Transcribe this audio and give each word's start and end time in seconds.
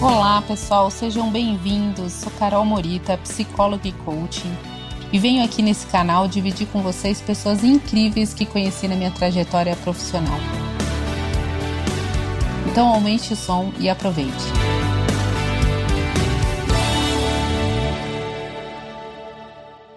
Olá, 0.00 0.40
pessoal, 0.42 0.92
sejam 0.92 1.28
bem-vindos. 1.28 2.12
Sou 2.12 2.30
Carol 2.38 2.64
Morita, 2.64 3.18
psicóloga 3.18 3.88
e 3.88 3.92
coaching, 3.92 4.56
e 5.12 5.18
venho 5.18 5.44
aqui 5.44 5.60
nesse 5.60 5.88
canal 5.88 6.28
dividir 6.28 6.68
com 6.68 6.80
vocês 6.80 7.20
pessoas 7.20 7.64
incríveis 7.64 8.32
que 8.32 8.46
conheci 8.46 8.86
na 8.86 8.94
minha 8.94 9.10
trajetória 9.10 9.74
profissional. 9.74 10.38
Então, 12.70 12.86
aumente 12.86 13.32
o 13.32 13.36
som 13.36 13.72
e 13.80 13.90
aproveite. 13.90 14.44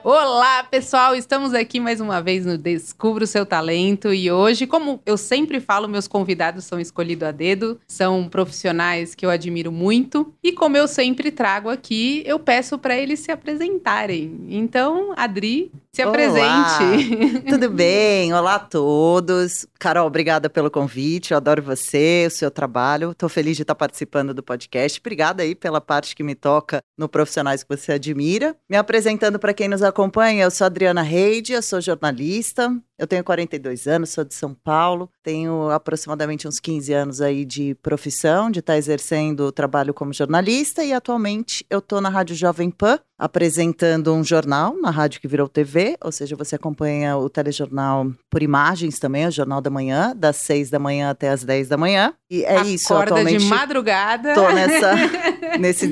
Olá, 0.03 0.63
pessoal! 0.63 1.15
Estamos 1.15 1.53
aqui 1.53 1.79
mais 1.79 2.01
uma 2.01 2.23
vez 2.23 2.43
no 2.43 2.57
Descubra 2.57 3.23
o 3.23 3.27
Seu 3.27 3.45
Talento 3.45 4.11
e 4.11 4.31
hoje, 4.31 4.65
como 4.65 4.99
eu 5.05 5.15
sempre 5.15 5.59
falo, 5.59 5.87
meus 5.87 6.07
convidados 6.07 6.65
são 6.65 6.79
escolhidos 6.79 7.27
a 7.27 7.31
dedo, 7.31 7.79
são 7.87 8.27
profissionais 8.27 9.13
que 9.13 9.23
eu 9.23 9.29
admiro 9.29 9.71
muito 9.71 10.33
e 10.43 10.51
como 10.53 10.75
eu 10.75 10.87
sempre 10.87 11.29
trago 11.29 11.69
aqui, 11.69 12.23
eu 12.25 12.39
peço 12.39 12.79
para 12.79 12.97
eles 12.97 13.19
se 13.19 13.31
apresentarem. 13.31 14.47
Então, 14.49 15.13
Adri, 15.15 15.71
se 15.93 16.01
apresente. 16.01 16.39
Olá, 16.41 17.41
tudo 17.49 17.69
bem? 17.69 18.33
Olá 18.33 18.55
a 18.55 18.59
todos. 18.59 19.67
Carol, 19.77 20.07
obrigada 20.07 20.49
pelo 20.49 20.71
convite. 20.71 21.31
Eu 21.31 21.37
adoro 21.37 21.61
você, 21.61 22.23
o 22.27 22.31
seu 22.31 22.49
trabalho. 22.49 23.11
Estou 23.11 23.27
feliz 23.27 23.57
de 23.57 23.63
estar 23.63 23.75
participando 23.75 24.33
do 24.33 24.41
podcast. 24.41 24.99
Obrigada 24.99 25.43
aí 25.43 25.53
pela 25.53 25.81
parte 25.81 26.15
que 26.15 26.23
me 26.23 26.33
toca 26.33 26.81
no 26.97 27.09
Profissionais 27.09 27.61
que 27.61 27.75
você 27.75 27.91
admira. 27.91 28.55
Me 28.69 28.77
apresentando 28.77 29.37
para 29.37 29.53
quem 29.53 29.67
nos 29.67 29.83
acompanha, 29.91 30.43
eu 30.43 30.51
sou 30.51 30.65
Adriana 30.65 31.01
Reide, 31.01 31.53
eu 31.53 31.61
sou 31.61 31.79
jornalista. 31.79 32.75
Eu 33.01 33.07
tenho 33.07 33.23
42 33.23 33.87
anos, 33.87 34.11
sou 34.11 34.23
de 34.23 34.35
São 34.35 34.53
Paulo, 34.53 35.09
tenho 35.23 35.71
aproximadamente 35.71 36.47
uns 36.47 36.59
15 36.59 36.93
anos 36.93 37.19
aí 37.19 37.43
de 37.43 37.73
profissão, 37.81 38.51
de 38.51 38.59
estar 38.59 38.77
exercendo 38.77 39.39
o 39.39 39.51
trabalho 39.51 39.91
como 39.91 40.13
jornalista 40.13 40.83
e 40.83 40.93
atualmente 40.93 41.65
eu 41.67 41.79
estou 41.79 41.99
na 41.99 42.09
Rádio 42.09 42.35
Jovem 42.35 42.69
Pan, 42.69 42.99
apresentando 43.17 44.13
um 44.13 44.23
jornal 44.23 44.75
na 44.79 44.91
rádio 44.91 45.19
que 45.19 45.27
virou 45.27 45.47
TV, 45.47 45.95
ou 46.03 46.11
seja, 46.11 46.35
você 46.35 46.55
acompanha 46.55 47.17
o 47.17 47.27
telejornal 47.29 48.11
por 48.29 48.41
imagens 48.41 48.99
também, 48.99 49.27
o 49.27 49.31
Jornal 49.31 49.61
da 49.61 49.69
Manhã, 49.69 50.13
das 50.15 50.37
6 50.37 50.69
da 50.69 50.79
manhã 50.79 51.09
até 51.11 51.29
as 51.29 51.43
10 51.43 51.67
da 51.67 51.77
manhã. 51.77 52.13
E 52.29 52.43
é 52.43 52.53
Acorda 52.53 52.69
isso, 52.69 52.93
atualmente. 52.93 53.43
de 53.43 53.45
madrugada. 53.45 54.33
Tô 54.33 54.49
nessa, 54.51 54.95
nesse, 55.59 55.85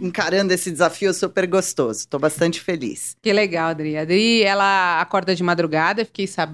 encarando 0.00 0.52
esse 0.52 0.72
desafio 0.72 1.14
super 1.14 1.46
gostoso. 1.46 2.08
Tô 2.08 2.18
bastante 2.18 2.60
feliz. 2.60 3.16
Que 3.22 3.32
legal, 3.32 3.70
Adri. 3.70 3.96
Adri, 3.96 4.42
ela 4.42 5.00
acorda 5.00 5.36
de 5.36 5.42
madrugada, 5.42 6.04
fiquei 6.04 6.26
sabendo 6.26 6.51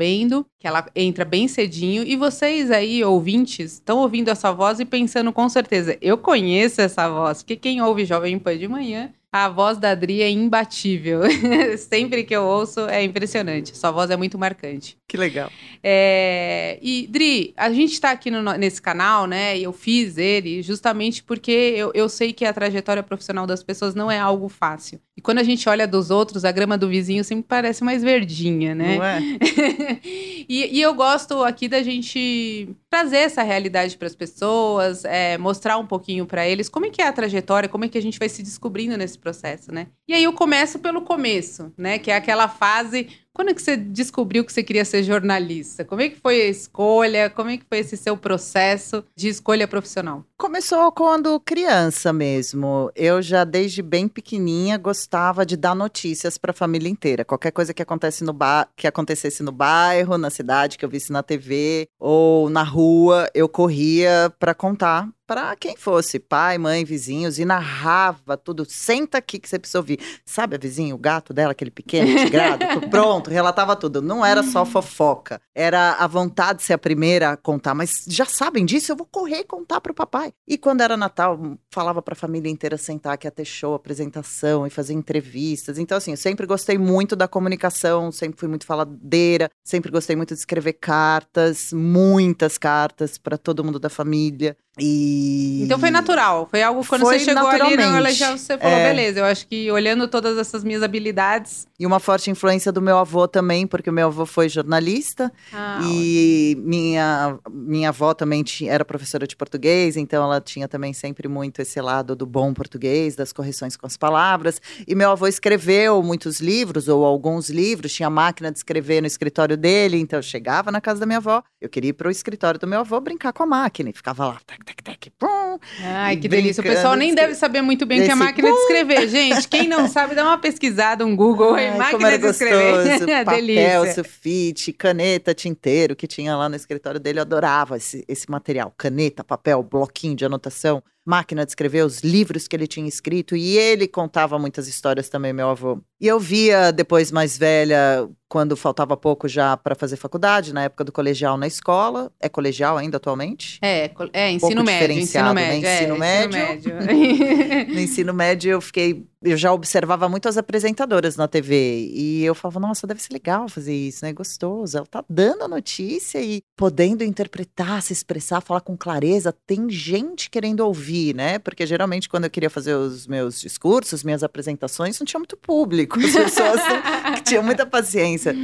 que 0.58 0.66
ela 0.66 0.86
entra 0.94 1.24
bem 1.24 1.48
cedinho. 1.48 2.02
E 2.02 2.16
vocês 2.16 2.70
aí, 2.70 3.02
ouvintes, 3.04 3.74
estão 3.74 3.98
ouvindo 3.98 4.28
essa 4.28 4.52
voz 4.52 4.80
e 4.80 4.84
pensando 4.84 5.32
com 5.32 5.48
certeza, 5.48 5.96
eu 6.00 6.16
conheço 6.16 6.80
essa 6.80 7.08
voz, 7.08 7.42
porque 7.42 7.56
quem 7.56 7.82
ouve 7.82 8.04
Jovem 8.04 8.38
Pan 8.38 8.56
de 8.56 8.68
manhã 8.68 9.12
a 9.30 9.48
voz 9.48 9.76
da 9.76 9.90
Adri 9.90 10.22
é 10.22 10.30
imbatível. 10.30 11.22
Sempre 11.76 12.24
que 12.24 12.34
eu 12.34 12.44
ouço 12.44 12.80
é 12.88 13.02
impressionante. 13.02 13.76
Sua 13.76 13.90
voz 13.90 14.10
é 14.10 14.16
muito 14.16 14.38
marcante. 14.38 14.96
Que 15.06 15.16
legal. 15.16 15.50
É... 15.82 16.78
E, 16.80 17.06
Dri, 17.06 17.52
a 17.56 17.70
gente 17.70 17.92
está 17.92 18.10
aqui 18.10 18.30
no, 18.30 18.42
nesse 18.54 18.80
canal, 18.80 19.26
né? 19.26 19.58
E 19.58 19.64
eu 19.64 19.72
fiz 19.72 20.16
ele 20.16 20.62
justamente 20.62 21.22
porque 21.22 21.50
eu, 21.50 21.90
eu 21.94 22.08
sei 22.08 22.32
que 22.32 22.44
a 22.44 22.52
trajetória 22.52 23.02
profissional 23.02 23.46
das 23.46 23.62
pessoas 23.62 23.94
não 23.94 24.10
é 24.10 24.18
algo 24.18 24.48
fácil. 24.48 24.98
E 25.18 25.20
quando 25.20 25.38
a 25.38 25.42
gente 25.42 25.68
olha 25.68 25.84
dos 25.84 26.12
outros, 26.12 26.44
a 26.44 26.52
grama 26.52 26.78
do 26.78 26.88
vizinho 26.88 27.24
sempre 27.24 27.44
parece 27.48 27.82
mais 27.82 28.04
verdinha, 28.04 28.72
né? 28.72 28.96
Não 28.96 29.04
é? 29.04 29.20
e, 30.48 30.78
e, 30.78 30.80
eu 30.80 30.94
gosto 30.94 31.42
aqui 31.42 31.66
da 31.66 31.82
gente 31.82 32.68
trazer 32.88 33.16
essa 33.16 33.42
realidade 33.42 33.96
para 33.96 34.06
as 34.06 34.14
pessoas, 34.14 35.04
é, 35.04 35.36
mostrar 35.36 35.76
um 35.76 35.86
pouquinho 35.86 36.24
para 36.24 36.46
eles 36.46 36.68
como 36.68 36.86
é 36.86 36.90
que 36.90 37.02
é 37.02 37.08
a 37.08 37.12
trajetória, 37.12 37.68
como 37.68 37.84
é 37.84 37.88
que 37.88 37.98
a 37.98 38.00
gente 38.00 38.16
vai 38.16 38.28
se 38.28 38.44
descobrindo 38.44 38.96
nesse 38.96 39.17
processo, 39.18 39.72
né? 39.72 39.88
E 40.06 40.14
aí 40.14 40.24
eu 40.24 40.32
começo 40.32 40.78
pelo 40.78 41.02
começo, 41.02 41.72
né? 41.76 41.98
Que 41.98 42.10
é 42.10 42.16
aquela 42.16 42.48
fase 42.48 43.08
quando 43.38 43.50
é 43.50 43.54
que 43.54 43.62
você 43.62 43.76
descobriu 43.76 44.44
que 44.44 44.52
você 44.52 44.64
queria 44.64 44.84
ser 44.84 45.04
jornalista? 45.04 45.84
Como 45.84 46.02
é 46.02 46.08
que 46.08 46.18
foi 46.20 46.42
a 46.42 46.48
escolha? 46.48 47.30
Como 47.30 47.48
é 47.48 47.56
que 47.56 47.64
foi 47.68 47.78
esse 47.78 47.96
seu 47.96 48.16
processo 48.16 49.04
de 49.14 49.28
escolha 49.28 49.68
profissional? 49.68 50.24
Começou 50.36 50.90
quando 50.90 51.38
criança 51.38 52.12
mesmo. 52.12 52.90
Eu 52.96 53.22
já 53.22 53.44
desde 53.44 53.80
bem 53.80 54.08
pequenininha 54.08 54.76
gostava 54.76 55.46
de 55.46 55.56
dar 55.56 55.76
notícias 55.76 56.36
para 56.36 56.50
a 56.50 56.54
família 56.54 56.88
inteira. 56.88 57.24
Qualquer 57.24 57.52
coisa 57.52 57.72
que 57.72 57.80
acontece 57.80 58.24
no 58.24 58.32
ba... 58.32 58.66
que 58.74 58.88
acontecesse 58.88 59.40
no 59.40 59.52
bairro, 59.52 60.18
na 60.18 60.30
cidade, 60.30 60.76
que 60.76 60.84
eu 60.84 60.88
visse 60.88 61.12
na 61.12 61.22
TV 61.22 61.88
ou 61.96 62.50
na 62.50 62.64
rua, 62.64 63.30
eu 63.34 63.48
corria 63.48 64.34
para 64.40 64.52
contar 64.52 65.08
para 65.28 65.54
quem 65.56 65.76
fosse, 65.76 66.18
pai, 66.18 66.56
mãe, 66.56 66.86
vizinhos, 66.86 67.38
e 67.38 67.44
narrava 67.44 68.34
tudo. 68.34 68.64
Senta 68.66 69.18
aqui 69.18 69.38
que 69.38 69.46
você 69.46 69.58
precisa 69.58 69.78
ouvir. 69.78 70.00
Sabe 70.24 70.56
a 70.56 70.58
vizinha, 70.58 70.94
o 70.94 70.98
gato 70.98 71.34
dela, 71.34 71.52
aquele 71.52 71.70
pequeno, 71.70 72.16
tigrado? 72.24 72.64
Pronto, 72.88 73.27
relatava 73.28 73.76
tudo. 73.76 74.02
Não 74.02 74.24
era 74.24 74.42
só 74.42 74.64
fofoca, 74.64 75.40
era 75.54 75.92
a 75.92 76.06
vontade 76.06 76.58
de 76.58 76.64
ser 76.64 76.74
a 76.74 76.78
primeira 76.78 77.30
a 77.30 77.36
contar. 77.36 77.74
Mas 77.74 78.04
já 78.06 78.24
sabem 78.24 78.64
disso, 78.64 78.92
eu 78.92 78.96
vou 78.96 79.06
correr 79.06 79.40
e 79.40 79.44
contar 79.44 79.80
para 79.80 79.92
o 79.92 79.94
papai. 79.94 80.32
E 80.46 80.56
quando 80.56 80.80
era 80.80 80.96
Natal, 80.96 81.38
falava 81.70 82.02
para 82.02 82.12
a 82.12 82.16
família 82.16 82.50
inteira 82.50 82.76
sentar, 82.76 83.16
que 83.18 83.26
ia 83.26 83.30
ter 83.30 83.44
show, 83.44 83.74
apresentação 83.74 84.66
e 84.66 84.70
fazer 84.70 84.94
entrevistas. 84.94 85.78
Então, 85.78 85.98
assim, 85.98 86.12
eu 86.12 86.16
sempre 86.16 86.46
gostei 86.46 86.78
muito 86.78 87.14
da 87.14 87.28
comunicação, 87.28 88.10
sempre 88.12 88.38
fui 88.38 88.48
muito 88.48 88.66
faladeira, 88.66 89.50
sempre 89.64 89.90
gostei 89.90 90.16
muito 90.16 90.34
de 90.34 90.40
escrever 90.40 90.74
cartas, 90.74 91.72
muitas 91.72 92.58
cartas 92.58 93.18
para 93.18 93.38
todo 93.38 93.64
mundo 93.64 93.78
da 93.78 93.88
família. 93.88 94.56
E... 94.78 95.62
Então 95.64 95.78
foi 95.78 95.90
natural, 95.90 96.46
foi 96.50 96.62
algo 96.62 96.84
quando 96.86 97.02
foi 97.02 97.18
você 97.18 97.24
chegou 97.24 97.46
ali 97.48 97.76
no 97.76 98.10
já 98.10 98.36
você 98.36 98.56
falou, 98.58 98.76
é... 98.76 98.88
beleza, 98.88 99.20
eu 99.20 99.24
acho 99.24 99.46
que 99.46 99.70
olhando 99.70 100.08
todas 100.08 100.38
essas 100.38 100.64
minhas 100.64 100.82
habilidades. 100.82 101.66
E 101.78 101.86
uma 101.86 102.00
forte 102.00 102.30
influência 102.30 102.72
do 102.72 102.82
meu 102.82 102.98
avô 102.98 103.28
também, 103.28 103.66
porque 103.66 103.90
o 103.90 103.92
meu 103.92 104.08
avô 104.08 104.26
foi 104.26 104.48
jornalista 104.48 105.32
ah, 105.52 105.80
e 105.84 106.56
minha, 106.60 107.38
minha 107.50 107.90
avó 107.90 108.14
também 108.14 108.42
tinha, 108.42 108.72
era 108.72 108.84
professora 108.84 109.26
de 109.26 109.36
português, 109.36 109.96
então 109.96 110.24
ela 110.24 110.40
tinha 110.40 110.66
também 110.66 110.92
sempre 110.92 111.28
muito 111.28 111.60
esse 111.60 111.80
lado 111.80 112.16
do 112.16 112.26
bom 112.26 112.52
português, 112.52 113.14
das 113.14 113.32
correções 113.32 113.76
com 113.76 113.86
as 113.86 113.96
palavras. 113.96 114.60
E 114.86 114.94
meu 114.94 115.10
avô 115.10 115.26
escreveu 115.26 116.02
muitos 116.02 116.40
livros, 116.40 116.88
ou 116.88 117.04
alguns 117.04 117.48
livros, 117.50 117.92
tinha 117.92 118.10
máquina 118.10 118.50
de 118.50 118.58
escrever 118.58 119.00
no 119.00 119.06
escritório 119.06 119.56
dele, 119.56 119.98
então 119.98 120.18
eu 120.18 120.22
chegava 120.22 120.72
na 120.72 120.80
casa 120.80 121.00
da 121.00 121.06
minha 121.06 121.18
avó, 121.18 121.42
eu 121.60 121.68
queria 121.68 121.90
ir 121.90 121.94
para 121.94 122.08
o 122.08 122.10
escritório 122.10 122.58
do 122.58 122.66
meu 122.66 122.80
avô 122.80 123.00
brincar 123.00 123.32
com 123.32 123.42
a 123.42 123.46
máquina, 123.46 123.90
e 123.90 123.92
ficava 123.92 124.26
lá, 124.26 124.38
tac, 124.46 124.67
tec, 124.68 124.82
tec, 124.82 125.12
pum. 125.18 125.58
Ai, 125.82 126.16
que 126.16 126.28
delícia. 126.28 126.60
O 126.60 126.64
pessoal 126.64 126.94
nem 126.94 127.14
deve 127.14 127.34
saber 127.34 127.62
muito 127.62 127.86
bem 127.86 128.00
o 128.00 128.04
que 128.04 128.10
é 128.10 128.14
máquina 128.14 128.48
pum. 128.48 128.54
de 128.54 128.60
escrever. 128.60 129.08
Gente, 129.08 129.48
quem 129.48 129.66
não 129.66 129.88
sabe, 129.88 130.14
dá 130.14 130.24
uma 130.24 130.38
pesquisada, 130.38 131.04
um 131.04 131.16
Google 131.16 131.54
aí, 131.54 131.76
máquina 131.76 132.18
de 132.18 132.26
escrever. 132.26 132.98
Papel, 133.24 133.24
delícia. 133.24 133.94
sulfite, 133.94 134.72
caneta, 134.72 135.34
tinteiro 135.34 135.96
que 135.96 136.06
tinha 136.06 136.36
lá 136.36 136.48
no 136.48 136.56
escritório 136.56 137.00
dele. 137.00 137.18
Eu 137.18 137.22
adorava 137.22 137.76
esse, 137.76 138.04
esse 138.06 138.30
material. 138.30 138.72
Caneta, 138.76 139.24
papel, 139.24 139.62
bloquinho 139.62 140.14
de 140.14 140.24
anotação 140.24 140.82
máquina 141.08 141.44
de 141.44 141.50
escrever, 141.50 141.84
os 141.84 142.00
livros 142.00 142.46
que 142.46 142.54
ele 142.54 142.66
tinha 142.66 142.86
escrito, 142.86 143.34
e 143.34 143.56
ele 143.56 143.88
contava 143.88 144.38
muitas 144.38 144.68
histórias 144.68 145.08
também, 145.08 145.32
meu 145.32 145.48
avô. 145.48 145.80
E 145.98 146.06
eu 146.06 146.20
via 146.20 146.70
depois 146.70 147.10
mais 147.10 147.38
velha, 147.38 148.06
quando 148.28 148.54
faltava 148.56 148.96
pouco 148.96 149.26
já 149.26 149.56
para 149.56 149.74
fazer 149.74 149.96
faculdade, 149.96 150.52
na 150.52 150.64
época 150.64 150.84
do 150.84 150.92
colegial 150.92 151.38
na 151.38 151.46
escola. 151.46 152.12
É 152.20 152.28
colegial 152.28 152.76
ainda 152.76 152.98
atualmente? 152.98 153.58
É, 153.62 153.90
é 154.12 154.30
ensino, 154.30 154.62
médio, 154.62 154.98
ensino 154.98 155.34
médio. 155.34 155.62
Né? 155.62 155.76
Ensino 155.76 155.94
é, 155.94 155.98
médio. 155.98 156.78
Ensino 156.78 156.84
médio. 156.84 157.74
no 157.74 157.80
ensino 157.80 158.14
médio 158.14 158.50
eu 158.50 158.60
fiquei 158.60 159.06
eu 159.22 159.36
já 159.36 159.52
observava 159.52 160.08
muito 160.08 160.28
as 160.28 160.36
apresentadoras 160.36 161.16
na 161.16 161.26
TV 161.26 161.90
e 161.92 162.24
eu 162.24 162.34
falava, 162.34 162.60
nossa, 162.60 162.86
deve 162.86 163.02
ser 163.02 163.12
legal 163.12 163.48
fazer 163.48 163.74
isso, 163.74 164.04
né? 164.04 164.12
Gostoso. 164.12 164.78
Ela 164.78 164.86
tá 164.86 165.04
dando 165.08 165.42
a 165.42 165.48
notícia 165.48 166.20
e 166.22 166.42
podendo 166.56 167.02
interpretar, 167.02 167.82
se 167.82 167.92
expressar, 167.92 168.40
falar 168.40 168.60
com 168.60 168.76
clareza. 168.76 169.34
Tem 169.46 169.68
gente 169.68 170.30
querendo 170.30 170.60
ouvir, 170.60 171.14
né? 171.14 171.38
Porque 171.38 171.66
geralmente 171.66 172.08
quando 172.08 172.24
eu 172.24 172.30
queria 172.30 172.50
fazer 172.50 172.74
os 172.74 173.06
meus 173.06 173.40
discursos, 173.40 174.04
minhas 174.04 174.22
apresentações, 174.22 174.98
não 175.00 175.06
tinha 175.06 175.18
muito 175.18 175.36
público. 175.36 175.98
As 175.98 176.12
pessoas 176.12 176.60
não, 176.60 177.22
tinham 177.24 177.42
muita 177.42 177.66
paciência. 177.66 178.34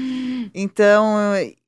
Então, 0.53 1.17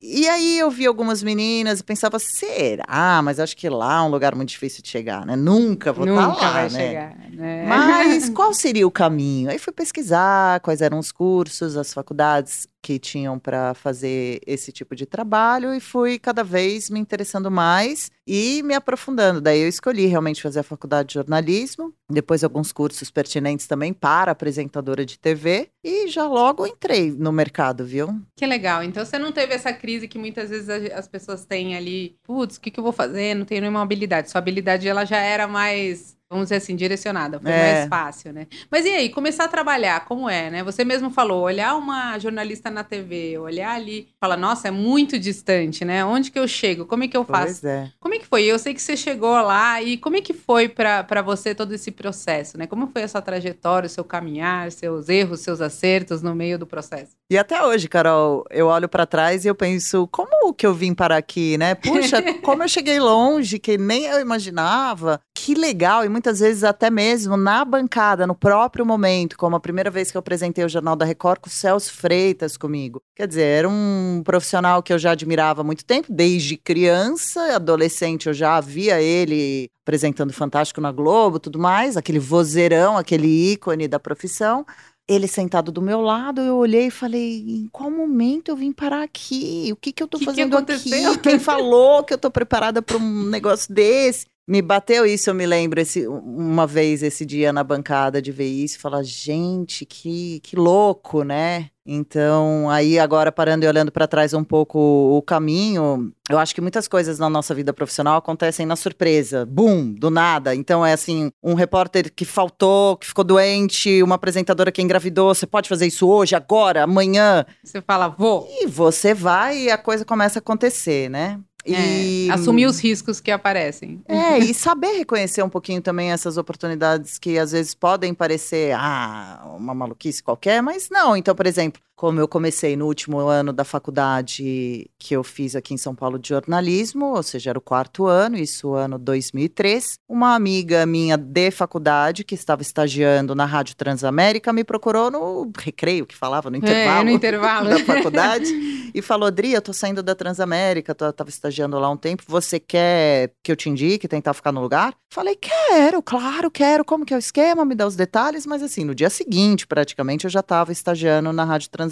e 0.02 0.28
aí 0.28 0.58
eu 0.58 0.70
vi 0.70 0.86
algumas 0.86 1.22
meninas 1.22 1.80
e 1.80 1.84
pensava, 1.84 2.18
será? 2.18 3.20
Mas 3.22 3.40
acho 3.40 3.56
que 3.56 3.68
lá 3.68 3.98
é 3.98 4.02
um 4.02 4.08
lugar 4.08 4.34
muito 4.34 4.50
difícil 4.50 4.82
de 4.82 4.88
chegar, 4.88 5.24
né? 5.24 5.36
Nunca 5.36 5.92
vou 5.92 6.06
estar 6.06 6.34
tá 6.34 6.46
lá, 6.46 6.52
vai 6.52 6.62
né? 6.64 6.70
chegar, 6.70 7.16
né? 7.30 7.66
Mas 7.66 8.28
qual 8.30 8.52
seria 8.52 8.86
o 8.86 8.90
caminho? 8.96 9.50
Aí 9.50 9.58
fui 9.58 9.74
pesquisar 9.74 10.58
quais 10.60 10.80
eram 10.80 10.98
os 10.98 11.12
cursos, 11.12 11.76
as 11.76 11.92
faculdades 11.92 12.66
que 12.80 12.98
tinham 12.98 13.38
para 13.38 13.74
fazer 13.74 14.40
esse 14.46 14.72
tipo 14.72 14.94
de 14.96 15.04
trabalho 15.04 15.74
e 15.74 15.80
fui 15.80 16.18
cada 16.18 16.42
vez 16.42 16.88
me 16.88 16.98
interessando 16.98 17.50
mais 17.50 18.10
e 18.26 18.62
me 18.62 18.74
aprofundando. 18.74 19.40
Daí 19.40 19.60
eu 19.60 19.68
escolhi 19.68 20.06
realmente 20.06 20.40
fazer 20.40 20.60
a 20.60 20.62
faculdade 20.62 21.08
de 21.08 21.14
jornalismo, 21.14 21.92
depois 22.08 22.42
alguns 22.42 22.72
cursos 22.72 23.10
pertinentes 23.10 23.66
também 23.66 23.92
para 23.92 24.32
apresentadora 24.32 25.04
de 25.04 25.18
TV 25.18 25.68
e 25.84 26.08
já 26.08 26.26
logo 26.26 26.66
entrei 26.66 27.10
no 27.10 27.32
mercado, 27.32 27.84
viu? 27.84 28.18
Que 28.34 28.46
legal. 28.46 28.82
Então 28.82 29.04
você 29.04 29.18
não 29.18 29.30
teve 29.32 29.52
essa 29.52 29.72
crise 29.74 30.08
que 30.08 30.18
muitas 30.18 30.48
vezes 30.48 30.70
as 30.92 31.06
pessoas 31.06 31.44
têm 31.44 31.76
ali, 31.76 32.16
putz, 32.22 32.56
o 32.56 32.60
que, 32.60 32.70
que 32.70 32.80
eu 32.80 32.84
vou 32.84 32.92
fazer? 32.92 33.34
Não 33.34 33.44
tenho 33.44 33.60
nenhuma 33.60 33.82
habilidade. 33.82 34.30
Sua 34.30 34.38
habilidade 34.38 34.88
ela 34.88 35.04
já 35.04 35.18
era 35.18 35.46
mais 35.46 36.15
vamos 36.30 36.46
dizer 36.46 36.56
assim, 36.56 36.74
direcionada, 36.74 37.38
foi 37.40 37.50
É. 37.50 37.72
mais 37.74 37.88
fácil, 37.88 38.32
né? 38.32 38.46
Mas 38.70 38.84
e 38.84 38.88
aí, 38.88 39.08
começar 39.10 39.44
a 39.44 39.48
trabalhar, 39.48 40.04
como 40.06 40.28
é, 40.28 40.50
né? 40.50 40.62
Você 40.64 40.84
mesmo 40.84 41.10
falou, 41.10 41.42
olhar 41.42 41.76
uma 41.76 42.18
jornalista 42.18 42.70
na 42.70 42.82
TV, 42.82 43.38
olhar 43.38 43.72
ali, 43.72 44.08
fala, 44.20 44.36
nossa, 44.36 44.68
é 44.68 44.70
muito 44.70 45.18
distante, 45.18 45.84
né? 45.84 46.04
Onde 46.04 46.30
que 46.30 46.38
eu 46.38 46.48
chego? 46.48 46.84
Como 46.86 47.04
é 47.04 47.08
que 47.08 47.16
eu 47.16 47.24
faço? 47.24 47.60
Pois 47.60 47.64
é. 47.64 47.90
Como 48.00 48.14
é 48.14 48.18
que 48.18 48.26
foi? 48.26 48.44
Eu 48.44 48.58
sei 48.58 48.74
que 48.74 48.82
você 48.82 48.96
chegou 48.96 49.40
lá 49.40 49.80
e 49.82 49.96
como 49.96 50.16
é 50.16 50.20
que 50.20 50.32
foi 50.32 50.68
pra 50.68 51.04
pra 51.04 51.22
você 51.22 51.54
todo 51.54 51.72
esse 51.72 51.90
processo, 51.90 52.58
né? 52.58 52.66
Como 52.66 52.88
foi 52.88 53.02
a 53.04 53.08
sua 53.08 53.22
trajetória, 53.22 53.86
o 53.86 53.90
seu 53.90 54.02
caminhar, 54.04 54.70
seus 54.72 55.08
erros, 55.08 55.40
seus 55.40 55.60
acertos 55.60 56.22
no 56.22 56.34
meio 56.34 56.58
do 56.58 56.66
processo? 56.66 57.12
E 57.30 57.36
até 57.38 57.62
hoje, 57.64 57.88
Carol, 57.88 58.44
eu 58.50 58.66
olho 58.68 58.88
pra 58.88 59.04
trás 59.06 59.44
e 59.44 59.48
eu 59.48 59.54
penso, 59.54 60.06
como 60.08 60.52
que 60.54 60.66
eu 60.66 60.74
vim 60.74 60.94
parar 60.94 61.16
aqui, 61.16 61.56
né? 61.58 61.74
Puxa, 61.74 62.22
como 62.42 62.62
eu 62.62 62.68
cheguei 62.68 62.98
longe, 63.00 63.58
que 63.58 63.76
nem 63.78 64.04
eu 64.04 64.20
imaginava. 64.20 65.20
Que 65.34 65.54
legal, 65.54 66.04
e 66.04 66.08
muitas 66.16 66.40
vezes 66.40 66.64
até 66.64 66.88
mesmo 66.88 67.36
na 67.36 67.62
bancada, 67.62 68.26
no 68.26 68.34
próprio 68.34 68.86
momento, 68.86 69.36
como 69.36 69.54
a 69.54 69.60
primeira 69.60 69.90
vez 69.90 70.10
que 70.10 70.16
eu 70.16 70.20
apresentei 70.20 70.64
o 70.64 70.68
Jornal 70.68 70.96
da 70.96 71.04
Record 71.04 71.40
com 71.40 71.48
o 71.48 71.52
Celso 71.52 71.92
Freitas 71.92 72.56
comigo. 72.56 73.02
Quer 73.14 73.28
dizer, 73.28 73.42
era 73.42 73.68
um 73.68 74.22
profissional 74.24 74.82
que 74.82 74.94
eu 74.94 74.98
já 74.98 75.10
admirava 75.10 75.60
há 75.60 75.64
muito 75.64 75.84
tempo, 75.84 76.08
desde 76.10 76.56
criança, 76.56 77.54
adolescente, 77.54 78.28
eu 78.28 78.32
já 78.34 78.58
via 78.60 79.00
ele 79.00 79.70
apresentando 79.82 80.32
Fantástico 80.32 80.80
na 80.80 80.90
Globo, 80.90 81.38
tudo 81.38 81.58
mais, 81.58 81.98
aquele 81.98 82.18
vozeirão, 82.18 82.96
aquele 82.96 83.52
ícone 83.52 83.86
da 83.86 84.00
profissão. 84.00 84.64
Ele 85.06 85.28
sentado 85.28 85.70
do 85.70 85.82
meu 85.82 86.00
lado, 86.00 86.40
eu 86.40 86.56
olhei 86.56 86.86
e 86.86 86.90
falei: 86.90 87.44
em 87.46 87.68
qual 87.70 87.90
momento 87.90 88.48
eu 88.48 88.56
vim 88.56 88.72
parar 88.72 89.02
aqui? 89.04 89.68
O 89.70 89.76
que, 89.76 89.92
que 89.92 90.02
eu 90.02 90.08
tô 90.08 90.18
Que 90.18 90.24
que 90.24 90.24
fazendo 90.24 90.56
aconteceu? 90.56 91.12
aqui? 91.12 91.18
Quem 91.20 91.38
falou 91.38 92.02
que 92.02 92.12
eu 92.14 92.18
tô 92.18 92.30
preparada 92.30 92.82
para 92.82 92.96
um 92.96 93.22
negócio 93.28 93.72
desse? 93.72 94.26
Me 94.48 94.62
bateu 94.62 95.04
isso, 95.04 95.28
eu 95.28 95.34
me 95.34 95.44
lembro 95.44 95.80
esse, 95.80 96.06
uma 96.06 96.68
vez 96.68 97.02
esse 97.02 97.26
dia 97.26 97.52
na 97.52 97.64
bancada 97.64 98.22
de 98.22 98.30
ver 98.30 98.46
isso 98.46 98.76
e 98.76 98.80
falar: 98.80 99.02
gente, 99.02 99.84
que, 99.84 100.38
que 100.40 100.54
louco, 100.54 101.24
né? 101.24 101.68
Então, 101.84 102.70
aí 102.70 102.96
agora 102.98 103.32
parando 103.32 103.64
e 103.64 103.68
olhando 103.68 103.90
para 103.90 104.06
trás 104.06 104.34
um 104.34 104.44
pouco 104.44 104.78
o 104.78 105.20
caminho, 105.22 106.12
eu 106.28 106.38
acho 106.38 106.54
que 106.54 106.60
muitas 106.60 106.86
coisas 106.86 107.18
na 107.18 107.28
nossa 107.30 107.54
vida 107.54 107.72
profissional 107.72 108.16
acontecem 108.18 108.66
na 108.66 108.76
surpresa, 108.76 109.44
boom, 109.46 109.92
do 109.92 110.10
nada. 110.10 110.54
Então 110.54 110.86
é 110.86 110.92
assim, 110.92 111.30
um 111.42 111.54
repórter 111.54 112.12
que 112.14 112.24
faltou, 112.24 112.96
que 112.96 113.06
ficou 113.06 113.24
doente, 113.24 114.00
uma 114.02 114.14
apresentadora 114.16 114.70
que 114.72 114.82
engravidou, 114.82 115.34
você 115.34 115.46
pode 115.46 115.68
fazer 115.68 115.86
isso 115.86 116.08
hoje, 116.08 116.34
agora, 116.36 116.84
amanhã, 116.84 117.44
Você 117.64 117.80
fala, 117.80 118.08
vou. 118.08 118.48
e 118.48 118.66
você 118.66 119.12
vai 119.14 119.58
e 119.58 119.70
a 119.70 119.78
coisa 119.78 120.04
começa 120.04 120.38
a 120.38 120.40
acontecer, 120.40 121.08
né? 121.08 121.40
E 121.66 122.28
É, 122.28 122.32
assumir 122.32 122.66
os 122.66 122.78
riscos 122.78 123.20
que 123.20 123.30
aparecem. 123.30 124.00
é, 124.06 124.38
e 124.38 124.54
saber 124.54 124.92
reconhecer 124.98 125.42
um 125.42 125.48
pouquinho 125.48 125.80
também 125.82 126.12
essas 126.12 126.36
oportunidades 126.36 127.18
que 127.18 127.38
às 127.38 127.52
vezes 127.52 127.74
podem 127.74 128.14
parecer, 128.14 128.72
ah, 128.78 129.54
uma 129.56 129.74
maluquice 129.74 130.22
qualquer, 130.22 130.62
mas 130.62 130.88
não. 130.90 131.16
Então, 131.16 131.34
por 131.34 131.46
exemplo, 131.46 131.80
como 131.96 132.20
eu 132.20 132.28
comecei 132.28 132.76
no 132.76 132.86
último 132.86 133.18
ano 133.20 133.52
da 133.52 133.64
faculdade 133.64 134.88
que 134.98 135.16
eu 135.16 135.24
fiz 135.24 135.56
aqui 135.56 135.72
em 135.72 135.78
São 135.78 135.94
Paulo 135.94 136.18
de 136.18 136.28
jornalismo, 136.28 137.16
ou 137.16 137.22
seja, 137.22 137.50
era 137.50 137.58
o 137.58 137.62
quarto 137.62 138.06
ano, 138.06 138.36
isso 138.36 138.74
ano 138.74 138.98
2003, 138.98 139.98
uma 140.08 140.34
amiga 140.34 140.84
minha 140.84 141.16
de 141.16 141.50
faculdade 141.50 142.22
que 142.22 142.34
estava 142.34 142.60
estagiando 142.62 143.34
na 143.34 143.46
Rádio 143.46 143.74
Transamérica 143.76 144.52
me 144.52 144.62
procurou 144.62 145.10
no 145.10 145.50
recreio, 145.58 146.06
que 146.06 146.14
falava 146.16 146.50
no 146.50 146.56
intervalo 146.56 147.00
É, 147.00 147.04
no 147.04 147.10
intervalo. 147.10 147.70
da 147.70 147.78
faculdade 147.78 148.52
e 148.94 149.02
falou: 149.02 149.26
Adri, 149.26 149.52
eu 149.52 149.62
tô 149.62 149.72
saindo 149.72 150.02
da 150.02 150.14
Transamérica, 150.14 150.94
tô, 150.94 151.10
tava 151.12 151.30
estagiando 151.30 151.78
lá 151.78 151.88
um 151.90 151.96
tempo. 151.96 152.22
Você 152.26 152.60
quer 152.60 153.32
que 153.42 153.50
eu 153.50 153.56
te 153.56 153.68
indique, 153.70 154.06
tentar 154.08 154.34
ficar 154.34 154.52
no 154.52 154.60
lugar? 154.60 154.94
Falei: 155.10 155.36
quero, 155.36 156.02
claro, 156.02 156.50
quero. 156.50 156.84
Como 156.84 157.04
que 157.04 157.14
é 157.14 157.16
o 157.16 157.18
esquema? 157.18 157.64
Me 157.64 157.74
dá 157.74 157.86
os 157.86 157.96
detalhes. 157.96 158.46
Mas 158.46 158.62
assim, 158.62 158.84
no 158.84 158.94
dia 158.94 159.08
seguinte, 159.10 159.66
praticamente, 159.66 160.24
eu 160.24 160.30
já 160.30 160.42
tava 160.42 160.72
estagiando 160.72 161.32
na 161.32 161.44
Rádio 161.44 161.70
Transamérica, 161.70 161.85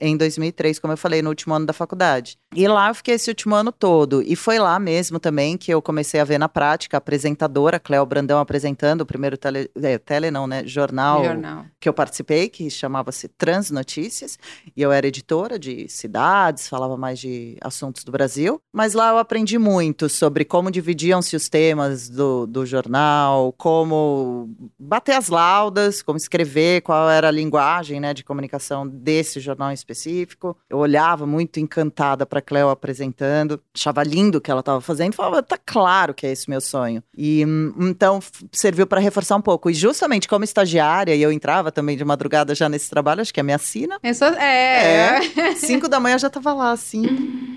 em 0.00 0.16
2003, 0.16 0.78
como 0.78 0.92
eu 0.92 0.96
falei, 0.96 1.22
no 1.22 1.30
último 1.30 1.54
ano 1.54 1.66
da 1.66 1.72
faculdade. 1.72 2.36
E 2.54 2.66
lá 2.68 2.88
eu 2.88 2.94
fiquei 2.94 3.14
esse 3.14 3.30
último 3.30 3.54
ano 3.54 3.72
todo. 3.72 4.22
E 4.22 4.36
foi 4.36 4.58
lá 4.58 4.78
mesmo 4.78 5.18
também 5.18 5.56
que 5.56 5.72
eu 5.72 5.80
comecei 5.80 6.20
a 6.20 6.24
ver 6.24 6.38
na 6.38 6.48
prática 6.48 6.96
a 6.96 6.98
apresentadora, 6.98 7.80
Cléo 7.80 8.04
Brandão, 8.04 8.38
apresentando 8.38 9.02
o 9.02 9.06
primeiro 9.06 9.36
tele, 9.36 9.70
é, 9.82 9.98
tele 9.98 10.30
não, 10.30 10.46
né? 10.46 10.62
Jornal 10.66 11.24
Jornal. 11.24 11.66
que 11.80 11.88
eu 11.88 11.94
participei, 11.94 12.48
que 12.48 12.68
chamava-se 12.70 13.28
Transnotícias, 13.28 14.38
e 14.76 14.82
eu 14.82 14.92
era 14.92 15.06
editora 15.06 15.58
de 15.58 15.88
cidades, 15.88 16.68
falava 16.68 16.96
mais 16.96 17.18
de 17.18 17.56
assuntos 17.60 18.04
do 18.04 18.12
Brasil, 18.12 18.60
mas 18.72 18.94
lá 18.94 19.10
eu 19.10 19.18
aprendi 19.18 19.58
muito 19.58 20.08
sobre 20.08 20.44
como 20.44 20.70
dividiam-se 20.70 21.36
os 21.36 21.48
temas 21.48 22.08
do, 22.08 22.46
do 22.46 22.66
jornal, 22.66 23.52
como 23.56 24.50
bater 24.78 25.14
as 25.14 25.28
laudas, 25.28 26.02
como 26.02 26.16
escrever, 26.16 26.82
qual 26.82 27.08
era 27.08 27.28
a 27.28 27.30
linguagem 27.30 28.00
né, 28.00 28.12
de 28.14 28.24
comunicação 28.24 28.86
desse 29.12 29.40
jornal 29.40 29.70
em 29.70 29.74
específico. 29.74 30.56
Eu 30.70 30.78
olhava 30.78 31.26
muito 31.26 31.60
encantada 31.60 32.24
para 32.24 32.40
Cleo 32.40 32.70
apresentando, 32.70 33.60
achava 33.74 34.02
lindo 34.02 34.38
o 34.38 34.40
que 34.40 34.50
ela 34.50 34.60
estava 34.60 34.80
fazendo, 34.80 35.14
falava, 35.14 35.42
tá 35.42 35.58
claro 35.64 36.14
que 36.14 36.26
é 36.26 36.32
esse 36.32 36.48
meu 36.48 36.60
sonho. 36.60 37.02
E 37.16 37.44
hum, 37.44 37.74
então 37.80 38.20
serviu 38.50 38.86
para 38.86 39.00
reforçar 39.00 39.36
um 39.36 39.42
pouco. 39.42 39.68
E 39.68 39.74
justamente 39.74 40.26
como 40.26 40.44
estagiária, 40.44 41.14
e 41.14 41.22
eu 41.22 41.30
entrava 41.30 41.70
também 41.70 41.96
de 41.96 42.04
madrugada 42.04 42.54
já 42.54 42.68
nesse 42.68 42.88
trabalho, 42.88 43.20
acho 43.20 43.32
que 43.32 43.40
é 43.40 43.42
a 43.42 43.44
minha 43.44 43.58
sina. 43.58 43.98
É, 44.02 44.12
só, 44.14 44.26
é, 44.28 45.20
É. 45.36 45.54
Cinco 45.56 45.88
da 45.88 46.00
manhã 46.00 46.14
eu 46.14 46.20
já 46.20 46.30
tava 46.30 46.52
lá, 46.54 46.72
assim, 46.72 47.04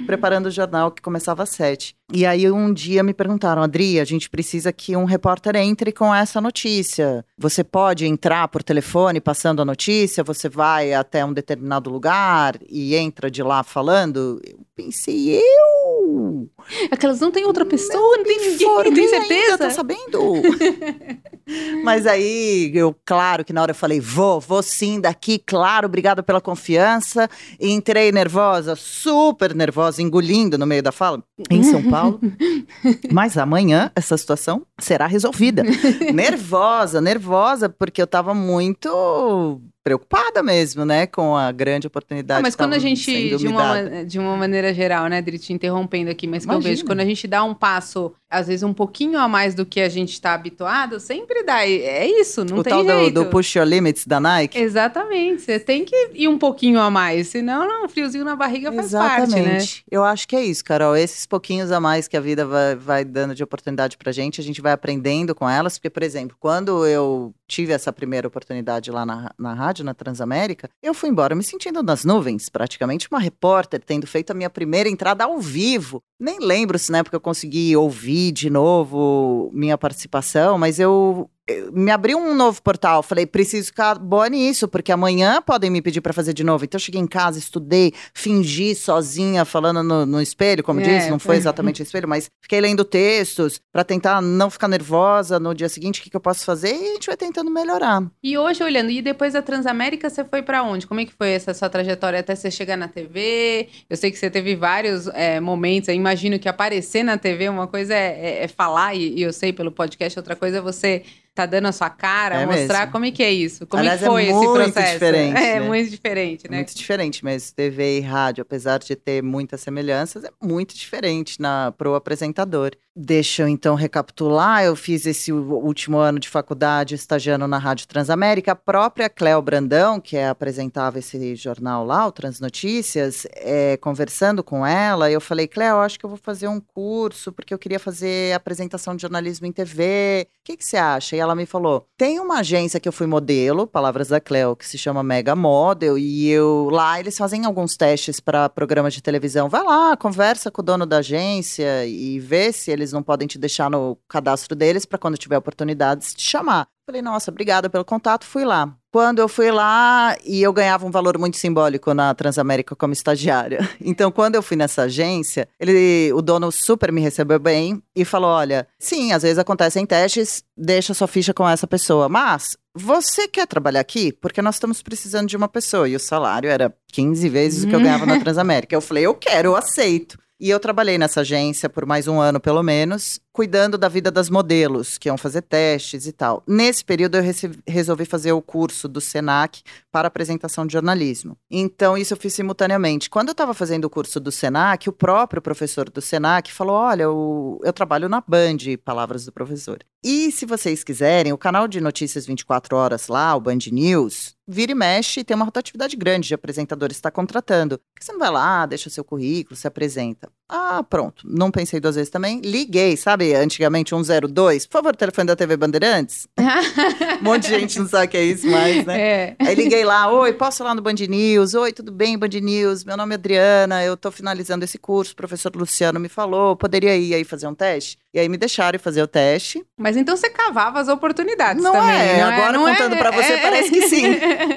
preparando 0.05 0.47
o 0.47 0.51
jornal 0.51 0.91
que 0.91 1.01
começava 1.01 1.43
às 1.43 1.49
sete. 1.49 1.95
E 2.13 2.25
aí 2.25 2.49
um 2.51 2.71
dia 2.71 3.01
me 3.01 3.13
perguntaram, 3.13 3.63
Adri, 3.63 3.99
a 3.99 4.05
gente 4.05 4.29
precisa 4.29 4.71
que 4.71 4.95
um 4.95 5.05
repórter 5.05 5.55
entre 5.55 5.91
com 5.91 6.13
essa 6.13 6.39
notícia. 6.39 7.25
Você 7.37 7.63
pode 7.63 8.05
entrar 8.05 8.47
por 8.47 8.61
telefone 8.61 9.19
passando 9.19 9.61
a 9.61 9.65
notícia? 9.65 10.23
Você 10.23 10.47
vai 10.47 10.93
até 10.93 11.25
um 11.25 11.33
determinado 11.33 11.89
lugar 11.89 12.57
e 12.69 12.95
entra 12.95 13.29
de 13.29 13.41
lá 13.41 13.63
falando? 13.63 14.39
Eu 14.47 14.59
pensei, 14.75 15.39
eu? 15.39 16.49
Aquelas 16.91 17.19
não 17.19 17.31
tem 17.31 17.45
outra 17.45 17.65
pessoa, 17.65 18.17
não 18.17 18.23
tem 18.23 18.37
ninguém, 18.37 18.93
tem 18.93 19.05
ainda, 19.05 19.09
certeza? 19.09 19.57
tá 19.57 19.69
sabendo? 19.71 20.41
Mas 21.83 22.07
aí, 22.07 22.71
eu, 22.73 22.95
claro 23.05 23.45
que 23.45 23.53
na 23.53 23.61
hora 23.61 23.71
eu 23.71 23.75
falei, 23.75 23.99
vou, 23.99 24.39
vou 24.39 24.63
sim 24.63 24.99
daqui, 24.99 25.37
claro, 25.37 25.85
obrigada 25.85 26.23
pela 26.23 26.41
confiança. 26.41 27.29
E 27.59 27.71
entrei 27.71 28.11
nervosa, 28.11 28.75
super 28.75 29.53
nervosa, 29.53 30.01
engolindo 30.01 30.57
no 30.57 30.65
meio 30.65 30.81
da 30.81 30.91
fala, 30.91 31.23
em 31.49 31.63
São 31.63 31.83
Paulo. 31.83 32.19
Mas 33.11 33.37
amanhã 33.37 33.91
essa 33.95 34.17
situação 34.17 34.65
será 34.79 35.05
resolvida. 35.07 35.63
nervosa, 36.13 36.99
nervosa, 36.99 37.69
porque 37.69 38.01
eu 38.01 38.07
tava 38.07 38.33
muito 38.33 39.61
preocupada 39.85 40.41
mesmo, 40.41 40.83
né, 40.83 41.05
com 41.05 41.37
a 41.37 41.51
grande 41.51 41.85
oportunidade 41.85 42.39
Ah, 42.39 42.41
mas 42.41 42.55
que 42.55 42.63
quando 42.63 42.73
a 42.73 42.79
gente, 42.79 43.37
de 43.37 43.47
uma, 43.47 44.03
de 44.03 44.17
uma 44.17 44.35
maneira 44.35 44.73
geral, 44.73 45.05
né, 45.07 45.21
Dri, 45.21 45.37
te 45.37 45.53
interrompendo 45.53 46.09
aqui, 46.09 46.25
mas 46.25 46.43
que 46.43 46.51
eu 46.51 46.59
vejo, 46.59 46.83
quando 46.85 47.01
a 47.01 47.05
gente 47.05 47.27
dá 47.27 47.43
um 47.43 47.53
passo, 47.53 48.11
às 48.35 48.47
vezes 48.47 48.63
um 48.63 48.73
pouquinho 48.73 49.19
a 49.19 49.27
mais 49.27 49.55
do 49.55 49.65
que 49.65 49.79
a 49.79 49.89
gente 49.89 50.13
está 50.13 50.33
habituado, 50.33 50.99
sempre 50.99 51.43
dá. 51.43 51.65
É 51.65 52.07
isso, 52.07 52.43
não 52.43 52.57
o 52.57 52.63
tem 52.63 52.71
tal 52.71 52.83
do, 52.83 52.89
jeito. 52.89 53.13
do 53.13 53.25
Push 53.27 53.55
Your 53.55 53.65
Limits 53.65 54.05
da 54.05 54.19
Nike. 54.19 54.57
Exatamente, 54.57 55.41
você 55.41 55.59
tem 55.59 55.85
que 55.85 56.11
ir 56.13 56.27
um 56.27 56.37
pouquinho 56.37 56.79
a 56.79 56.89
mais, 56.89 57.29
senão 57.29 57.67
não, 57.67 57.87
friozinho 57.87 58.25
na 58.25 58.35
barriga 58.35 58.71
faz 58.71 58.91
parte, 58.91 59.31
né? 59.31 59.39
Exatamente. 59.39 59.83
Eu 59.89 60.03
acho 60.03 60.27
que 60.27 60.35
é 60.35 60.43
isso, 60.43 60.63
Carol. 60.63 60.95
Esses 60.95 61.25
pouquinhos 61.25 61.71
a 61.71 61.79
mais 61.79 62.07
que 62.07 62.17
a 62.17 62.21
vida 62.21 62.45
vai, 62.45 62.75
vai 62.75 63.05
dando 63.05 63.33
de 63.33 63.43
oportunidade 63.43 63.97
pra 63.97 64.11
gente, 64.11 64.41
a 64.41 64.43
gente 64.43 64.61
vai 64.61 64.73
aprendendo 64.73 65.33
com 65.33 65.49
elas. 65.49 65.77
Porque, 65.77 65.89
por 65.89 66.03
exemplo, 66.03 66.35
quando 66.39 66.85
eu 66.85 67.33
tive 67.47 67.71
essa 67.71 67.93
primeira 67.93 68.27
oportunidade 68.27 68.91
lá 68.91 69.05
na, 69.05 69.31
na 69.37 69.53
rádio, 69.53 69.85
na 69.85 69.93
Transamérica, 69.93 70.69
eu 70.81 70.93
fui 70.93 71.09
embora 71.09 71.35
me 71.35 71.43
sentindo 71.43 71.81
nas 71.83 72.03
nuvens, 72.03 72.49
praticamente 72.49 73.07
uma 73.09 73.19
repórter, 73.19 73.81
tendo 73.85 74.07
feito 74.07 74.31
a 74.31 74.33
minha 74.33 74.49
primeira 74.49 74.89
entrada 74.89 75.23
ao 75.23 75.39
vivo. 75.39 76.01
Nem 76.19 76.39
lembro 76.39 76.79
se 76.79 76.91
na 76.91 76.99
época 76.99 77.15
eu 77.15 77.21
consegui 77.21 77.75
ouvir 77.75 78.24
de 78.31 78.49
novo 78.49 79.49
minha 79.53 79.77
participação, 79.77 80.57
mas 80.57 80.79
eu 80.79 81.29
me 81.73 81.91
abriu 81.91 82.17
um 82.17 82.33
novo 82.33 82.61
portal. 82.61 83.03
Falei, 83.03 83.25
preciso 83.25 83.67
ficar 83.67 83.99
boa 83.99 84.27
nisso, 84.27 84.67
porque 84.67 84.91
amanhã 84.91 85.41
podem 85.41 85.69
me 85.69 85.81
pedir 85.81 86.01
para 86.01 86.11
fazer 86.13 86.33
de 86.33 86.43
novo. 86.43 86.65
Então, 86.65 86.77
eu 86.77 86.81
cheguei 86.81 86.99
em 86.99 87.05
casa, 87.07 87.37
estudei, 87.37 87.93
fingi 88.13 88.73
sozinha, 88.73 89.45
falando 89.45 89.83
no, 89.83 90.05
no 90.05 90.21
espelho, 90.21 90.63
como 90.63 90.79
É, 90.79 90.83
diz, 90.83 91.09
não 91.09 91.19
foi 91.19 91.37
exatamente 91.37 91.81
o 91.81 91.83
espelho, 91.83 92.07
mas 92.07 92.29
fiquei 92.41 92.59
lendo 92.59 92.83
textos 92.83 93.59
para 93.71 93.83
tentar 93.83 94.21
não 94.21 94.49
ficar 94.49 94.67
nervosa 94.67 95.39
no 95.39 95.53
dia 95.53 95.69
seguinte, 95.69 95.99
o 95.99 96.03
que, 96.03 96.09
que 96.09 96.15
eu 96.15 96.21
posso 96.21 96.43
fazer, 96.45 96.73
e 96.75 96.89
a 96.89 96.93
gente 96.93 97.07
vai 97.07 97.17
tentando 97.17 97.51
melhorar. 97.51 98.03
E 98.23 98.37
hoje, 98.37 98.63
olhando, 98.63 98.89
e 98.89 99.01
depois 99.01 99.33
da 99.33 99.41
Transamérica, 99.41 100.09
você 100.09 100.25
foi 100.25 100.41
pra 100.41 100.63
onde? 100.63 100.87
Como 100.87 100.99
é 100.99 101.05
que 101.05 101.13
foi 101.13 101.29
essa 101.29 101.53
sua 101.53 101.69
trajetória 101.69 102.19
até 102.19 102.35
você 102.35 102.49
chegar 102.49 102.75
na 102.77 102.87
TV? 102.87 103.69
Eu 103.89 103.95
sei 103.97 104.09
que 104.11 104.17
você 104.17 104.29
teve 104.31 104.55
vários 104.55 105.07
é, 105.09 105.39
momentos, 105.39 105.89
eu 105.89 105.95
imagino 105.95 106.39
que 106.39 106.49
aparecer 106.49 107.03
na 107.03 107.17
TV, 107.17 107.49
uma 107.49 107.67
coisa 107.67 107.93
é, 107.93 108.39
é- 108.39 108.43
é 108.45 108.47
falar, 108.47 108.95
e, 108.95 109.13
e 109.19 109.21
eu 109.21 109.31
sei 109.31 109.53
pelo 109.53 109.71
podcast, 109.71 110.17
outra 110.17 110.35
coisa 110.35 110.57
é 110.57 110.61
você 110.61 111.03
tá 111.35 111.45
dando 111.45 111.67
a 111.67 111.71
sua 111.71 111.89
cara, 111.89 112.41
É 112.41 112.45
mostrar 112.45 112.79
mesmo. 112.79 112.91
como 112.93 113.05
é 113.05 113.11
que 113.11 113.21
é 113.21 113.31
isso, 113.31 113.67
como 113.67 113.81
Aliás, 113.81 114.01
é 114.01 114.05
é 114.05 114.07
que 114.07 114.11
foi 114.13 114.23
esse 114.23 114.33
muito 114.33 114.53
processo. 114.53 114.93
diferente, 114.93 115.37
É, 115.37 115.59
né? 115.59 115.67
muito 115.67 115.89
diferente, 115.91 116.49
né? 116.49 116.57
Muito 116.57 116.75
diferente 116.75 117.25
mesmo. 117.25 117.53
TV 117.55 117.97
e 117.97 118.01
rádio, 118.01 118.41
apesar 118.41 118.79
de 118.79 118.95
ter 118.95 119.21
muitas 119.21 119.61
semelhanças, 119.61 120.23
é 120.23 120.29
muito 120.41 120.73
diferente 120.75 121.39
na, 121.41 121.71
pro 121.77 121.93
apresentador. 121.95 122.71
Deixa 122.97 123.41
eu 123.41 123.49
então 123.49 123.75
recapitular. 123.75 124.63
Eu 124.63 124.73
fiz 124.73 125.05
esse 125.05 125.29
último 125.29 125.97
ano 125.97 126.17
de 126.17 126.29
faculdade 126.29 126.95
estagiando 126.95 127.45
na 127.45 127.57
Rádio 127.57 127.89
Transamérica. 127.89 128.53
A 128.53 128.55
própria 128.55 129.09
Cléo 129.09 129.41
Brandão, 129.41 129.99
que 129.99 130.15
é, 130.15 130.29
apresentava 130.29 130.99
esse 130.99 131.35
jornal 131.35 131.85
lá, 131.85 132.07
o 132.07 132.11
Transnotícias, 132.13 133.27
é, 133.33 133.75
conversando 133.75 134.41
com 134.41 134.65
ela, 134.65 135.11
eu 135.11 135.19
falei, 135.19 135.45
Cléo, 135.45 135.79
acho 135.79 135.99
que 135.99 136.05
eu 136.05 136.09
vou 136.09 136.17
fazer 136.17 136.47
um 136.47 136.61
curso, 136.61 137.33
porque 137.33 137.53
eu 137.53 137.59
queria 137.59 137.79
fazer 137.79 138.33
apresentação 138.33 138.95
de 138.95 139.01
jornalismo 139.01 139.45
em 139.45 139.51
TV. 139.51 140.25
O 140.39 140.45
que, 140.45 140.55
que 140.55 140.63
você 140.63 140.77
acha? 140.77 141.17
E 141.17 141.19
ela 141.19 141.35
me 141.35 141.45
falou: 141.45 141.85
tem 141.97 142.21
uma 142.21 142.39
agência 142.39 142.79
que 142.79 142.87
eu 142.87 142.93
fui 142.93 143.07
modelo, 143.07 143.67
palavras 143.67 144.07
da 144.07 144.21
Cléo, 144.21 144.55
que 144.55 144.65
se 144.65 144.77
chama 144.77 145.03
Mega 145.03 145.35
Model, 145.35 145.97
e 145.97 146.29
eu 146.29 146.69
lá 146.71 146.97
eles 146.97 147.17
fazem 147.17 147.43
alguns 147.43 147.75
testes 147.75 148.21
para 148.21 148.47
programas 148.47 148.93
de 148.93 149.03
televisão. 149.03 149.49
Vai 149.49 149.63
lá, 149.63 149.97
conversa 149.97 150.49
com 150.49 150.61
o 150.61 150.65
dono 150.65 150.85
da 150.85 150.99
agência 150.99 151.85
e 151.85 152.19
vê 152.21 152.53
se 152.53 152.71
eles 152.71 152.84
não 152.91 153.03
podem 153.03 153.27
te 153.27 153.37
deixar 153.37 153.69
no 153.69 153.97
cadastro 154.07 154.55
deles 154.55 154.85
para 154.85 154.97
quando 154.97 155.17
tiver 155.17 155.37
oportunidades 155.37 156.13
te 156.13 156.23
chamar. 156.23 156.67
Falei, 156.85 157.01
nossa, 157.01 157.31
obrigada 157.31 157.67
pelo 157.67 157.83
contato, 157.83 158.25
fui 158.25 158.45
lá. 158.45 158.71
Quando 158.91 159.17
eu 159.19 159.27
fui 159.27 159.51
lá, 159.51 160.15
e 160.23 160.41
eu 160.41 160.53
ganhava 160.53 160.85
um 160.85 160.91
valor 160.91 161.17
muito 161.17 161.35
simbólico 161.35 161.93
na 161.93 162.13
Transamérica 162.13 162.75
como 162.75 162.93
estagiária. 162.93 163.67
Então, 163.81 164.11
quando 164.11 164.35
eu 164.35 164.41
fui 164.41 164.55
nessa 164.55 164.83
agência, 164.83 165.47
ele, 165.59 166.11
o 166.13 166.21
dono 166.21 166.51
super 166.51 166.91
me 166.91 167.01
recebeu 167.01 167.39
bem 167.39 167.81
e 167.95 168.05
falou: 168.05 168.29
olha, 168.29 168.67
sim, 168.79 169.11
às 169.11 169.23
vezes 169.23 169.37
acontecem 169.37 169.85
testes, 169.85 170.43
deixa 170.55 170.93
sua 170.93 171.07
ficha 171.07 171.33
com 171.33 171.47
essa 171.47 171.67
pessoa, 171.67 172.07
mas 172.07 172.55
você 172.73 173.27
quer 173.27 173.47
trabalhar 173.47 173.79
aqui? 173.79 174.11
Porque 174.11 174.41
nós 174.41 174.55
estamos 174.55 174.81
precisando 174.81 175.27
de 175.27 175.37
uma 175.37 175.47
pessoa. 175.47 175.87
E 175.87 175.95
o 175.95 175.99
salário 175.99 176.49
era 176.49 176.75
15 176.91 177.29
vezes 177.29 177.63
o 177.63 177.67
que 177.67 177.75
eu 177.75 177.79
ganhava 177.79 178.05
na 178.05 178.19
Transamérica. 178.21 178.75
Eu 178.75 178.81
falei, 178.81 179.05
eu 179.05 179.15
quero, 179.15 179.49
eu 179.49 179.55
aceito. 179.55 180.17
E 180.39 180.49
eu 180.49 180.59
trabalhei 180.59 180.97
nessa 180.97 181.21
agência 181.21 181.69
por 181.69 181.85
mais 181.85 182.07
um 182.07 182.19
ano, 182.19 182.41
pelo 182.41 182.61
menos, 182.61 183.19
cuidando 183.35 183.77
da 183.77 183.89
vida 183.89 184.09
das 184.09 184.29
modelos, 184.29 184.97
que 184.97 185.09
iam 185.09 185.17
fazer 185.17 185.41
testes 185.41 186.07
e 186.07 186.13
tal. 186.13 186.41
Nesse 186.47 186.85
período, 186.85 187.17
eu 187.17 187.23
resolvi 187.67 188.05
fazer 188.05 188.31
o 188.31 188.41
curso 188.41 188.87
do 188.87 189.01
SENAC 189.01 189.61
para 189.91 190.07
apresentação 190.07 190.65
de 190.65 190.71
jornalismo. 190.71 191.37
Então, 191.51 191.97
isso 191.97 192.13
eu 192.13 192.17
fiz 192.17 192.33
simultaneamente. 192.33 193.09
Quando 193.09 193.27
eu 193.27 193.33
estava 193.33 193.53
fazendo 193.53 193.83
o 193.83 193.89
curso 193.89 194.21
do 194.21 194.31
SENAC, 194.31 194.87
o 194.87 194.93
próprio 194.93 195.41
professor 195.41 195.89
do 195.89 196.01
SENAC 196.01 196.49
falou: 196.49 196.77
Olha, 196.77 197.03
eu, 197.03 197.59
eu 197.61 197.73
trabalho 197.73 198.07
na 198.07 198.23
Band, 198.25 198.77
palavras 198.85 199.25
do 199.25 199.33
professor. 199.33 199.79
E 200.01 200.31
se 200.31 200.45
vocês 200.45 200.83
quiserem, 200.83 201.33
o 201.33 201.37
canal 201.37 201.67
de 201.67 201.81
notícias 201.81 202.25
24 202.25 202.77
horas 202.77 203.07
lá, 203.07 203.35
o 203.35 203.41
Band 203.41 203.57
News, 203.71 204.35
vira 204.47 204.71
e 204.71 204.75
mexe, 204.75 205.23
tem 205.23 205.35
uma 205.35 205.45
rotatividade 205.45 205.95
grande 205.95 206.27
de 206.27 206.33
apresentadores 206.35 206.97
está 206.97 207.09
contratando. 207.09 207.79
Por 207.79 207.99
que 207.99 208.05
você 208.05 208.11
não 208.11 208.19
vai 208.19 208.29
lá, 208.29 208.65
deixa 208.67 208.89
seu 208.89 209.03
currículo, 209.03 209.55
se 209.55 209.67
apresenta? 209.67 210.29
Ah, 210.47 210.83
pronto. 210.83 211.27
Não 211.27 211.49
pensei 211.49 211.79
duas 211.79 211.95
vezes 211.95 212.11
também. 212.11 212.39
Liguei, 212.41 212.95
sabe? 212.95 213.24
Antigamente 213.33 213.89
102. 213.89 214.67
Por 214.67 214.73
favor, 214.73 214.95
telefone 214.95 215.27
da 215.27 215.35
TV 215.35 215.57
Bandeirantes. 215.57 216.27
um 216.37 217.23
monte 217.23 217.43
de 217.43 217.59
gente 217.59 217.79
não 217.79 217.87
sabe 217.87 218.05
o 218.05 218.09
que 218.09 218.17
é 218.17 218.23
isso 218.23 218.47
mais, 218.47 218.85
né? 218.85 218.99
É. 218.99 219.35
Aí 219.39 219.55
liguei 219.55 219.83
lá. 219.83 220.11
Oi, 220.11 220.33
posso 220.33 220.59
falar 220.59 220.75
no 220.75 220.81
Band 220.81 220.95
News? 221.07 221.53
Oi, 221.53 221.71
tudo 221.71 221.91
bem, 221.91 222.17
Band 222.17 222.27
News? 222.41 222.83
Meu 222.83 222.97
nome 222.97 223.13
é 223.13 223.15
Adriana, 223.15 223.83
eu 223.83 223.95
tô 223.95 224.11
finalizando 224.11 224.65
esse 224.65 224.77
curso. 224.77 225.13
O 225.13 225.15
professor 225.15 225.55
Luciano 225.55 225.99
me 225.99 226.09
falou, 226.09 226.55
poderia 226.55 226.95
ir 226.95 227.13
aí 227.13 227.23
fazer 227.23 227.47
um 227.47 227.55
teste? 227.55 227.97
E 228.13 228.19
aí 228.19 228.29
me 228.29 228.37
deixaram 228.37 228.79
fazer 228.79 229.01
o 229.01 229.07
teste. 229.07 229.65
Mas 229.77 229.97
então 229.97 230.15
você 230.15 230.29
cavava 230.29 230.79
as 230.79 230.87
oportunidades 230.87 231.61
não 231.61 231.73
também. 231.73 231.89
É. 231.89 232.17
Não 232.21 232.31
é? 232.31 232.33
Agora 232.33 232.53
não 232.53 232.65
contando 232.65 232.95
é, 232.95 232.97
pra 232.97 233.11
você, 233.11 233.33
é. 233.33 233.37
parece 233.41 233.69
que 233.69 233.87
sim. 233.89 234.05